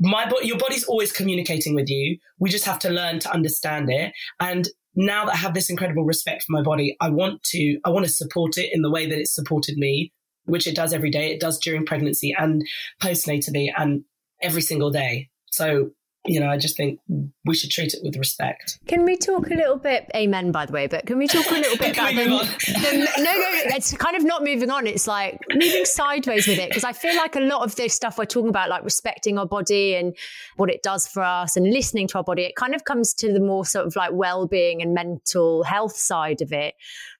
my 0.01 0.29
your 0.41 0.57
body's 0.57 0.83
always 0.83 1.11
communicating 1.11 1.75
with 1.75 1.89
you. 1.89 2.17
We 2.39 2.49
just 2.49 2.65
have 2.65 2.79
to 2.79 2.89
learn 2.89 3.19
to 3.19 3.31
understand 3.31 3.89
it. 3.89 4.11
And 4.39 4.67
now 4.95 5.25
that 5.25 5.33
I 5.33 5.37
have 5.37 5.53
this 5.53 5.69
incredible 5.69 6.03
respect 6.03 6.43
for 6.43 6.53
my 6.53 6.61
body, 6.61 6.97
I 6.99 7.09
want 7.09 7.43
to, 7.43 7.79
I 7.85 7.89
want 7.89 8.05
to 8.05 8.11
support 8.11 8.57
it 8.57 8.71
in 8.73 8.81
the 8.81 8.91
way 8.91 9.07
that 9.07 9.17
it's 9.17 9.33
supported 9.33 9.77
me, 9.77 10.11
which 10.45 10.67
it 10.67 10.75
does 10.75 10.91
every 10.91 11.11
day. 11.11 11.31
It 11.31 11.39
does 11.39 11.59
during 11.59 11.85
pregnancy 11.85 12.33
and 12.37 12.63
postnatally 13.01 13.67
and 13.77 14.03
every 14.41 14.61
single 14.61 14.89
day. 14.89 15.29
So, 15.51 15.91
you 16.25 16.39
know, 16.39 16.49
I 16.49 16.57
just 16.57 16.77
think 16.77 16.99
we 17.45 17.55
should 17.55 17.71
treat 17.71 17.93
it 17.95 18.01
with 18.03 18.15
respect. 18.15 18.77
Can 18.87 19.05
we 19.05 19.17
talk 19.17 19.49
a 19.49 19.55
little 19.55 19.77
bit, 19.77 20.09
amen, 20.15 20.51
by 20.51 20.67
the 20.67 20.73
way, 20.73 20.85
but 20.85 21.07
can 21.07 21.17
we 21.17 21.27
talk 21.27 21.49
a 21.49 21.55
little 21.55 21.77
bit 21.79 21.93
about 21.93 22.13
the, 22.13 22.23
the- 22.25 23.11
no, 23.17 23.23
no, 23.23 23.75
it's 23.75 23.95
kind 23.97 24.15
of 24.15 24.23
not 24.23 24.43
moving 24.43 24.69
on. 24.69 24.85
It's 24.85 25.07
like 25.07 25.39
moving 25.53 25.85
sideways 25.85 26.47
with 26.47 26.59
it 26.59 26.69
because 26.69 26.83
I 26.83 26.93
feel 26.93 27.15
like 27.15 27.35
a 27.35 27.39
lot 27.39 27.63
of 27.63 27.75
this 27.75 27.93
stuff 27.95 28.19
we're 28.19 28.25
talking 28.25 28.49
about, 28.49 28.69
like 28.69 28.83
respecting 28.83 29.39
our 29.39 29.47
body 29.47 29.95
and 29.95 30.15
what 30.57 30.69
it 30.69 30.83
does 30.83 31.07
for 31.07 31.23
us 31.23 31.57
and 31.57 31.65
listening 31.71 32.07
to 32.09 32.17
our 32.19 32.23
body, 32.23 32.43
it 32.43 32.55
kind 32.55 32.75
of 32.75 32.83
comes 32.85 33.13
to 33.15 33.33
the 33.33 33.39
more 33.39 33.65
sort 33.65 33.87
of 33.87 33.95
like 33.95 34.11
well-being 34.13 34.81
and 34.83 34.93
mental 34.93 35.63
health 35.63 35.95
side 35.95 36.41
of 36.43 36.53
it. 36.53 36.75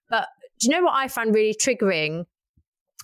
But 0.10 0.28
do 0.60 0.68
you 0.68 0.76
know 0.76 0.84
what 0.84 0.93
I 0.95 1.08
found 1.08 1.34
really 1.34 1.56
triggering? 1.56 2.26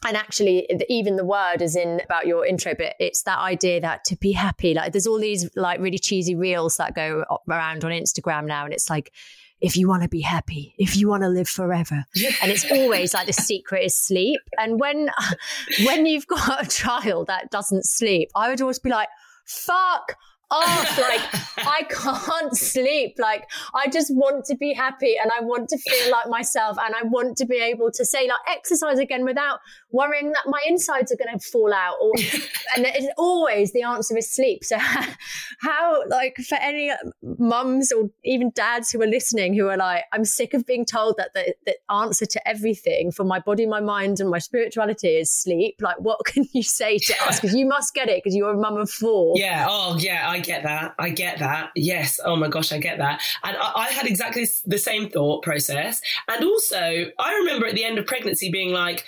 And 0.05 0.15
actually 0.15 0.67
even 0.89 1.15
the 1.15 1.25
word 1.25 1.61
is 1.61 1.75
in 1.75 1.99
about 2.03 2.27
your 2.27 2.45
intro 2.45 2.73
but 2.77 2.95
it's 2.99 3.23
that 3.23 3.39
idea 3.39 3.81
that 3.81 4.03
to 4.03 4.15
be 4.17 4.31
happy 4.31 4.73
like 4.73 4.91
there's 4.91 5.07
all 5.07 5.19
these 5.19 5.49
like 5.55 5.79
really 5.79 5.97
cheesy 5.97 6.35
reels 6.35 6.77
that 6.77 6.93
go 6.93 7.25
around 7.49 7.83
on 7.83 7.91
instagram 7.91 8.45
now 8.45 8.65
and 8.65 8.73
it's 8.73 8.89
like 8.89 9.11
if 9.59 9.75
you 9.75 9.87
want 9.87 10.03
to 10.03 10.09
be 10.09 10.21
happy 10.21 10.75
if 10.77 10.95
you 10.95 11.07
want 11.07 11.23
to 11.23 11.29
live 11.29 11.49
forever. 11.49 12.05
And 12.43 12.51
it's 12.51 12.69
always 12.71 13.15
like 13.15 13.25
the 13.25 13.33
secret 13.33 13.83
is 13.83 13.95
sleep. 13.95 14.39
And 14.55 14.79
when 14.79 15.09
when 15.85 16.05
you've 16.05 16.27
got 16.27 16.63
a 16.63 16.69
child 16.69 17.25
that 17.27 17.49
doesn't 17.49 17.83
sleep 17.85 18.29
i 18.35 18.49
would 18.49 18.61
always 18.61 18.79
be 18.79 18.89
like 18.89 19.09
fuck 19.45 20.17
off 20.49 20.97
like 20.97 21.21
i 21.67 21.83
can't 21.89 22.55
sleep 22.55 23.15
like 23.17 23.43
i 23.73 23.87
just 23.87 24.13
want 24.15 24.45
to 24.45 24.55
be 24.55 24.73
happy 24.73 25.15
and 25.21 25.31
i 25.37 25.43
want 25.43 25.67
to 25.67 25.77
feel 25.77 26.11
like 26.11 26.27
myself 26.29 26.77
and 26.85 26.95
i 26.95 27.03
want 27.03 27.35
to 27.37 27.45
be 27.45 27.57
able 27.57 27.91
to 27.91 28.05
say 28.05 28.27
like 28.27 28.39
exercise 28.47 28.99
again 28.99 29.25
without 29.25 29.59
worrying 29.91 30.31
that 30.31 30.43
my 30.45 30.61
insides 30.67 31.11
are 31.11 31.17
going 31.17 31.37
to 31.37 31.45
fall 31.51 31.73
out 31.73 31.95
or 32.01 32.11
and 32.75 32.85
it's 32.85 33.07
always 33.17 33.73
the 33.73 33.83
answer 33.83 34.17
is 34.17 34.31
sleep 34.31 34.63
so 34.63 34.77
how 35.59 36.03
like 36.07 36.37
for 36.47 36.55
any 36.55 36.91
mums 37.37 37.91
or 37.91 38.09
even 38.23 38.51
dads 38.55 38.91
who 38.91 39.01
are 39.01 39.07
listening 39.07 39.53
who 39.53 39.67
are 39.67 39.77
like 39.77 40.03
i'm 40.13 40.23
sick 40.23 40.53
of 40.53 40.65
being 40.65 40.85
told 40.85 41.15
that 41.17 41.33
the, 41.33 41.53
the 41.65 41.75
answer 41.91 42.25
to 42.25 42.47
everything 42.47 43.11
for 43.11 43.23
my 43.23 43.39
body 43.39 43.65
my 43.65 43.81
mind 43.81 44.19
and 44.19 44.29
my 44.29 44.39
spirituality 44.39 45.09
is 45.09 45.31
sleep 45.31 45.75
like 45.81 45.99
what 45.99 46.19
can 46.25 46.45
you 46.53 46.63
say 46.63 46.97
to 46.97 47.13
us 47.25 47.39
because 47.39 47.55
you 47.55 47.65
must 47.65 47.93
get 47.93 48.07
it 48.07 48.23
because 48.23 48.35
you're 48.35 48.53
a 48.53 48.57
mum 48.57 48.77
of 48.77 48.89
four 48.89 49.17
Yeah. 49.35 49.65
Oh, 49.69 49.97
yeah. 49.97 50.29
I 50.29 50.36
get 50.39 50.63
that. 50.63 50.95
I 50.99 51.09
get 51.09 51.39
that. 51.39 51.71
Yes. 51.75 52.19
Oh 52.23 52.35
my 52.35 52.47
gosh, 52.47 52.71
I 52.71 52.77
get 52.77 52.97
that. 52.97 53.21
And 53.43 53.57
I, 53.57 53.71
I 53.75 53.87
had 53.89 54.05
exactly 54.05 54.47
the 54.65 54.77
same 54.77 55.09
thought 55.09 55.43
process. 55.43 56.01
And 56.27 56.43
also, 56.43 57.05
I 57.19 57.33
remember 57.35 57.67
at 57.67 57.75
the 57.75 57.83
end 57.83 57.97
of 57.97 58.05
pregnancy 58.05 58.51
being 58.51 58.71
like, 58.71 59.05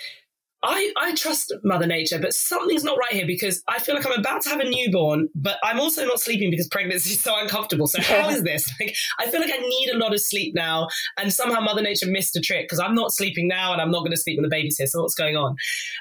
I, 0.62 0.92
I 0.96 1.14
trust 1.14 1.54
Mother 1.64 1.86
Nature, 1.86 2.18
but 2.18 2.34
something's 2.34 2.84
not 2.84 2.98
right 2.98 3.12
here 3.12 3.26
because 3.26 3.62
I 3.66 3.78
feel 3.78 3.94
like 3.94 4.04
I'm 4.06 4.18
about 4.18 4.42
to 4.42 4.50
have 4.50 4.60
a 4.60 4.68
newborn, 4.68 5.28
but 5.34 5.56
I'm 5.64 5.80
also 5.80 6.04
not 6.04 6.20
sleeping 6.20 6.50
because 6.50 6.68
pregnancy 6.68 7.12
is 7.12 7.20
so 7.20 7.38
uncomfortable. 7.38 7.86
So 7.86 8.02
how 8.02 8.28
is 8.28 8.42
this? 8.42 8.70
Like, 8.80 8.94
I 9.18 9.30
feel 9.30 9.40
like 9.40 9.52
I 9.52 9.58
need 9.58 9.90
a 9.90 9.98
lot 9.98 10.14
of 10.14 10.20
sleep 10.20 10.54
now, 10.54 10.88
and 11.18 11.32
somehow 11.32 11.60
Mother 11.60 11.82
Nature 11.82 12.06
missed 12.06 12.34
a 12.36 12.40
trick 12.40 12.64
because 12.64 12.78
I'm 12.78 12.94
not 12.94 13.12
sleeping 13.12 13.46
now, 13.46 13.72
and 13.72 13.82
I'm 13.82 13.90
not 13.90 14.00
going 14.00 14.12
to 14.12 14.16
sleep 14.16 14.38
when 14.38 14.42
the 14.42 14.48
baby's 14.48 14.78
here. 14.78 14.86
So 14.86 15.02
what's 15.02 15.14
going 15.14 15.36
on? 15.36 15.56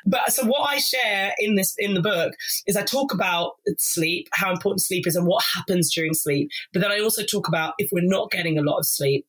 But 0.06 0.32
so 0.32 0.46
what 0.46 0.70
I 0.70 0.78
share 0.78 1.34
in 1.40 1.56
this 1.56 1.74
in 1.78 1.94
the 1.94 2.02
book 2.02 2.34
is 2.68 2.78
I 2.78 2.84
talk 2.84 3.14
about 3.14 3.54
sleep, 3.78 4.28
how 4.32 4.52
important 4.52 4.82
sleep 4.82 5.08
is, 5.08 5.16
and 5.16 5.28
what 5.28 5.44
happens 5.54 5.94
during 5.94 6.14
sleep. 6.14 6.50
But 6.72 6.82
then 6.82 6.92
I 6.92 7.00
also 7.00 7.24
talk 7.24 7.48
about 7.48 7.74
if 7.80 7.90
we're 7.92 8.04
not 8.04 8.32
getting 8.32 8.58
a 8.58 8.62
lot 8.62 8.78
of 8.78 8.86
sleep, 8.86 9.26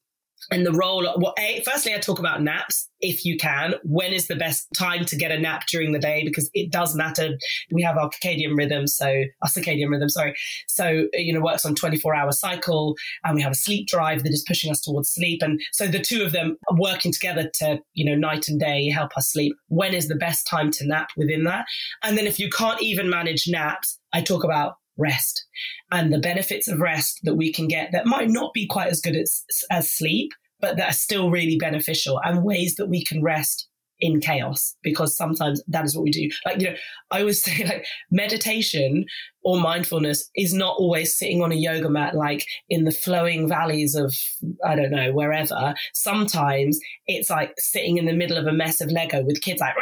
and 0.51 0.67
the 0.67 0.73
role 0.73 1.03
well, 1.17 1.35
firstly, 1.65 1.95
I 1.95 1.99
talk 1.99 2.19
about 2.19 2.43
naps 2.43 2.89
if 3.01 3.25
you 3.25 3.37
can. 3.37 3.75
When 3.83 4.13
is 4.13 4.27
the 4.27 4.37
best 4.37 4.67
time 4.75 5.05
to 5.07 5.17
get 5.17 5.31
a 5.31 5.39
nap 5.39 5.65
during 5.69 5.93
the 5.93 5.99
day? 5.99 6.23
Because 6.25 6.51
it 6.55 6.71
does 6.71 6.95
matter. 6.95 7.37
We 7.71 7.83
have 7.83 7.97
our 7.97 8.11
circadian 8.11 8.57
rhythm, 8.57 8.87
so 8.87 9.07
our 9.07 9.49
circadian 9.49 9.91
rhythm, 9.91 10.09
sorry. 10.09 10.35
So, 10.69 11.07
you 11.13 11.33
know, 11.33 11.41
works 11.41 11.65
on 11.65 11.75
24 11.75 12.15
hour 12.15 12.33
cycle 12.33 12.97
and 13.25 13.35
we 13.35 13.43
have 13.43 13.53
a 13.53 13.57
sleep 13.57 13.87
drive 13.89 14.23
that 14.25 14.33
is 14.33 14.45
pushing 14.47 14.71
us 14.71 14.81
towards 14.81 15.11
sleep. 15.11 15.43
And 15.43 15.61
so 15.73 15.87
the 15.87 16.01
two 16.01 16.23
of 16.23 16.33
them 16.33 16.57
are 16.69 16.77
working 16.77 17.13
together 17.13 17.51
to, 17.55 17.81
you 17.95 18.05
know, 18.05 18.15
night 18.15 18.49
and 18.49 18.59
day 18.59 18.89
help 18.91 19.17
us 19.17 19.33
sleep. 19.33 19.55
When 19.69 19.95
is 19.95 20.09
the 20.09 20.17
best 20.17 20.47
time 20.47 20.71
to 20.73 20.87
nap 20.87 21.11
within 21.17 21.45
that? 21.45 21.67
And 22.03 22.17
then 22.19 22.27
if 22.27 22.39
you 22.39 22.51
can't 22.51 22.83
even 22.83 23.09
manage 23.09 23.49
naps, 23.49 23.99
I 24.13 24.23
talk 24.23 24.45
about 24.45 24.75
rest 24.97 25.47
and 25.91 26.13
the 26.13 26.19
benefits 26.19 26.69
of 26.69 26.81
rest 26.81 27.21
that 27.23 27.37
we 27.37 27.53
can 27.53 27.69
get 27.69 27.91
that 27.93 28.07
might 28.07 28.29
not 28.29 28.53
be 28.53 28.67
quite 28.67 28.89
as 28.89 29.01
good 29.01 29.17
as, 29.17 29.45
as 29.71 29.93
sleep, 29.93 30.31
but 30.61 30.77
that 30.77 30.91
are 30.91 30.95
still 30.95 31.31
really 31.31 31.57
beneficial 31.57 32.21
and 32.25 32.45
ways 32.45 32.75
that 32.77 32.89
we 32.89 33.05
can 33.05 33.23
rest 33.23 33.69
in 34.01 34.21
chaos 34.21 34.75
because 34.83 35.17
sometimes 35.17 35.63
that 35.69 35.85
is 35.85 35.95
what 35.95 36.05
we 36.05 36.11
do. 36.11 36.29
Like, 36.45 36.61
you 36.61 36.71
know, 36.71 36.77
I 37.11 37.21
always 37.21 37.43
say 37.45 37.65
like 37.65 37.87
meditation 38.11 39.05
or 39.43 39.61
mindfulness 39.61 40.29
is 40.37 40.53
not 40.53 40.77
always 40.79 41.17
sitting 41.17 41.43
on 41.43 41.53
a 41.53 41.57
yoga 41.57 41.89
mat, 41.89 42.15
like 42.15 42.45
in 42.69 42.85
the 42.85 42.91
flowing 42.91 43.49
valleys 43.49 43.95
of, 43.95 44.15
I 44.65 44.77
don't 44.77 44.91
know, 44.91 45.13
wherever. 45.13 45.75
Sometimes 45.95 46.79
it's 47.07 47.31
like 47.31 47.55
sitting 47.59 47.97
in 47.97 48.07
the 48.07 48.13
middle 48.13 48.37
of 48.37 48.47
a 48.47 48.53
mess 48.53 48.81
of 48.81 48.91
Lego 48.91 49.23
with 49.23 49.41
kids 49.41 49.61
like, 49.61 49.75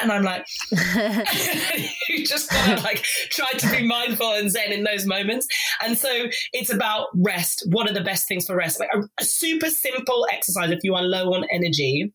and 0.00 0.12
I'm 0.12 0.22
like, 0.22 0.46
you 2.08 2.24
just 2.24 2.50
gotta 2.50 2.80
like 2.82 3.02
try 3.30 3.50
to 3.50 3.70
be 3.70 3.86
mindful 3.86 4.32
and 4.32 4.50
zen 4.50 4.72
in 4.72 4.84
those 4.84 5.06
moments. 5.06 5.46
And 5.84 5.96
so 5.96 6.26
it's 6.52 6.72
about 6.72 7.08
rest. 7.14 7.66
What 7.70 7.88
are 7.88 7.94
the 7.94 8.02
best 8.02 8.28
things 8.28 8.46
for 8.46 8.56
rest? 8.56 8.80
Like 8.80 8.90
a, 8.94 9.00
a 9.20 9.24
super 9.24 9.70
simple 9.70 10.26
exercise 10.32 10.70
if 10.70 10.80
you 10.82 10.94
are 10.94 11.02
low 11.02 11.32
on 11.34 11.44
energy, 11.52 12.12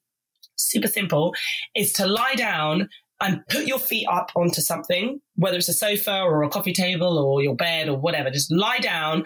super 0.70 0.88
simple, 0.88 1.34
is 1.76 1.94
to 1.94 2.08
lie 2.08 2.36
down 2.36 2.90
and 3.22 3.42
put 3.48 3.66
your 3.66 3.80
feet 3.80 4.08
up 4.12 4.32
onto 4.36 4.62
something, 4.62 5.20
whether 5.36 5.58
it's 5.58 5.70
a 5.70 5.74
sofa 5.74 6.22
or 6.22 6.44
a 6.44 6.50
coffee 6.50 6.74
table 6.74 7.18
or 7.18 7.42
your 7.42 7.56
bed 7.56 7.88
or 7.88 7.98
whatever. 7.98 8.30
Just 8.30 8.52
lie 8.52 8.80
down, 8.80 9.24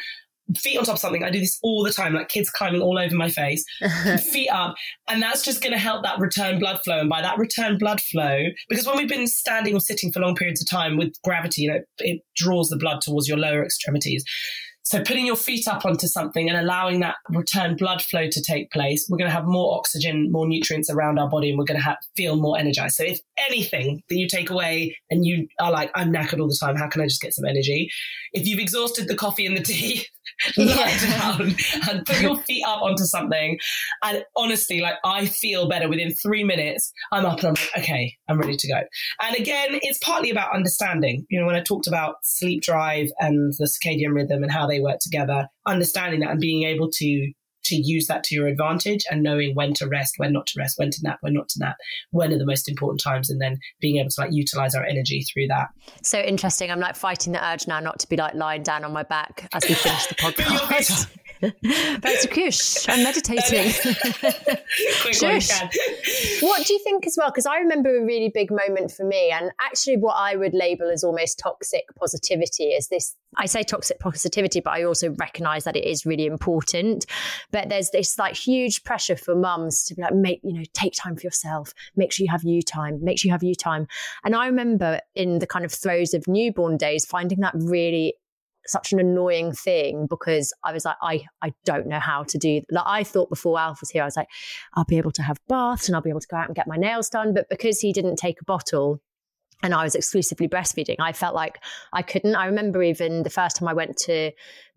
feet 0.56 0.78
on 0.78 0.86
top 0.86 0.96
of 0.96 1.00
something. 1.00 1.24
I 1.24 1.30
do 1.30 1.40
this 1.40 1.60
all 1.64 1.84
the 1.84 1.92
time, 1.92 2.14
like 2.14 2.30
kids 2.30 2.50
climbing 2.50 2.82
all 2.82 2.98
over 2.98 3.16
my 3.16 3.30
face, 3.30 3.66
feet 4.32 4.50
up. 4.50 4.76
And 5.08 5.22
that's 5.22 5.44
just 5.44 5.62
going 5.62 5.74
to 5.74 5.80
help 5.80 6.04
that 6.04 6.20
return 6.20 6.60
blood 6.60 6.80
flow. 6.84 7.00
And 7.00 7.10
by 7.10 7.22
that 7.22 7.38
return 7.38 7.78
blood 7.78 8.00
flow, 8.00 8.44
because 8.70 8.86
when 8.86 8.98
we've 8.98 9.10
been 9.10 9.28
standing 9.28 9.74
or 9.74 9.82
sitting 9.82 10.12
for 10.12 10.20
long 10.20 10.36
periods 10.36 10.62
of 10.62 10.70
time 10.70 10.98
with 10.98 11.14
gravity, 11.24 11.64
you 11.64 11.72
know, 11.72 11.80
it 12.00 12.22
draws 12.36 12.70
the 12.70 12.78
blood 12.78 13.02
towards 13.02 13.28
your 13.28 13.38
lower 13.38 13.64
extremities. 13.64 14.24
So 14.88 15.04
putting 15.04 15.26
your 15.26 15.36
feet 15.36 15.68
up 15.68 15.86
onto 15.86 16.08
something 16.08 16.48
and 16.48 16.58
allowing 16.58 17.02
that 17.02 17.16
return 17.30 17.76
blood 17.76 18.02
flow 18.02 18.30
to 18.30 18.42
take 18.42 18.72
place, 18.72 19.06
we're 19.10 19.18
going 19.18 19.30
to 19.30 19.36
have 19.36 19.44
more 19.44 19.78
oxygen, 19.78 20.32
more 20.32 20.48
nutrients 20.48 20.90
around 20.90 21.20
our 21.20 21.28
body, 21.28 21.50
and 21.50 21.60
we're 21.60 21.66
going 21.66 21.78
to 21.78 21.84
have, 21.84 21.98
feel 22.16 22.38
more 22.38 22.58
energized. 22.58 22.96
So 22.96 23.04
if 23.04 23.20
anything 23.50 24.02
that 24.08 24.16
you 24.16 24.30
take 24.30 24.50
away 24.50 24.96
and 25.10 25.26
you 25.26 25.50
are 25.60 25.72
like, 25.72 25.92
I'm 25.94 26.14
knackered 26.14 26.40
all 26.40 26.48
the 26.48 26.58
time, 26.58 26.78
how 26.78 26.88
can 26.88 27.02
I 27.02 27.06
just 27.06 27.22
get 27.22 27.34
some 27.34 27.44
energy? 27.44 27.90
If 28.32 28.48
you've 28.48 28.62
exhausted 28.62 29.10
the 29.10 29.16
coffee 29.16 29.46
and 29.46 29.58
the 29.58 29.62
tea, 29.62 30.06
lie 30.58 30.98
down 31.02 31.56
and 31.90 32.06
put 32.06 32.22
your 32.22 32.38
feet 32.38 32.64
up 32.66 32.82
onto 32.82 33.04
something. 33.04 33.58
And 34.04 34.24
honestly, 34.36 34.82
like 34.82 34.96
I 35.04 35.26
feel 35.26 35.68
better 35.68 35.90
within 35.90 36.14
three 36.14 36.44
minutes. 36.44 36.92
I'm 37.12 37.26
up 37.26 37.40
and 37.40 37.48
I'm 37.48 37.54
like, 37.54 37.84
okay, 37.84 38.16
I'm 38.28 38.40
ready 38.40 38.56
to 38.56 38.68
go. 38.68 38.82
And 39.22 39.36
again, 39.36 39.80
it's 39.82 40.00
partly 40.00 40.30
about 40.30 40.56
understanding. 40.56 41.26
You 41.30 41.40
know, 41.40 41.46
when 41.46 41.56
I 41.56 41.62
talked 41.62 41.88
about 41.88 42.16
sleep 42.24 42.62
drive 42.62 43.08
and 43.20 43.54
the 43.58 43.66
circadian 43.66 44.14
rhythm 44.14 44.44
and 44.44 44.52
how 44.52 44.68
they 44.68 44.77
work 44.80 45.00
together, 45.00 45.48
understanding 45.66 46.22
that 46.22 46.32
and 46.32 46.40
being 46.40 46.64
able 46.64 46.90
to 46.92 47.32
to 47.68 47.76
use 47.76 48.08
that 48.08 48.24
to 48.24 48.36
your 48.36 48.48
advantage 48.48 49.04
and 49.12 49.22
knowing 49.22 49.54
when 49.54 49.74
to 49.74 49.88
rest, 49.88 50.14
when 50.18 50.32
not 50.32 50.48
to 50.48 50.54
rest, 50.58 50.76
when 50.78 50.90
to 50.90 51.00
nap, 51.04 51.18
when 51.22 51.34
not 51.34 51.50
to 51.50 51.60
nap, 51.60 51.76
when 52.12 52.32
are 52.32 52.38
the 52.38 52.46
most 52.46 52.70
important 52.70 53.02
times, 53.02 53.30
and 53.30 53.42
then 53.42 53.58
being 53.82 53.98
able 53.98 54.10
to 54.10 54.22
like 54.22 54.32
utilize 54.32 54.74
our 54.74 54.86
energy 54.86 55.22
through 55.22 55.48
that. 55.48 55.68
So 56.02 56.20
interesting. 56.20 56.72
I'm 56.72 56.80
like 56.80 56.96
fighting 56.96 57.34
the 57.34 57.46
urge 57.46 57.68
now 57.68 57.80
not 57.80 58.00
to 58.00 58.10
be 58.10 58.16
like 58.16 58.34
lying 58.34 58.64
down 58.64 58.84
on 58.84 58.94
my 58.94 59.04
back 59.04 59.50
as 59.54 59.64
we 59.68 59.76
finish 59.76 60.08
the 60.08 60.16
podcast. 60.16 61.08
That's 61.42 62.26
kush. 62.28 62.90
I'm 62.90 63.04
meditating. 63.04 63.74
what 66.42 66.66
do 66.66 66.74
you 66.74 66.80
think 66.84 67.06
as 67.06 67.16
well? 67.18 67.30
Because 67.30 67.46
I 67.46 67.58
remember 67.58 67.96
a 67.96 68.06
really 68.06 68.30
big 68.30 68.52
moment 68.52 68.92
for 68.92 69.06
me, 69.06 69.32
and 69.32 69.52
actually, 69.62 69.98
what 69.98 70.14
I 70.14 70.36
would 70.36 70.54
label 70.54 70.90
as 70.90 71.04
almost 71.04 71.40
toxic 71.40 71.84
positivity 72.00 72.66
is 72.66 72.88
this. 72.88 73.16
I 73.36 73.46
say 73.46 73.64
toxic 73.64 74.00
positivity, 74.00 74.62
but 74.62 74.72
I 74.72 74.84
also 74.84 75.12
recognize 75.12 75.66
that 75.66 75.76
it 75.76 75.86
is 75.86 76.06
really 76.06 76.26
important. 76.26 77.06
But 77.52 77.70
there's 77.70 77.92
this 77.92 78.18
like 78.18 78.36
huge 78.36 78.84
pressure 78.84 79.16
for 79.16 79.36
mums 79.36 79.84
to 79.86 79.96
be 79.96 80.02
like, 80.02 80.16
make, 80.16 80.42
you 80.44 80.54
know, 80.54 80.64
take 80.74 80.94
time 80.94 81.16
for 81.16 81.24
yourself, 81.24 81.74
make 81.96 82.12
sure 82.12 82.24
you 82.24 82.32
have 82.32 82.44
you 82.44 82.62
time, 82.62 83.04
make 83.04 83.20
sure 83.20 83.30
you 83.30 83.34
have 83.34 83.44
you 83.44 83.56
time. 83.56 83.88
And 84.24 84.36
I 84.36 84.48
remember 84.48 85.02
in 85.16 85.40
the 85.40 85.48
kind 85.48 85.66
of 85.66 85.72
throes 85.72 86.14
of 86.14 86.28
newborn 86.28 86.78
days, 86.78 87.06
finding 87.06 87.40
that 87.42 87.54
really 87.56 88.16
such 88.68 88.92
an 88.92 89.00
annoying 89.00 89.54
thing 89.54 90.08
because 90.10 90.54
I 90.64 90.74
was 90.74 90.86
like, 90.86 90.98
I, 91.02 91.26
I 91.42 91.54
don't 91.66 91.88
know 91.88 92.00
how 92.00 92.24
to 92.24 92.38
do 92.38 92.62
like 92.70 92.84
I 92.88 93.04
thought 93.04 93.30
before 93.30 93.60
Alf 93.60 93.82
was 93.82 93.90
here, 93.90 94.04
I 94.04 94.06
was 94.06 94.18
like, 94.18 94.28
I'll 94.76 94.86
be 94.86 94.98
able 94.98 95.12
to 95.12 95.22
have 95.24 95.38
baths 95.48 95.88
and 95.88 95.96
I'll 95.96 96.02
be 96.02 96.10
able 96.10 96.22
to 96.22 96.28
go 96.28 96.38
out 96.38 96.48
and 96.48 96.56
get 96.56 96.68
my 96.68 96.78
nails 96.78 97.10
done. 97.10 97.34
But 97.34 97.50
because 97.50 97.80
he 97.80 97.94
didn't 97.94 98.18
take 98.18 98.42
a 98.42 98.46
bottle 98.46 99.02
and 99.64 99.74
I 99.74 99.84
was 99.84 99.96
exclusively 99.96 100.48
breastfeeding, 100.48 100.98
I 101.00 101.14
felt 101.14 101.36
like 101.36 101.60
I 101.94 102.02
couldn't. 102.02 102.36
I 102.36 102.46
remember 102.46 102.84
even 102.84 103.24
the 103.24 103.30
first 103.30 103.56
time 103.56 103.68
I 103.68 103.74
went 103.74 103.98
to 104.06 104.32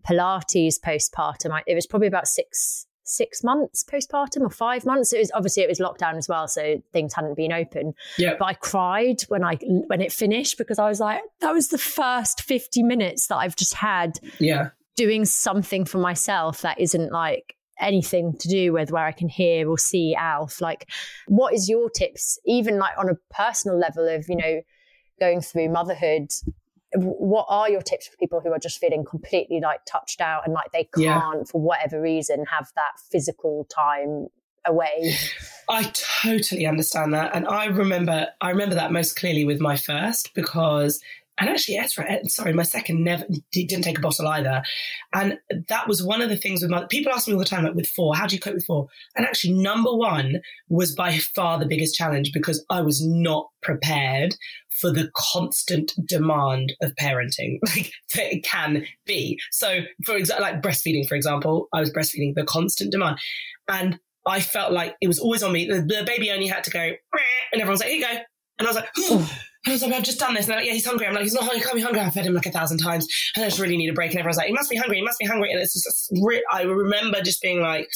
Pilates 0.07 0.75
postpartum, 0.83 1.51
I, 1.51 1.63
it 1.67 1.75
was 1.75 1.87
probably 1.87 2.07
about 2.07 2.27
six 2.27 2.87
six 3.11 3.43
months 3.43 3.83
postpartum 3.83 4.41
or 4.41 4.49
five 4.49 4.85
months. 4.85 5.13
It 5.13 5.19
was 5.19 5.31
obviously 5.33 5.63
it 5.63 5.69
was 5.69 5.79
lockdown 5.79 6.17
as 6.17 6.27
well, 6.27 6.47
so 6.47 6.81
things 6.93 7.13
hadn't 7.13 7.35
been 7.35 7.51
open. 7.51 7.93
Yeah. 8.17 8.35
But 8.39 8.45
I 8.45 8.53
cried 8.53 9.21
when 9.27 9.43
I 9.43 9.55
when 9.87 10.01
it 10.01 10.11
finished 10.11 10.57
because 10.57 10.79
I 10.79 10.87
was 10.87 10.99
like, 10.99 11.21
that 11.41 11.53
was 11.53 11.69
the 11.69 11.77
first 11.77 12.41
fifty 12.41 12.83
minutes 12.83 13.27
that 13.27 13.37
I've 13.37 13.55
just 13.55 13.73
had. 13.75 14.19
Yeah. 14.39 14.69
Doing 14.97 15.25
something 15.25 15.85
for 15.85 15.97
myself 15.97 16.61
that 16.61 16.79
isn't 16.79 17.11
like 17.11 17.55
anything 17.79 18.37
to 18.37 18.47
do 18.47 18.73
with 18.73 18.91
where 18.91 19.05
I 19.05 19.11
can 19.11 19.29
hear 19.29 19.67
or 19.69 19.77
see 19.77 20.13
Alf. 20.15 20.61
Like, 20.61 20.87
what 21.27 21.53
is 21.53 21.67
your 21.69 21.89
tips, 21.89 22.39
even 22.45 22.77
like 22.77 22.93
on 22.97 23.09
a 23.09 23.15
personal 23.33 23.79
level 23.79 24.07
of, 24.07 24.25
you 24.29 24.35
know, 24.35 24.61
going 25.19 25.41
through 25.41 25.69
motherhood 25.69 26.29
what 26.95 27.45
are 27.49 27.69
your 27.69 27.81
tips 27.81 28.07
for 28.07 28.17
people 28.17 28.41
who 28.41 28.51
are 28.51 28.59
just 28.59 28.79
feeling 28.79 29.05
completely 29.05 29.59
like 29.61 29.79
touched 29.85 30.21
out 30.21 30.43
and 30.45 30.53
like 30.53 30.71
they 30.71 30.83
can't 30.83 30.99
yeah. 31.03 31.43
for 31.49 31.61
whatever 31.61 32.01
reason 32.01 32.45
have 32.45 32.69
that 32.75 32.91
physical 33.11 33.65
time 33.73 34.27
away 34.65 35.15
i 35.69 35.83
totally 35.93 36.65
understand 36.65 37.13
that 37.13 37.33
and 37.33 37.47
i 37.47 37.65
remember 37.65 38.27
i 38.41 38.49
remember 38.49 38.75
that 38.75 38.91
most 38.91 39.15
clearly 39.15 39.45
with 39.45 39.59
my 39.59 39.75
first 39.75 40.33
because 40.33 41.01
and 41.39 41.49
actually 41.49 41.77
Ezra, 41.77 42.09
eh, 42.09 42.19
sorry, 42.27 42.53
my 42.53 42.63
second 42.63 43.03
never 43.03 43.25
didn't 43.51 43.83
take 43.83 43.97
a 43.97 44.01
bottle 44.01 44.27
either, 44.27 44.61
and 45.13 45.39
that 45.69 45.87
was 45.87 46.03
one 46.03 46.21
of 46.21 46.29
the 46.29 46.35
things 46.35 46.61
with 46.61 46.69
my 46.69 46.85
people 46.85 47.11
ask 47.11 47.27
me 47.27 47.33
all 47.33 47.39
the 47.39 47.45
time, 47.45 47.63
like 47.63 47.73
with 47.73 47.87
four, 47.87 48.15
how 48.15 48.27
do 48.27 48.35
you 48.35 48.41
cope 48.41 48.55
with 48.55 48.65
four? 48.65 48.87
And 49.15 49.25
actually, 49.25 49.53
number 49.53 49.95
one 49.95 50.41
was 50.69 50.93
by 50.93 51.17
far 51.17 51.57
the 51.57 51.65
biggest 51.65 51.95
challenge 51.95 52.31
because 52.33 52.63
I 52.69 52.81
was 52.81 53.05
not 53.05 53.47
prepared 53.63 54.35
for 54.79 54.91
the 54.91 55.09
constant 55.15 55.93
demand 56.05 56.73
of 56.81 56.93
parenting 56.99 57.59
like 57.75 57.91
that 58.13 58.33
it 58.33 58.43
can 58.43 58.85
be. 59.05 59.39
So, 59.51 59.79
for 60.05 60.15
example, 60.15 60.43
like 60.43 60.61
breastfeeding, 60.61 61.07
for 61.07 61.15
example, 61.15 61.67
I 61.73 61.79
was 61.79 61.91
breastfeeding 61.91 62.35
the 62.35 62.43
constant 62.43 62.91
demand, 62.91 63.17
and 63.67 63.99
I 64.27 64.41
felt 64.41 64.73
like 64.73 64.95
it 65.01 65.07
was 65.07 65.19
always 65.19 65.43
on 65.43 65.53
me. 65.53 65.65
The, 65.65 65.81
the 65.81 66.03
baby 66.05 66.29
only 66.31 66.47
had 66.47 66.63
to 66.65 66.71
go, 66.71 66.79
and 66.81 67.61
everyone's 67.61 67.79
like, 67.79 67.89
"Here 67.89 67.99
you 67.99 68.05
go," 68.05 68.19
and 68.59 68.67
I 68.67 68.71
was 68.71 68.75
like. 68.75 69.29
Oh. 69.67 69.69
I 69.69 69.73
was 69.73 69.81
like, 69.83 69.93
I've 69.93 70.03
just 70.03 70.19
done 70.19 70.33
this. 70.33 70.45
And 70.45 70.51
they're 70.51 70.57
like, 70.57 70.65
yeah, 70.65 70.73
he's 70.73 70.85
hungry. 70.85 71.05
I'm 71.05 71.13
like, 71.13 71.23
he's 71.23 71.33
not 71.33 71.43
hungry. 71.43 71.59
He 71.59 71.63
can't 71.63 71.75
be 71.75 71.81
hungry. 71.81 72.01
I've 72.01 72.13
fed 72.13 72.25
him 72.25 72.33
like 72.33 72.45
a 72.47 72.51
thousand 72.51 72.79
times. 72.79 73.07
And 73.35 73.45
I 73.45 73.47
just 73.47 73.59
really 73.59 73.77
need 73.77 73.89
a 73.89 73.93
break. 73.93 74.11
And 74.11 74.19
everyone's 74.19 74.37
like, 74.37 74.47
he 74.47 74.53
must 74.53 74.69
be 74.69 74.77
hungry. 74.77 74.97
He 74.97 75.03
must 75.03 75.19
be 75.19 75.27
hungry. 75.27 75.51
And 75.51 75.61
it's 75.61 75.73
just, 75.73 76.13
I 76.51 76.63
remember 76.63 77.21
just 77.21 77.41
being 77.41 77.61
like, 77.61 77.87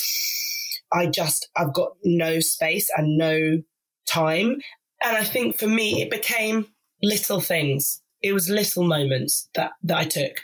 I 0.93 1.07
just, 1.07 1.49
I've 1.55 1.73
got 1.73 1.93
no 2.03 2.39
space 2.39 2.89
and 2.95 3.17
no 3.17 3.61
time. 4.07 4.61
And 5.03 5.17
I 5.17 5.23
think 5.23 5.57
for 5.59 5.67
me, 5.67 6.01
it 6.01 6.11
became 6.11 6.67
little 7.01 7.41
things. 7.41 8.01
It 8.21 8.33
was 8.33 8.49
little 8.49 8.83
moments 8.83 9.49
that, 9.55 9.71
that 9.83 9.97
I 9.97 10.03
took. 10.05 10.41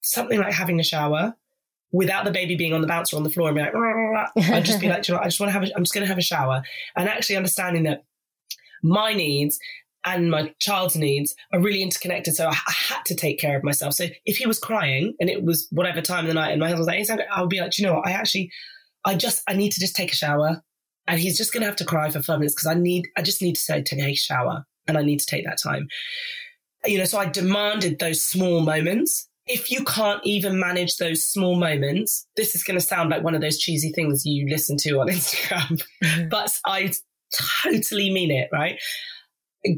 Something 0.00 0.40
like 0.40 0.52
having 0.52 0.80
a 0.80 0.84
shower 0.84 1.36
without 1.92 2.24
the 2.24 2.32
baby 2.32 2.56
being 2.56 2.72
on 2.72 2.80
the 2.80 2.88
bouncer 2.88 3.16
on 3.16 3.22
the 3.22 3.30
floor 3.30 3.48
and 3.48 3.56
be 3.56 3.62
like. 3.62 3.74
I'd 4.50 4.64
just 4.64 4.80
be 4.80 4.88
like, 4.88 5.06
you 5.06 5.14
know, 5.14 5.20
I 5.20 5.24
just 5.24 5.38
want 5.38 5.50
to 5.50 5.52
have, 5.52 5.62
a, 5.62 5.76
I'm 5.76 5.84
just 5.84 5.94
going 5.94 6.02
to 6.02 6.08
have 6.08 6.18
a 6.18 6.22
shower. 6.22 6.62
And 6.96 7.08
actually 7.08 7.36
understanding 7.36 7.84
that 7.84 8.04
my 8.82 9.12
needs 9.14 9.58
and 10.04 10.30
my 10.30 10.52
child's 10.60 10.96
needs 10.96 11.34
are 11.52 11.60
really 11.60 11.82
interconnected. 11.82 12.34
So 12.34 12.46
I, 12.46 12.50
I, 12.50 12.72
had 12.72 13.04
to 13.06 13.14
take 13.14 13.38
care 13.38 13.56
of 13.56 13.64
myself. 13.64 13.94
So 13.94 14.06
if 14.26 14.36
he 14.36 14.46
was 14.46 14.58
crying 14.58 15.14
and 15.20 15.30
it 15.30 15.44
was 15.44 15.68
whatever 15.70 16.00
time 16.00 16.24
of 16.24 16.28
the 16.28 16.34
night 16.34 16.50
and 16.50 16.60
my 16.60 16.66
husband 16.68 16.98
was 16.98 17.08
like, 17.08 17.20
I 17.32 17.40
would 17.40 17.50
be 17.50 17.60
like, 17.60 17.78
you 17.78 17.86
know 17.86 17.94
what? 17.94 18.06
I 18.06 18.12
actually, 18.12 18.50
I 19.04 19.14
just, 19.14 19.42
I 19.48 19.54
need 19.54 19.72
to 19.72 19.80
just 19.80 19.94
take 19.94 20.12
a 20.12 20.16
shower 20.16 20.62
and 21.06 21.20
he's 21.20 21.38
just 21.38 21.52
going 21.52 21.62
to 21.62 21.66
have 21.66 21.76
to 21.76 21.84
cry 21.84 22.10
for 22.10 22.22
five 22.22 22.38
minutes 22.38 22.54
because 22.54 22.66
I 22.66 22.74
need, 22.74 23.06
I 23.16 23.22
just 23.22 23.42
need 23.42 23.54
to 23.54 23.60
say, 23.60 23.82
take 23.82 24.00
a 24.00 24.14
shower 24.14 24.64
and 24.88 24.98
I 24.98 25.02
need 25.02 25.20
to 25.20 25.26
take 25.26 25.44
that 25.44 25.58
time. 25.62 25.88
You 26.84 26.98
know, 26.98 27.04
so 27.04 27.18
I 27.18 27.26
demanded 27.26 27.98
those 27.98 28.24
small 28.24 28.60
moments. 28.60 29.28
If 29.46 29.70
you 29.70 29.84
can't 29.84 30.20
even 30.24 30.58
manage 30.58 30.96
those 30.96 31.26
small 31.26 31.56
moments, 31.56 32.26
this 32.36 32.54
is 32.54 32.64
going 32.64 32.78
to 32.78 32.84
sound 32.84 33.10
like 33.10 33.22
one 33.22 33.34
of 33.34 33.40
those 33.40 33.58
cheesy 33.58 33.92
things 33.92 34.24
you 34.24 34.48
listen 34.48 34.76
to 34.78 35.00
on 35.00 35.08
Instagram, 35.08 35.82
mm-hmm. 36.02 36.28
but 36.28 36.52
I 36.66 36.92
totally 37.62 38.10
mean 38.10 38.30
it, 38.30 38.48
right? 38.52 38.78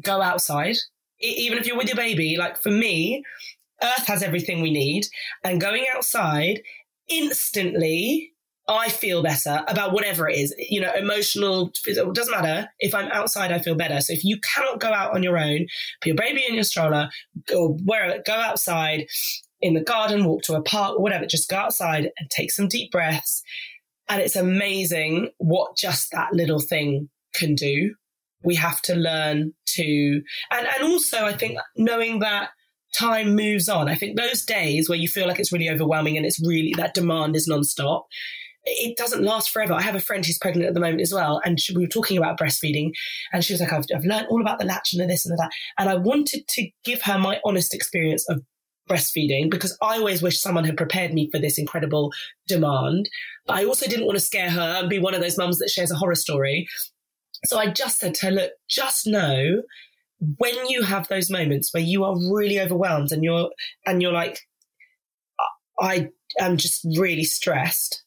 Go 0.03 0.22
outside. 0.22 0.76
Even 1.20 1.59
if 1.59 1.66
you're 1.66 1.76
with 1.76 1.89
your 1.89 1.97
baby, 1.97 2.37
like 2.37 2.61
for 2.62 2.70
me, 2.70 3.22
Earth 3.82 4.07
has 4.07 4.22
everything 4.22 4.62
we 4.62 4.72
need, 4.72 5.07
and 5.43 5.61
going 5.61 5.85
outside 5.95 6.61
instantly 7.09 8.35
I 8.66 8.89
feel 8.89 9.22
better 9.22 9.62
about 9.68 9.93
whatever 9.93 10.26
it 10.28 10.39
is, 10.39 10.55
you 10.59 10.80
know, 10.80 10.93
emotional, 10.95 11.70
physical, 11.82 12.12
doesn't 12.12 12.32
matter. 12.32 12.68
If 12.78 12.95
I'm 12.95 13.11
outside, 13.11 13.53
I 13.53 13.59
feel 13.59 13.74
better. 13.74 14.01
So 14.01 14.14
if 14.14 14.24
you 14.24 14.39
cannot 14.41 14.80
go 14.80 14.91
out 14.91 15.14
on 15.14 15.22
your 15.22 15.37
own, 15.37 15.66
put 16.01 16.07
your 16.07 16.16
baby 16.16 16.43
in 16.49 16.55
your 16.55 16.64
stroller, 16.64 17.11
or 17.55 17.76
wherever, 17.85 18.22
go 18.24 18.32
outside 18.32 19.07
in 19.61 19.74
the 19.74 19.82
garden, 19.82 20.24
walk 20.24 20.43
to 20.45 20.55
a 20.55 20.62
park, 20.62 20.97
or 20.97 21.03
whatever, 21.03 21.26
just 21.26 21.51
go 21.51 21.57
outside 21.57 22.11
and 22.18 22.30
take 22.30 22.51
some 22.51 22.68
deep 22.68 22.91
breaths. 22.91 23.43
And 24.09 24.22
it's 24.22 24.37
amazing 24.37 25.30
what 25.37 25.76
just 25.76 26.11
that 26.12 26.32
little 26.32 26.61
thing 26.61 27.11
can 27.35 27.55
do. 27.55 27.95
We 28.45 28.55
have 28.57 28.80
to 28.82 28.95
learn 28.95 29.53
to, 29.68 30.22
and, 30.51 30.66
and 30.66 30.84
also 30.84 31.24
I 31.24 31.32
think 31.32 31.59
knowing 31.76 32.20
that 32.20 32.51
time 32.95 33.34
moves 33.34 33.68
on. 33.68 33.88
I 33.88 33.97
think 33.97 34.16
those 34.16 34.45
days 34.45 34.88
where 34.88 34.99
you 34.99 35.09
feel 35.09 35.26
like 35.26 35.40
it's 35.40 35.53
really 35.53 35.68
overwhelming 35.68 36.16
and 36.16 36.24
it's 36.24 36.40
really, 36.47 36.74
that 36.76 36.95
demand 36.95 37.34
is 37.34 37.49
nonstop 37.49 38.05
it 38.64 38.97
doesn't 38.97 39.22
last 39.22 39.51
forever. 39.51 39.74
I 39.74 39.82
have 39.82 39.95
a 39.95 40.01
friend 40.01 40.24
who's 40.24 40.38
pregnant 40.38 40.66
at 40.66 40.74
the 40.74 40.80
moment 40.80 41.03
as 41.03 41.12
well, 41.12 41.40
and 41.45 41.61
she, 41.61 41.74
we 41.74 41.82
were 41.82 41.88
talking 41.88 42.16
about 42.16 42.38
breastfeeding, 42.38 42.92
and 43.32 43.45
she 43.45 43.53
was 43.53 43.61
like, 43.61 43.72
"I've, 43.72 43.84
I've 43.95 44.05
learned 44.05 44.26
all 44.30 44.40
about 44.40 44.59
the 44.59 44.64
latch 44.64 44.92
and 44.92 45.03
the 45.03 45.07
this 45.07 45.26
and 45.26 45.32
the 45.32 45.36
that," 45.36 45.51
and 45.78 45.88
I 45.88 45.97
wanted 45.97 46.47
to 46.49 46.68
give 46.84 47.03
her 47.03 47.18
my 47.18 47.40
honest 47.45 47.74
experience 47.74 48.24
of 48.28 48.42
breastfeeding 48.88 49.51
because 49.51 49.76
I 49.80 49.97
always 49.97 50.22
wish 50.22 50.40
someone 50.40 50.64
had 50.64 50.76
prepared 50.76 51.14
me 51.14 51.30
for 51.30 51.38
this 51.38 51.59
incredible 51.59 52.12
demand, 52.49 53.09
but 53.47 53.57
I 53.57 53.64
also 53.64 53.86
didn't 53.86 54.07
want 54.07 54.18
to 54.18 54.24
scare 54.24 54.51
her 54.51 54.78
and 54.80 54.90
be 54.90 54.99
one 54.99 55.14
of 55.14 55.20
those 55.20 55.38
mums 55.38 55.59
that 55.59 55.70
shares 55.70 55.90
a 55.90 55.97
horror 55.97 56.14
story. 56.14 56.66
So 57.45 57.59
I 57.59 57.70
just 57.70 57.99
said 57.99 58.14
to 58.16 58.26
her, 58.26 58.32
"Look, 58.32 58.53
just 58.68 59.07
know." 59.07 59.62
When 60.38 60.55
you 60.68 60.82
have 60.82 61.09
those 61.09 61.28
moments 61.28 61.74
where 61.74 61.82
you 61.82 62.03
are 62.05 62.16
really 62.32 62.59
overwhelmed 62.59 63.12
and 63.12 63.22
you're 63.22 63.51
and 63.84 64.01
you're 64.01 64.12
like, 64.12 64.38
I 65.78 66.09
am 66.40 66.57
just 66.57 66.86
really 66.97 67.24
stressed 67.24 68.05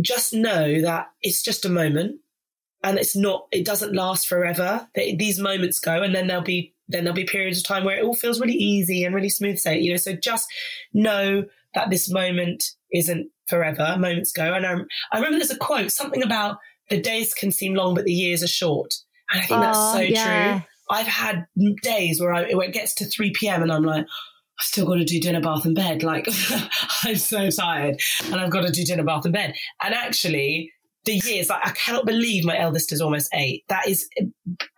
just 0.00 0.32
know 0.32 0.80
that 0.80 1.08
it's 1.22 1.42
just 1.42 1.64
a 1.64 1.68
moment 1.68 2.20
and 2.82 2.98
it's 2.98 3.16
not 3.16 3.46
it 3.52 3.64
doesn't 3.64 3.94
last 3.94 4.28
forever 4.28 4.86
these 4.94 5.38
moments 5.38 5.78
go 5.78 6.02
and 6.02 6.14
then 6.14 6.26
there'll 6.26 6.42
be 6.42 6.74
then 6.88 7.04
there'll 7.04 7.14
be 7.14 7.24
periods 7.24 7.58
of 7.58 7.64
time 7.64 7.84
where 7.84 7.96
it 7.96 8.04
all 8.04 8.14
feels 8.14 8.40
really 8.40 8.54
easy 8.54 9.04
and 9.04 9.14
really 9.14 9.28
smooth 9.28 9.58
say 9.58 9.78
you 9.78 9.90
know 9.90 9.96
so 9.96 10.14
just 10.14 10.48
know 10.92 11.44
that 11.74 11.90
this 11.90 12.10
moment 12.10 12.72
isn't 12.92 13.28
forever 13.48 13.96
moments 13.98 14.32
go 14.32 14.52
and 14.52 14.66
I, 14.66 14.74
I 15.12 15.16
remember 15.16 15.38
there's 15.38 15.50
a 15.50 15.58
quote 15.58 15.90
something 15.90 16.22
about 16.22 16.58
the 16.90 17.00
days 17.00 17.34
can 17.34 17.50
seem 17.50 17.74
long 17.74 17.94
but 17.94 18.04
the 18.04 18.12
years 18.12 18.42
are 18.42 18.48
short 18.48 18.94
and 19.30 19.40
i 19.40 19.44
think 19.44 19.60
that's 19.60 19.92
so 19.92 20.00
yeah. 20.00 20.52
true 20.52 20.66
i've 20.90 21.06
had 21.06 21.46
days 21.82 22.20
where, 22.20 22.32
I, 22.32 22.52
where 22.52 22.68
it 22.68 22.74
gets 22.74 22.94
to 22.96 23.04
3 23.04 23.32
p.m 23.32 23.62
and 23.62 23.72
i'm 23.72 23.84
like 23.84 24.06
I've 24.58 24.66
still 24.66 24.86
got 24.86 24.94
to 24.94 25.04
do 25.04 25.20
dinner, 25.20 25.40
bath, 25.40 25.64
and 25.64 25.74
bed. 25.74 26.02
Like, 26.02 26.28
I'm 27.02 27.16
so 27.16 27.50
tired 27.50 28.00
and 28.26 28.36
I've 28.36 28.50
got 28.50 28.62
to 28.62 28.70
do 28.70 28.84
dinner, 28.84 29.02
bath, 29.02 29.24
and 29.24 29.34
bed. 29.34 29.54
And 29.82 29.94
actually, 29.94 30.70
the 31.04 31.20
years, 31.24 31.48
like, 31.48 31.66
I 31.66 31.70
cannot 31.70 32.06
believe 32.06 32.44
my 32.44 32.58
eldest 32.58 32.92
is 32.92 33.00
almost 33.00 33.28
eight. 33.34 33.64
That 33.68 33.88
is 33.88 34.08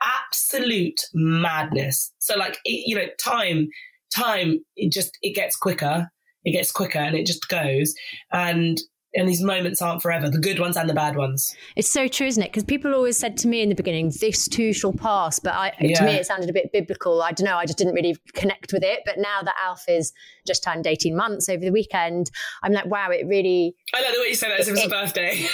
absolute 0.03 0.99
madness. 1.13 2.13
So, 2.19 2.37
like, 2.37 2.59
it, 2.65 2.85
you 2.87 2.97
know, 2.97 3.07
time, 3.23 3.69
time, 4.15 4.61
it 4.77 4.93
just, 4.93 5.17
it 5.23 5.35
gets 5.35 5.57
quicker. 5.57 6.09
It 6.45 6.53
gets 6.53 6.73
quicker 6.73 6.99
and 6.99 7.17
it 7.17 7.27
just 7.27 7.49
goes. 7.49 7.93
And 8.33 8.79
and 9.15 9.29
these 9.29 9.43
moments 9.43 9.81
aren't 9.81 10.03
forever 10.03 10.29
the 10.29 10.39
good 10.39 10.59
ones 10.59 10.77
and 10.77 10.89
the 10.89 10.95
bad 10.95 11.17
ones. 11.17 11.55
It's 11.77 11.91
so 11.91 12.09
true 12.09 12.27
isn't 12.27 12.43
it? 12.43 12.53
Because 12.53 12.65
people 12.65 12.95
always 12.95 13.17
said 13.17 13.37
to 13.39 13.49
me 13.49 13.63
in 13.63 13.69
the 13.69 13.75
beginning 13.75 14.13
this 14.21 14.49
too 14.49 14.73
shall 14.73 14.93
pass 14.93 15.39
but 15.39 15.55
I, 15.55 15.73
yeah. 15.81 15.99
to 15.99 16.05
me 16.05 16.13
it 16.13 16.27
sounded 16.27 16.51
a 16.51 16.53
bit 16.53 16.73
biblical. 16.73 17.23
I 17.23 17.33
don't 17.33 17.45
know 17.45 17.57
i 17.57 17.65
just 17.65 17.79
didn't 17.79 17.95
really 17.95 18.17
connect 18.35 18.73
with 18.73 18.83
it 18.83 19.01
but 19.05 19.19
now 19.19 19.43
that 19.43 19.55
alf 19.63 19.85
is 19.89 20.13
just 20.47 20.63
turned 20.63 20.87
18 20.87 21.17
months 21.17 21.49
over 21.49 21.65
the 21.65 21.71
weekend 21.71 22.31
i'm 22.63 22.73
like 22.73 22.87
wow 22.87 23.11
it 23.11 23.27
really 23.27 23.75
i 23.95 24.01
know 24.01 24.13
the 24.13 24.21
way 24.21 24.29
you 24.29 24.35
said 24.35 24.51
that 24.51 24.61
as 24.61 24.69
if 24.69 24.77
it 24.77 24.85
was 24.85 24.87
a 24.87 24.89
birthday. 24.89 25.35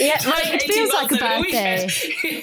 Yeah 0.00 0.18
it 0.22 0.62
feels 0.62 0.92
like 0.92 1.10
a 1.12 1.16
birthday. 1.16 1.88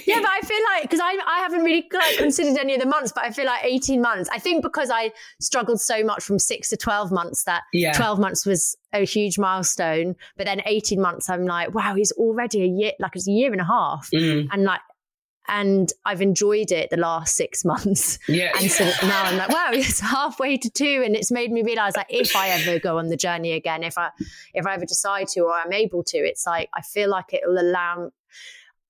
yeah 0.06 0.20
but 0.20 0.30
i 0.30 0.42
feel 0.44 0.64
like 0.74 0.84
because 0.84 1.00
I, 1.00 1.18
I 1.28 1.40
haven't 1.40 1.64
really 1.64 1.88
like, 1.94 2.18
considered 2.18 2.58
any 2.60 2.74
of 2.74 2.82
the 2.82 2.88
months 2.88 3.12
but 3.14 3.24
i 3.24 3.32
feel 3.32 3.46
like 3.46 3.64
18 3.64 4.02
months 4.02 4.30
i 4.32 4.40
think 4.40 4.64
because 4.64 4.90
i 4.90 5.12
struggled 5.40 5.80
so 5.80 6.04
much 6.04 6.24
from 6.24 6.40
6 6.40 6.70
to 6.70 6.78
12 6.78 7.12
months 7.12 7.44
that 7.44 7.64
yeah. 7.74 7.94
12 7.94 8.20
months 8.20 8.46
was 8.46 8.76
a 8.94 9.06
huge 9.06 9.38
milestone. 9.38 10.16
But 10.38 10.46
then 10.46 10.62
18 10.66 11.02
months, 11.02 11.30
I'm 11.30 11.46
like, 11.46 11.74
wow, 11.74 11.96
he's 11.96 12.12
already 12.14 12.64
a 12.64 12.68
year, 12.68 12.92
like 13.00 13.16
it's 13.16 13.28
a 13.28 13.32
year 13.32 13.52
and 13.52 13.62
a 13.62 13.66
half. 13.66 14.10
Mm. 14.14 14.48
And 14.52 14.64
like, 14.64 14.82
and 15.50 15.92
I've 16.06 16.22
enjoyed 16.22 16.72
it 16.72 16.90
the 16.90 16.98
last 16.98 17.36
six 17.36 17.66
months. 17.66 18.20
Yeah. 18.28 18.52
And 18.58 18.72
so 18.72 18.86
now 19.06 19.24
I'm 19.24 19.38
like, 19.38 19.50
wow, 19.50 19.70
it's 19.74 20.00
halfway 20.00 20.58
to 20.58 20.70
two. 20.70 21.02
And 21.06 21.16
it's 21.16 21.32
made 21.32 21.52
me 21.52 21.64
realize 21.64 21.98
like 21.98 22.08
if 22.10 22.36
I 22.36 22.50
ever 22.50 22.80
go 22.80 22.98
on 22.98 23.10
the 23.10 23.18
journey 23.18 23.52
again, 23.54 23.84
if 23.84 23.98
I 23.98 24.12
if 24.54 24.66
I 24.66 24.76
ever 24.76 24.86
decide 24.86 25.28
to 25.30 25.42
or 25.42 25.54
I'm 25.54 25.74
able 25.74 26.04
to, 26.06 26.18
it's 26.18 26.46
like 26.46 26.70
I 26.74 26.82
feel 26.82 27.10
like 27.10 27.34
it'll 27.34 27.60
allow 27.60 28.12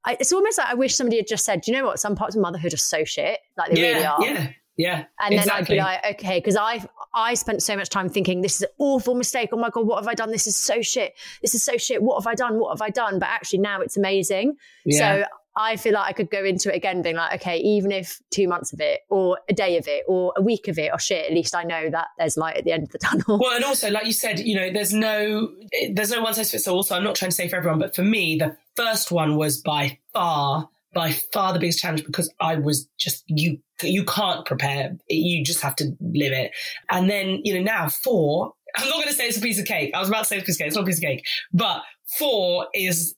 I, 0.05 0.17
it's 0.19 0.33
almost 0.33 0.57
like 0.57 0.67
I 0.67 0.73
wish 0.73 0.95
somebody 0.95 1.17
had 1.17 1.27
just 1.27 1.45
said, 1.45 1.61
Do 1.61 1.71
you 1.71 1.77
know 1.77 1.85
what? 1.85 1.99
Some 1.99 2.15
parts 2.15 2.35
of 2.35 2.41
motherhood 2.41 2.73
are 2.73 2.77
so 2.77 3.03
shit. 3.05 3.39
Like 3.57 3.71
they 3.71 3.81
yeah, 3.81 3.87
really 3.87 4.05
are. 4.05 4.23
Yeah. 4.23 4.49
Yeah. 4.77 5.05
And 5.19 5.37
then. 5.37 5.49
I'd 5.49 5.67
be 5.67 5.77
like, 5.77 6.03
okay, 6.13 6.39
because 6.39 6.55
I 6.55 6.85
I 7.13 7.35
spent 7.35 7.61
so 7.61 7.75
much 7.75 7.89
time 7.89 8.09
thinking 8.09 8.41
this 8.41 8.55
is 8.55 8.61
an 8.63 8.69
awful 8.79 9.15
mistake. 9.15 9.49
Oh 9.53 9.57
my 9.57 9.69
God, 9.69 9.85
what 9.85 9.99
have 9.99 10.07
I 10.07 10.15
done? 10.15 10.31
This 10.31 10.47
is 10.47 10.55
so 10.55 10.81
shit. 10.81 11.13
This 11.41 11.53
is 11.53 11.63
so 11.63 11.77
shit. 11.77 12.01
What 12.01 12.21
have 12.21 12.27
I 12.27 12.35
done? 12.35 12.59
What 12.59 12.71
have 12.71 12.81
I 12.81 12.89
done? 12.89 13.19
But 13.19 13.29
actually 13.29 13.59
now 13.59 13.81
it's 13.81 13.97
amazing. 13.97 14.55
Yeah. 14.85 14.99
So 14.99 15.25
I 15.55 15.75
feel 15.75 15.93
like 15.93 16.09
I 16.09 16.13
could 16.13 16.31
go 16.31 16.43
into 16.43 16.73
it 16.73 16.75
again 16.75 17.03
being 17.03 17.15
like, 17.15 17.39
okay, 17.41 17.57
even 17.59 17.91
if 17.91 18.19
two 18.31 18.47
months 18.47 18.73
of 18.73 18.79
it 18.79 19.01
or 19.09 19.37
a 19.47 19.53
day 19.53 19.77
of 19.77 19.87
it 19.87 20.03
or 20.07 20.33
a 20.35 20.41
week 20.41 20.67
of 20.67 20.79
it 20.79 20.91
or 20.91 20.97
shit, 20.97 21.27
at 21.27 21.31
least 21.31 21.55
I 21.55 21.63
know 21.63 21.91
that 21.91 22.07
there's 22.17 22.37
light 22.37 22.57
at 22.57 22.63
the 22.63 22.71
end 22.71 22.83
of 22.83 22.89
the 22.89 22.97
tunnel. 23.03 23.37
Well, 23.39 23.55
and 23.55 23.63
also, 23.63 23.91
like 23.91 24.07
you 24.07 24.13
said, 24.13 24.39
you 24.39 24.55
know, 24.55 24.71
there's 24.71 24.93
no, 24.93 25.49
there's 25.91 26.09
no 26.09 26.21
one 26.21 26.33
size 26.33 26.49
fits 26.49 26.67
all. 26.67 26.81
So 26.81 26.95
I'm 26.95 27.03
not 27.03 27.15
trying 27.15 27.29
to 27.29 27.35
say 27.35 27.47
for 27.47 27.57
everyone, 27.57 27.79
but 27.79 27.95
for 27.95 28.03
me, 28.03 28.37
the 28.37 28.57
first 28.75 29.11
one 29.11 29.35
was 29.35 29.61
by 29.61 29.99
far 30.11 30.69
by 30.93 31.11
far 31.33 31.53
the 31.53 31.59
biggest 31.59 31.79
challenge 31.79 32.05
because 32.05 32.31
I 32.39 32.55
was 32.55 32.87
just 32.97 33.23
you 33.27 33.59
you 33.81 34.05
can't 34.05 34.45
prepare. 34.45 34.95
You 35.09 35.43
just 35.43 35.61
have 35.61 35.75
to 35.77 35.85
live 35.99 36.33
it. 36.33 36.51
And 36.89 37.09
then 37.09 37.39
you 37.43 37.55
know 37.55 37.61
now 37.61 37.89
four 37.89 38.53
I'm 38.75 38.87
not 38.87 38.95
going 38.95 39.07
to 39.07 39.13
say 39.13 39.27
it's 39.27 39.37
a 39.37 39.41
piece 39.41 39.59
of 39.59 39.65
cake. 39.65 39.91
I 39.93 39.99
was 39.99 40.09
about 40.09 40.19
to 40.19 40.25
say 40.25 40.37
it's 40.37 40.43
a 40.43 40.47
piece 40.47 40.55
of 40.55 40.59
cake. 40.59 40.67
It's 40.67 40.75
not 40.75 40.83
a 40.83 40.87
piece 40.87 40.97
of 40.97 41.03
cake. 41.03 41.25
But 41.53 41.83
four 42.17 42.67
is 42.73 43.15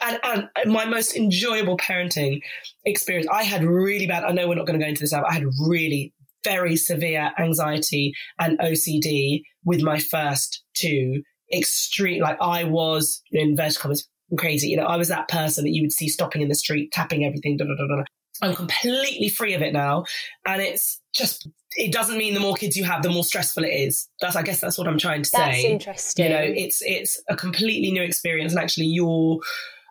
and, 0.00 0.18
and 0.24 0.72
my 0.72 0.84
most 0.84 1.16
enjoyable 1.16 1.76
parenting 1.76 2.40
experience. 2.84 3.26
I 3.32 3.42
had 3.42 3.64
really 3.64 4.06
bad 4.06 4.24
I 4.24 4.32
know 4.32 4.48
we're 4.48 4.54
not 4.54 4.66
going 4.66 4.78
to 4.78 4.84
go 4.84 4.88
into 4.88 5.00
this 5.00 5.12
now 5.12 5.22
but 5.22 5.30
I 5.30 5.34
had 5.34 5.44
really 5.66 6.12
very 6.42 6.76
severe 6.76 7.32
anxiety 7.38 8.12
and 8.38 8.58
OCD 8.58 9.42
with 9.64 9.82
my 9.82 9.98
first 9.98 10.62
two. 10.74 11.22
Extreme 11.52 12.22
like 12.22 12.38
I 12.40 12.64
was 12.64 13.22
in 13.30 13.50
inverted 13.50 13.78
commas 13.78 14.08
crazy. 14.36 14.68
You 14.68 14.76
know, 14.76 14.84
I 14.84 14.96
was 14.96 15.08
that 15.08 15.28
person 15.28 15.64
that 15.64 15.70
you 15.70 15.82
would 15.82 15.92
see 15.92 16.08
stopping 16.08 16.42
in 16.42 16.48
the 16.48 16.54
street, 16.54 16.92
tapping 16.92 17.24
everything. 17.24 17.56
Da, 17.56 17.64
da, 17.64 17.74
da, 17.74 18.04
I'm 18.42 18.54
completely 18.54 19.28
free 19.28 19.54
of 19.54 19.62
it 19.62 19.72
now, 19.72 20.04
and 20.46 20.60
it's 20.60 21.00
just. 21.14 21.48
It 21.76 21.92
doesn't 21.92 22.18
mean 22.18 22.34
the 22.34 22.40
more 22.40 22.54
kids 22.54 22.76
you 22.76 22.84
have, 22.84 23.02
the 23.02 23.10
more 23.10 23.24
stressful 23.24 23.64
it 23.64 23.68
is. 23.68 24.08
That's, 24.20 24.36
I 24.36 24.42
guess, 24.42 24.60
that's 24.60 24.78
what 24.78 24.86
I'm 24.86 24.98
trying 24.98 25.22
to 25.22 25.28
say. 25.28 25.38
That's 25.38 25.64
interesting. 25.64 26.24
You 26.24 26.30
know, 26.30 26.42
it's 26.42 26.80
it's 26.82 27.20
a 27.28 27.36
completely 27.36 27.90
new 27.90 28.02
experience, 28.02 28.52
and 28.52 28.62
actually, 28.62 28.86
you're. 28.86 29.40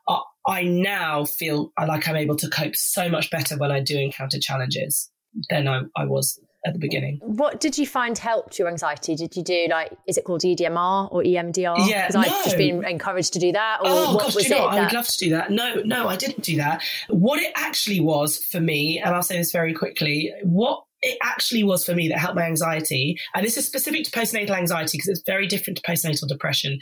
Uh, 0.08 0.20
I 0.46 0.64
now 0.64 1.26
feel 1.26 1.72
like 1.78 2.08
I'm 2.08 2.16
able 2.16 2.36
to 2.38 2.50
cope 2.50 2.76
so 2.76 3.10
much 3.10 3.32
better 3.32 3.58
when 3.58 3.72
I 3.72 3.80
do 3.80 3.98
encounter 3.98 4.38
challenges 4.40 5.10
than 5.50 5.68
I, 5.68 5.82
I 5.96 6.06
was 6.06 6.40
at 6.66 6.74
the 6.74 6.80
beginning. 6.80 7.20
What 7.22 7.60
did 7.60 7.78
you 7.78 7.86
find 7.86 8.18
helped 8.18 8.58
your 8.58 8.68
anxiety? 8.68 9.16
Did 9.16 9.36
you 9.36 9.44
do 9.44 9.68
like, 9.70 9.92
is 10.08 10.18
it 10.18 10.24
called 10.24 10.42
EDMR 10.42 11.12
or 11.12 11.22
EMDR? 11.22 11.88
Yeah, 11.88 12.08
because 12.08 12.16
no. 12.16 12.22
I've 12.22 12.44
just 12.44 12.58
been 12.58 12.86
encouraged 12.86 13.34
to 13.34 13.40
do 13.40 13.52
that. 13.52 13.80
Or 13.82 13.88
oh 13.88 14.16
what 14.16 14.24
gosh, 14.24 14.36
was 14.36 14.44
do 14.46 14.50
you 14.50 14.56
know 14.56 14.66
what? 14.66 14.74
I 14.74 14.84
would 14.84 14.94
love 14.94 15.08
to 15.08 15.18
do 15.18 15.30
that. 15.32 15.52
No, 15.52 15.82
no, 15.84 16.08
I 16.08 16.16
didn't 16.16 16.44
do 16.44 16.58
that. 16.58 16.82
What 17.10 17.42
it 17.42 17.52
actually 17.56 18.00
was 18.00 18.38
for 18.38 18.60
me, 18.60 19.00
and 19.04 19.14
I'll 19.14 19.24
say 19.24 19.38
this 19.38 19.52
very 19.52 19.74
quickly, 19.74 20.34
what 20.44 20.84
it 21.02 21.18
actually 21.22 21.64
was 21.64 21.86
for 21.86 21.94
me 21.94 22.08
that 22.08 22.18
helped 22.18 22.38
my 22.38 22.46
anxiety, 22.46 23.20
and 23.36 23.46
this 23.46 23.58
is 23.58 23.66
specific 23.66 24.06
to 24.06 24.12
postnatal 24.12 24.52
anxiety 24.52 24.98
because 24.98 25.10
it's 25.10 25.24
very 25.26 25.48
different 25.48 25.78
to 25.78 25.84
postnatal 25.84 26.28
depression. 26.28 26.80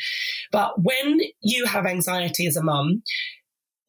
But 0.52 0.82
when 0.82 1.20
you 1.42 1.66
have 1.66 1.88
anxiety 1.88 2.46
as 2.46 2.56
a 2.56 2.62
mum, 2.62 3.02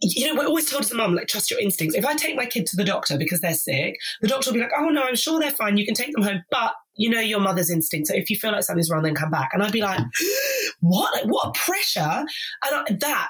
you 0.03 0.27
know, 0.27 0.39
we're 0.39 0.47
always 0.47 0.69
told 0.69 0.83
as 0.85 0.91
a 0.91 0.97
mum, 0.97 1.15
like, 1.15 1.29
trust 1.29 1.51
your 1.51 1.61
instincts. 1.61 1.97
If 1.97 2.05
I 2.05 2.15
take 2.15 2.37
my 2.37 2.45
kid 2.45 2.67
to 2.67 2.77
the 2.77 2.85
doctor 2.85 3.17
because 3.17 3.41
they're 3.41 3.55
sick, 3.55 3.97
the 4.21 4.29
doctor 4.29 4.51
will 4.51 4.55
be 4.55 4.61
like, 4.61 4.73
oh, 4.77 4.89
no, 4.89 5.03
I'm 5.03 5.15
sure 5.15 5.39
they're 5.39 5.53
fine. 5.53 5.77
You 5.77 5.87
can 5.87 5.95
take 5.95 6.13
them 6.13 6.23
home. 6.23 6.43
But 6.51 6.73
you 6.97 7.09
know 7.09 7.21
your 7.21 7.41
mother's 7.41 7.71
instinct. 7.71 8.09
So 8.09 8.15
if 8.15 8.29
you 8.29 8.37
feel 8.37 8.53
like 8.53 8.65
something's 8.65 8.91
wrong, 8.91 9.03
then 9.03 9.15
come 9.15 9.31
back. 9.31 9.51
And 9.53 9.63
I'd 9.63 9.73
be 9.73 9.81
like, 9.81 10.01
what? 10.81 11.15
Like, 11.15 11.33
what 11.33 11.55
pressure. 11.55 12.01
And 12.01 12.27
I, 12.65 12.85
that 13.01 13.29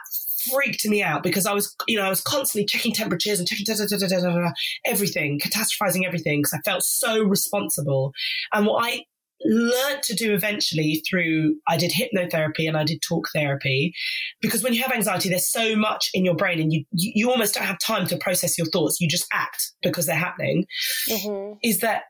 freaked 0.50 0.84
me 0.86 1.02
out 1.02 1.22
because 1.22 1.46
I 1.46 1.52
was, 1.52 1.74
you 1.86 1.96
know, 1.96 2.04
I 2.04 2.08
was 2.08 2.20
constantly 2.20 2.66
checking 2.66 2.92
temperatures 2.92 3.38
and 3.38 3.46
checking 3.46 3.66
everything, 4.84 5.38
catastrophizing 5.38 6.06
everything 6.06 6.40
because 6.40 6.54
I 6.54 6.60
felt 6.64 6.82
so 6.82 7.22
responsible. 7.22 8.12
And 8.52 8.66
what 8.66 8.84
I 8.84 9.04
learned 9.44 10.02
to 10.04 10.14
do 10.14 10.34
eventually 10.34 11.02
through 11.08 11.56
I 11.68 11.76
did 11.76 11.92
hypnotherapy 11.92 12.68
and 12.68 12.76
I 12.76 12.84
did 12.84 13.02
talk 13.02 13.28
therapy. 13.34 13.92
Because 14.40 14.62
when 14.62 14.74
you 14.74 14.82
have 14.82 14.92
anxiety 14.92 15.28
there's 15.28 15.50
so 15.50 15.76
much 15.76 16.10
in 16.14 16.24
your 16.24 16.36
brain 16.36 16.60
and 16.60 16.72
you 16.72 16.84
you, 16.92 17.30
almost 17.30 17.54
don't 17.54 17.64
have 17.64 17.78
time 17.78 18.06
to 18.08 18.16
process 18.16 18.58
your 18.58 18.66
thoughts. 18.66 19.00
You 19.00 19.08
just 19.08 19.26
act 19.32 19.72
because 19.82 20.06
they're 20.06 20.16
happening. 20.16 20.66
Mm-hmm. 21.08 21.54
is 21.62 21.80
that 21.80 22.04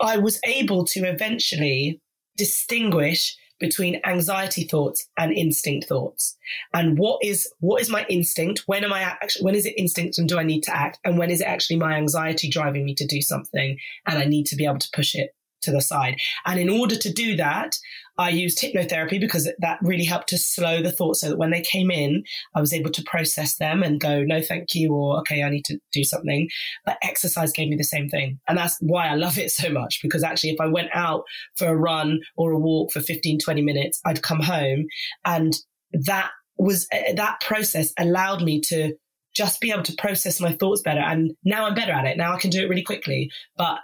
I 0.00 0.18
was 0.18 0.40
able 0.44 0.84
to 0.86 1.00
eventually 1.00 2.00
distinguish 2.36 3.36
between 3.60 4.00
anxiety 4.04 4.64
thoughts 4.64 5.06
and 5.16 5.32
instinct 5.32 5.88
thoughts. 5.88 6.36
And 6.72 6.98
what 6.98 7.20
is 7.22 7.48
what 7.60 7.80
is 7.80 7.88
my 7.88 8.04
instinct? 8.08 8.64
When 8.66 8.84
am 8.84 8.92
i 8.92 9.00
actually 9.00 9.44
when 9.44 9.54
is 9.54 9.66
it 9.66 9.74
instinct 9.78 10.18
and 10.18 10.28
do 10.28 10.38
i 10.38 10.42
need 10.42 10.62
to 10.62 10.76
act? 10.76 10.98
And 11.04 11.18
when 11.18 11.30
is 11.30 11.40
it 11.40 11.46
actually 11.46 11.76
my 11.76 11.94
anxiety 11.94 12.48
driving 12.48 12.84
me 12.84 12.94
to 12.96 13.06
do 13.06 13.20
something 13.20 13.78
and 14.06 14.18
i 14.18 14.24
need 14.24 14.46
to 14.46 14.56
be 14.56 14.64
able 14.64 14.78
to 14.78 14.90
push 14.94 15.14
it 15.14 15.30
to 15.64 15.72
the 15.72 15.82
side. 15.82 16.16
And 16.46 16.58
in 16.58 16.68
order 16.68 16.96
to 16.96 17.12
do 17.12 17.36
that, 17.36 17.76
I 18.16 18.30
used 18.30 18.60
hypnotherapy 18.60 19.20
because 19.20 19.50
that 19.58 19.78
really 19.82 20.04
helped 20.04 20.28
to 20.28 20.38
slow 20.38 20.82
the 20.82 20.92
thoughts 20.92 21.20
so 21.20 21.30
that 21.30 21.38
when 21.38 21.50
they 21.50 21.62
came 21.62 21.90
in, 21.90 22.22
I 22.54 22.60
was 22.60 22.72
able 22.72 22.90
to 22.92 23.02
process 23.02 23.56
them 23.56 23.82
and 23.82 24.00
go, 24.00 24.22
no, 24.22 24.40
thank 24.40 24.74
you, 24.74 24.94
or 24.94 25.18
okay, 25.20 25.42
I 25.42 25.50
need 25.50 25.64
to 25.66 25.78
do 25.92 26.04
something. 26.04 26.48
But 26.86 26.98
exercise 27.02 27.52
gave 27.52 27.68
me 27.68 27.76
the 27.76 27.84
same 27.84 28.08
thing. 28.08 28.38
And 28.48 28.56
that's 28.56 28.76
why 28.80 29.08
I 29.08 29.14
love 29.14 29.38
it 29.38 29.50
so 29.50 29.68
much 29.68 29.98
because 30.00 30.22
actually, 30.22 30.50
if 30.50 30.60
I 30.60 30.68
went 30.68 30.90
out 30.94 31.24
for 31.56 31.66
a 31.66 31.76
run 31.76 32.20
or 32.36 32.52
a 32.52 32.58
walk 32.58 32.92
for 32.92 33.00
15, 33.00 33.40
20 33.40 33.62
minutes, 33.62 34.00
I'd 34.04 34.22
come 34.22 34.40
home 34.40 34.86
and 35.24 35.54
that 35.92 36.30
was 36.56 36.86
eh, 36.92 37.14
that 37.14 37.40
process 37.40 37.92
allowed 37.98 38.42
me 38.42 38.60
to 38.60 38.94
just 39.34 39.60
be 39.60 39.72
able 39.72 39.82
to 39.82 39.94
process 39.96 40.40
my 40.40 40.52
thoughts 40.52 40.82
better. 40.82 41.00
And 41.00 41.32
now 41.44 41.66
I'm 41.66 41.74
better 41.74 41.92
at 41.92 42.06
it. 42.06 42.16
Now 42.16 42.32
I 42.32 42.38
can 42.38 42.50
do 42.50 42.62
it 42.62 42.68
really 42.68 42.84
quickly. 42.84 43.30
But 43.56 43.78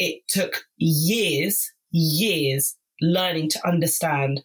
it 0.00 0.22
took 0.28 0.64
years, 0.78 1.70
years 1.92 2.74
learning 3.00 3.50
to 3.50 3.68
understand 3.68 4.42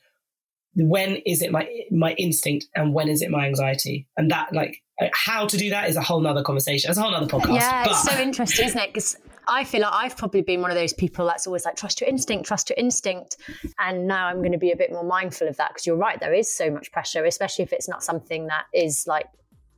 when 0.76 1.16
is 1.26 1.42
it 1.42 1.52
my 1.52 1.68
my 1.90 2.12
instinct 2.14 2.68
and 2.76 2.94
when 2.94 3.08
is 3.08 3.22
it 3.22 3.32
my 3.32 3.46
anxiety. 3.46 4.08
And 4.18 4.30
that 4.30 4.54
like 4.54 4.84
uh, 5.02 5.08
how 5.14 5.48
to 5.48 5.58
do 5.58 5.70
that 5.70 5.90
is 5.90 5.96
a 5.96 6.02
whole 6.02 6.20
nother 6.20 6.44
conversation. 6.44 6.90
It's 6.90 7.00
a 7.00 7.02
whole 7.02 7.12
nother 7.12 7.28
podcast 7.28 7.56
yeah 7.56 7.86
but... 7.86 7.92
it's 7.92 8.04
so 8.04 8.20
interesting 8.20 8.66
isn't 8.68 8.80
it? 8.80 8.94
Because 8.94 9.18
i 9.48 9.64
feel 9.64 9.82
like 9.82 9.94
i've 9.94 10.18
probably 10.18 10.42
been 10.42 10.60
one 10.60 10.72
of 10.72 10.76
those 10.76 10.92
people 10.92 11.28
that's 11.28 11.46
always 11.46 11.66
like 11.66 11.76
trust 11.76 12.02
your 12.02 12.10
instinct 12.10 12.48
trust 12.48 12.72
your 12.72 12.78
instinct. 12.78 13.38
And 13.78 14.08
now 14.08 14.26
i'm 14.26 14.40
going 14.40 14.54
to 14.54 14.58
be 14.58 14.72
a 14.72 14.76
bit 14.76 14.92
more 14.92 15.04
mindful 15.04 15.48
of 15.48 15.56
that 15.58 15.70
because 15.70 15.86
you're 15.86 15.96
right 15.96 16.20
there 16.20 16.34
is 16.34 16.52
so 16.52 16.72
much 16.72 16.92
pressure 16.92 17.24
especially 17.26 17.64
if 17.64 17.72
it's 17.72 17.88
not 17.88 18.04
something 18.04 18.48
that 18.48 18.66
is 18.74 19.06
like 19.08 19.28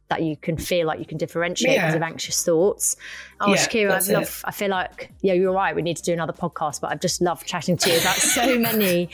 that 0.09 0.23
you 0.23 0.37
can 0.37 0.57
feel 0.57 0.87
like 0.87 0.99
you 0.99 1.05
can 1.05 1.17
differentiate 1.17 1.75
yeah. 1.75 1.93
of 1.93 2.01
anxious 2.01 2.43
thoughts. 2.43 2.95
Oh, 3.41 3.49
yeah, 3.49 3.55
Shakira, 3.55 4.09
I 4.09 4.13
love. 4.13 4.41
I 4.45 4.51
feel 4.51 4.69
like 4.69 5.11
yeah, 5.21 5.33
you're 5.33 5.53
right. 5.53 5.75
We 5.75 5.81
need 5.81 5.97
to 5.97 6.03
do 6.03 6.13
another 6.13 6.33
podcast, 6.33 6.81
but 6.81 6.91
I've 6.91 7.01
just 7.01 7.21
loved 7.21 7.45
chatting 7.45 7.77
to 7.77 7.89
you 7.89 7.99
about 7.99 8.15
so 8.15 8.57
many 8.59 9.09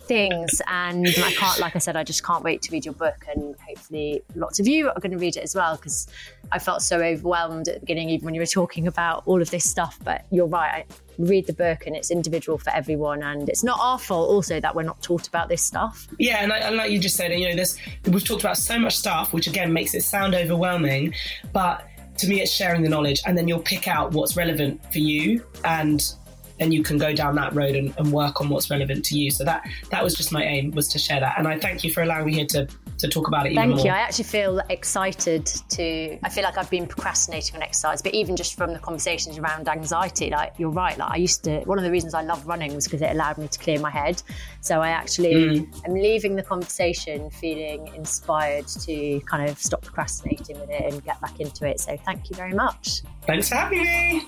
things, 0.00 0.60
and 0.66 1.06
I 1.06 1.32
can't. 1.32 1.60
Like 1.60 1.76
I 1.76 1.78
said, 1.78 1.96
I 1.96 2.04
just 2.04 2.24
can't 2.24 2.42
wait 2.42 2.62
to 2.62 2.72
read 2.72 2.84
your 2.84 2.94
book, 2.94 3.24
and 3.28 3.54
hopefully, 3.66 4.22
lots 4.34 4.58
of 4.58 4.66
you 4.66 4.88
are 4.88 5.00
going 5.00 5.12
to 5.12 5.18
read 5.18 5.36
it 5.36 5.44
as 5.44 5.54
well 5.54 5.76
because 5.76 6.08
I 6.52 6.58
felt 6.58 6.82
so 6.82 7.00
overwhelmed 7.00 7.68
at 7.68 7.74
the 7.74 7.80
beginning, 7.80 8.10
even 8.10 8.24
when 8.24 8.34
you 8.34 8.40
were 8.40 8.46
talking 8.46 8.86
about 8.86 9.22
all 9.26 9.40
of 9.40 9.50
this 9.50 9.68
stuff. 9.68 9.98
But 10.02 10.24
you're 10.30 10.46
right. 10.46 10.84
I, 10.90 11.03
read 11.18 11.46
the 11.46 11.52
book 11.52 11.86
and 11.86 11.96
it's 11.96 12.10
individual 12.10 12.58
for 12.58 12.70
everyone 12.70 13.22
and 13.22 13.48
it's 13.48 13.62
not 13.64 13.78
our 13.80 13.98
fault 13.98 14.30
also 14.30 14.60
that 14.60 14.74
we're 14.74 14.82
not 14.82 15.00
taught 15.02 15.28
about 15.28 15.48
this 15.48 15.62
stuff. 15.62 16.08
Yeah 16.18 16.38
and, 16.42 16.52
I, 16.52 16.58
and 16.58 16.76
like 16.76 16.90
you 16.90 16.98
just 16.98 17.16
said 17.16 17.32
you 17.32 17.48
know 17.48 17.56
this 17.56 17.76
we've 18.06 18.24
talked 18.24 18.42
about 18.42 18.58
so 18.58 18.78
much 18.78 18.96
stuff 18.96 19.32
which 19.32 19.46
again 19.46 19.72
makes 19.72 19.94
it 19.94 20.02
sound 20.02 20.34
overwhelming 20.34 21.14
but 21.52 21.86
to 22.18 22.26
me 22.26 22.40
it's 22.40 22.52
sharing 22.52 22.82
the 22.82 22.88
knowledge 22.88 23.20
and 23.26 23.36
then 23.36 23.48
you'll 23.48 23.60
pick 23.60 23.88
out 23.88 24.12
what's 24.12 24.36
relevant 24.36 24.80
for 24.92 24.98
you 24.98 25.44
and 25.64 26.14
then 26.58 26.72
you 26.72 26.82
can 26.82 26.98
go 26.98 27.12
down 27.12 27.34
that 27.36 27.54
road 27.54 27.74
and, 27.74 27.94
and, 27.98 28.12
work 28.12 28.40
on 28.40 28.48
what's 28.48 28.70
relevant 28.70 29.04
to 29.06 29.18
you. 29.18 29.30
So 29.30 29.44
that 29.44 29.64
that 29.90 30.04
was 30.04 30.14
just 30.14 30.32
my 30.32 30.44
aim 30.44 30.70
was 30.70 30.88
to 30.88 30.98
share 30.98 31.20
that. 31.20 31.38
And 31.38 31.48
i 31.48 31.58
thank 31.58 31.82
you 31.82 31.92
for 31.92 32.02
allowing 32.02 32.26
me 32.26 32.34
here 32.34 32.46
to 32.46 32.68
to 33.04 33.10
talk 33.10 33.28
about 33.28 33.46
it 33.46 33.52
even 33.52 33.62
Thank 33.62 33.76
more. 33.76 33.86
you. 33.86 33.92
I 33.92 33.98
actually 33.98 34.24
feel 34.24 34.60
excited 34.70 35.46
to. 35.46 36.18
I 36.22 36.28
feel 36.28 36.44
like 36.44 36.58
I've 36.58 36.70
been 36.70 36.86
procrastinating 36.86 37.56
on 37.56 37.62
exercise, 37.62 38.02
but 38.02 38.14
even 38.14 38.36
just 38.36 38.56
from 38.56 38.72
the 38.72 38.78
conversations 38.78 39.38
around 39.38 39.68
anxiety, 39.68 40.30
like 40.30 40.54
you're 40.58 40.70
right. 40.70 40.96
Like 40.98 41.10
I 41.12 41.16
used 41.16 41.44
to. 41.44 41.60
One 41.60 41.78
of 41.78 41.84
the 41.84 41.90
reasons 41.90 42.14
I 42.14 42.22
love 42.22 42.46
running 42.46 42.74
was 42.74 42.84
because 42.84 43.02
it 43.02 43.10
allowed 43.10 43.38
me 43.38 43.48
to 43.48 43.58
clear 43.58 43.78
my 43.78 43.90
head. 43.90 44.22
So 44.60 44.80
I 44.80 44.88
actually 44.90 45.34
Mm. 45.34 45.84
am 45.86 45.94
leaving 45.94 46.36
the 46.36 46.42
conversation 46.42 47.30
feeling 47.30 47.88
inspired 47.94 48.66
to 48.86 49.20
kind 49.30 49.48
of 49.48 49.58
stop 49.58 49.82
procrastinating 49.82 50.58
with 50.60 50.70
it 50.70 50.92
and 50.92 51.04
get 51.04 51.20
back 51.20 51.40
into 51.40 51.66
it. 51.66 51.80
So 51.80 51.96
thank 52.04 52.30
you 52.30 52.36
very 52.36 52.52
much. 52.54 53.02
Thanks 53.26 53.48
for 53.48 53.56
having 53.56 53.82
me. 53.82 54.22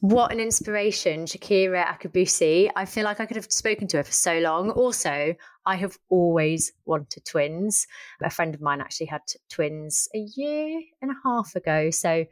What 0.00 0.32
an 0.32 0.40
inspiration, 0.40 1.26
Shakira 1.26 1.86
Akabusi. 1.86 2.70
I 2.74 2.84
feel 2.86 3.04
like 3.04 3.20
I 3.20 3.26
could 3.26 3.36
have 3.36 3.46
spoken 3.52 3.86
to 3.88 3.98
her 3.98 4.02
for 4.02 4.10
so 4.12 4.38
long. 4.40 4.70
Also, 4.70 5.34
I 5.66 5.76
have 5.76 5.98
always 6.08 6.72
wanted 6.84 7.24
twins. 7.24 7.86
A 8.22 8.30
friend 8.30 8.54
of 8.54 8.60
mine 8.60 8.80
actually 8.80 9.06
had 9.06 9.22
twins 9.48 10.08
a 10.14 10.18
year 10.18 10.82
and 11.00 11.10
a 11.10 11.14
half 11.24 11.54
ago. 11.54 11.90
So, 11.90 12.26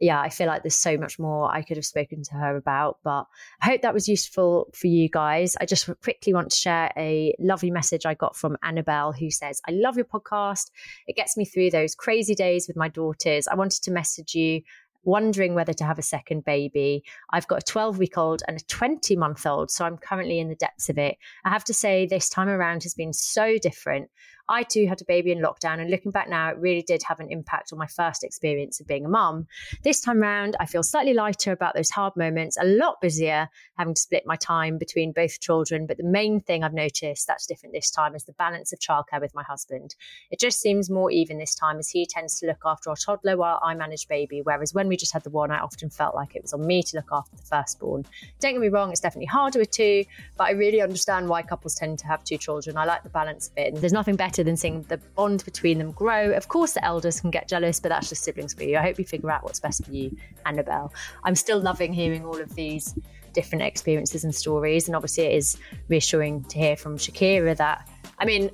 yeah, 0.00 0.20
I 0.20 0.28
feel 0.28 0.46
like 0.46 0.62
there's 0.62 0.76
so 0.76 0.98
much 0.98 1.18
more 1.18 1.50
I 1.50 1.62
could 1.62 1.78
have 1.78 1.86
spoken 1.86 2.22
to 2.24 2.34
her 2.34 2.56
about. 2.56 2.98
But 3.02 3.26
I 3.62 3.66
hope 3.66 3.82
that 3.82 3.94
was 3.94 4.08
useful 4.08 4.68
for 4.74 4.86
you 4.88 5.08
guys. 5.08 5.56
I 5.60 5.64
just 5.64 5.88
quickly 6.02 6.34
want 6.34 6.50
to 6.50 6.56
share 6.56 6.92
a 6.96 7.34
lovely 7.38 7.70
message 7.70 8.04
I 8.04 8.14
got 8.14 8.36
from 8.36 8.56
Annabelle 8.62 9.12
who 9.12 9.30
says, 9.30 9.60
I 9.66 9.72
love 9.72 9.96
your 9.96 10.04
podcast. 10.04 10.70
It 11.06 11.16
gets 11.16 11.36
me 11.36 11.44
through 11.44 11.70
those 11.70 11.94
crazy 11.94 12.34
days 12.34 12.68
with 12.68 12.76
my 12.76 12.88
daughters. 12.88 13.48
I 13.48 13.54
wanted 13.54 13.82
to 13.84 13.90
message 13.90 14.34
you 14.34 14.62
wondering 15.06 15.54
whether 15.54 15.72
to 15.72 15.84
have 15.84 15.98
a 15.98 16.02
second 16.02 16.44
baby. 16.44 17.02
I've 17.30 17.48
got 17.48 17.62
a 17.62 17.66
12 17.66 17.98
week 17.98 18.18
old 18.18 18.42
and 18.46 18.60
a 18.60 18.64
20 18.64 19.16
month 19.16 19.46
old, 19.46 19.70
so 19.70 19.84
I'm 19.84 19.96
currently 19.96 20.38
in 20.38 20.48
the 20.48 20.54
depths 20.56 20.90
of 20.90 20.98
it. 20.98 21.16
I 21.44 21.50
have 21.50 21.64
to 21.64 21.74
say, 21.74 22.06
this 22.06 22.28
time 22.28 22.48
around 22.48 22.82
has 22.82 22.94
been 22.94 23.12
so 23.12 23.56
different. 23.58 24.10
I 24.48 24.62
too 24.62 24.86
had 24.86 25.00
a 25.00 25.04
baby 25.04 25.32
in 25.32 25.38
lockdown, 25.38 25.80
and 25.80 25.90
looking 25.90 26.12
back 26.12 26.28
now, 26.28 26.50
it 26.50 26.58
really 26.58 26.82
did 26.82 27.02
have 27.04 27.20
an 27.20 27.30
impact 27.30 27.72
on 27.72 27.78
my 27.78 27.86
first 27.86 28.22
experience 28.22 28.80
of 28.80 28.86
being 28.86 29.04
a 29.04 29.08
mum. 29.08 29.46
This 29.82 30.00
time 30.00 30.20
round, 30.20 30.56
I 30.60 30.66
feel 30.66 30.82
slightly 30.82 31.14
lighter 31.14 31.52
about 31.52 31.74
those 31.74 31.90
hard 31.90 32.16
moments, 32.16 32.56
a 32.60 32.64
lot 32.64 33.00
busier, 33.00 33.48
having 33.76 33.94
to 33.94 34.00
split 34.00 34.24
my 34.26 34.36
time 34.36 34.78
between 34.78 35.12
both 35.12 35.40
children. 35.40 35.86
But 35.86 35.96
the 35.96 36.04
main 36.04 36.40
thing 36.40 36.62
I've 36.62 36.72
noticed 36.72 37.26
that's 37.26 37.46
different 37.46 37.74
this 37.74 37.90
time 37.90 38.14
is 38.14 38.24
the 38.24 38.32
balance 38.34 38.72
of 38.72 38.78
childcare 38.78 39.20
with 39.20 39.34
my 39.34 39.42
husband. 39.42 39.94
It 40.30 40.40
just 40.40 40.60
seems 40.60 40.90
more 40.90 41.10
even 41.10 41.38
this 41.38 41.54
time 41.54 41.78
as 41.78 41.88
he 41.88 42.06
tends 42.06 42.38
to 42.40 42.46
look 42.46 42.62
after 42.64 42.90
our 42.90 42.96
toddler 42.96 43.36
while 43.36 43.60
I 43.62 43.74
manage 43.74 44.08
baby, 44.08 44.42
whereas 44.42 44.72
when 44.72 44.88
we 44.88 44.96
just 44.96 45.12
had 45.12 45.24
the 45.24 45.30
one, 45.30 45.50
I 45.50 45.58
often 45.58 45.90
felt 45.90 46.14
like 46.14 46.36
it 46.36 46.42
was 46.42 46.52
on 46.52 46.66
me 46.66 46.82
to 46.82 46.96
look 46.96 47.08
after 47.12 47.36
the 47.36 47.42
firstborn. 47.42 48.06
Don't 48.40 48.52
get 48.52 48.60
me 48.60 48.68
wrong, 48.68 48.90
it's 48.90 49.00
definitely 49.00 49.26
harder 49.26 49.58
with 49.58 49.70
two, 49.70 50.04
but 50.36 50.44
I 50.44 50.50
really 50.52 50.80
understand 50.80 51.28
why 51.28 51.42
couples 51.42 51.74
tend 51.74 51.98
to 52.00 52.06
have 52.06 52.24
two 52.24 52.38
children. 52.38 52.76
I 52.76 52.84
like 52.84 53.02
the 53.02 53.08
balance 53.08 53.48
of 53.48 53.58
it. 53.58 53.74
And 53.74 53.78
there's 53.78 53.92
nothing 53.92 54.16
better 54.16 54.35
than 54.44 54.56
seeing 54.56 54.82
the 54.82 54.98
bond 55.14 55.44
between 55.44 55.78
them 55.78 55.92
grow. 55.92 56.32
Of 56.32 56.48
course, 56.48 56.72
the 56.72 56.84
elders 56.84 57.20
can 57.20 57.30
get 57.30 57.48
jealous, 57.48 57.80
but 57.80 57.90
that's 57.90 58.08
just 58.08 58.24
siblings 58.24 58.54
for 58.54 58.64
you. 58.64 58.76
I 58.76 58.82
hope 58.82 58.98
you 58.98 59.04
figure 59.04 59.30
out 59.30 59.44
what's 59.44 59.60
best 59.60 59.84
for 59.84 59.92
you, 59.92 60.16
Annabelle. 60.44 60.92
I'm 61.24 61.34
still 61.34 61.60
loving 61.60 61.92
hearing 61.92 62.24
all 62.24 62.40
of 62.40 62.54
these 62.54 62.94
different 63.32 63.62
experiences 63.62 64.24
and 64.24 64.34
stories. 64.34 64.88
And 64.88 64.96
obviously, 64.96 65.24
it 65.24 65.34
is 65.34 65.58
reassuring 65.88 66.44
to 66.44 66.58
hear 66.58 66.76
from 66.76 66.96
Shakira 66.96 67.56
that, 67.56 67.88
I 68.18 68.24
mean, 68.24 68.50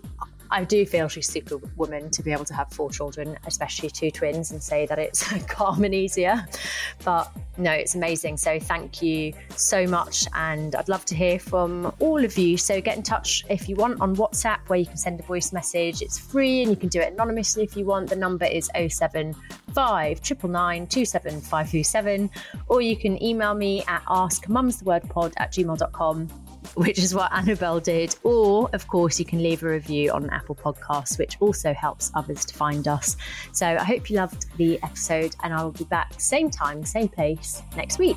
I 0.53 0.65
do 0.65 0.85
feel 0.85 1.09
she's 1.09 1.29
superwoman 1.29 2.11
to 2.11 2.23
be 2.23 2.31
able 2.31 2.45
to 2.45 2.55
have 2.55 2.71
four 2.71 2.91
children, 2.91 3.39
especially 3.47 3.89
two 3.89 4.11
twins, 4.11 4.51
and 4.51 4.63
say 4.63 4.85
that 4.87 4.99
it's 4.99 5.33
calm 5.49 5.83
and 5.83 5.95
easier. 5.95 6.47
But 7.05 7.33
no, 7.57 7.73
it's 7.73 7.95
amazing. 7.95 8.37
So 8.37 8.61
thank 8.61 9.01
you 9.01 9.33
so 9.57 9.87
much. 9.87 10.27
And 10.35 10.75
I'd 10.75 10.91
love 10.91 11.07
to 11.07 11.15
hear 11.15 11.39
from 11.39 11.91
all 12.01 12.23
of 12.23 12.37
you. 12.37 12.59
So 12.59 12.83
get 12.83 12.99
in 12.99 13.03
touch 13.03 13.45
if 13.49 13.67
you 13.69 13.77
want 13.77 14.03
on 14.03 14.15
WhatsApp, 14.15 14.69
where 14.69 14.79
you 14.79 14.87
can 14.87 14.99
send 14.99 15.19
a 15.21 15.23
voice 15.23 15.55
message. 15.55 16.03
It's 16.03 16.19
free 16.19 16.61
and 16.61 16.71
you 16.71 16.77
can 16.77 16.91
do 16.91 17.01
it 17.01 17.15
anonymously 17.15 17.65
if 17.65 17.75
you 17.77 17.87
want. 17.87 18.11
The 18.11 18.17
number 18.17 18.45
is 18.45 18.71
075 18.75 20.23
277 20.23 22.31
or 22.69 22.83
you 22.83 22.97
can 22.97 23.23
email 23.23 23.55
me 23.55 23.83
at 23.89 24.05
askmumsthewordpod 24.05 25.33
at 25.39 25.53
gmail.com 25.53 26.29
which 26.75 26.99
is 26.99 27.15
what 27.15 27.33
Annabelle 27.33 27.81
did. 27.81 28.17
Or, 28.23 28.69
of 28.73 28.87
course, 28.89 29.19
you 29.19 29.25
can 29.25 29.43
leave 29.43 29.63
a 29.63 29.69
review 29.69 30.11
on 30.13 30.31
Apple 30.31 30.55
Podcasts, 30.55 31.19
which 31.19 31.37
also 31.41 31.73
helps 31.73 32.11
others 32.15 32.45
to 32.47 32.55
find 32.55 32.89
us. 32.89 33.17
So 33.53 33.67
I 33.67 33.85
hope 33.85 34.11
you 34.11 34.17
loved 34.17 34.47
the 34.57 34.83
episode, 34.83 35.37
and 35.43 35.53
I 35.53 35.63
will 35.63 35.73
be 35.73 35.85
back 35.85 36.21
same 36.21 36.51
time, 36.51 36.85
same 36.85 37.09
place 37.09 37.63
next 37.77 37.99
week. 37.99 38.17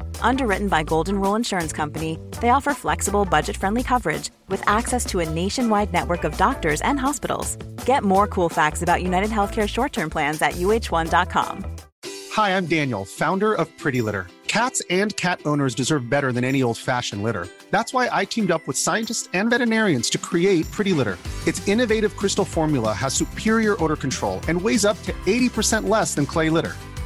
Underwritten 0.21 0.67
by 0.67 0.83
Golden 0.83 1.19
Rule 1.19 1.35
Insurance 1.35 1.73
Company, 1.73 2.17
they 2.41 2.49
offer 2.49 2.73
flexible, 2.73 3.25
budget 3.25 3.57
friendly 3.57 3.83
coverage 3.83 4.29
with 4.47 4.63
access 4.67 5.05
to 5.05 5.19
a 5.19 5.29
nationwide 5.29 5.91
network 5.91 6.23
of 6.23 6.37
doctors 6.37 6.81
and 6.81 6.99
hospitals. 6.99 7.57
Get 7.85 8.03
more 8.03 8.27
cool 8.27 8.49
facts 8.49 8.81
about 8.81 9.03
United 9.03 9.29
Healthcare 9.29 9.67
short 9.67 9.91
term 9.91 10.09
plans 10.09 10.41
at 10.41 10.53
uh1.com. 10.53 11.65
Hi, 12.31 12.55
I'm 12.55 12.65
Daniel, 12.65 13.03
founder 13.03 13.53
of 13.53 13.67
Pretty 13.77 14.01
Litter. 14.01 14.27
Cats 14.47 14.81
and 14.89 15.15
cat 15.15 15.39
owners 15.45 15.73
deserve 15.73 16.09
better 16.09 16.33
than 16.33 16.43
any 16.43 16.61
old 16.61 16.77
fashioned 16.77 17.23
litter. 17.23 17.47
That's 17.71 17.93
why 17.93 18.09
I 18.11 18.25
teamed 18.25 18.51
up 18.51 18.67
with 18.67 18.77
scientists 18.77 19.29
and 19.33 19.49
veterinarians 19.49 20.09
to 20.09 20.17
create 20.17 20.69
Pretty 20.71 20.91
Litter. 20.91 21.17
Its 21.47 21.65
innovative 21.69 22.15
crystal 22.17 22.43
formula 22.43 22.91
has 22.91 23.13
superior 23.13 23.81
odor 23.81 23.95
control 23.95 24.41
and 24.49 24.61
weighs 24.61 24.83
up 24.83 25.01
to 25.03 25.13
80% 25.25 25.87
less 25.87 26.15
than 26.15 26.25
clay 26.25 26.49
litter. 26.49 26.75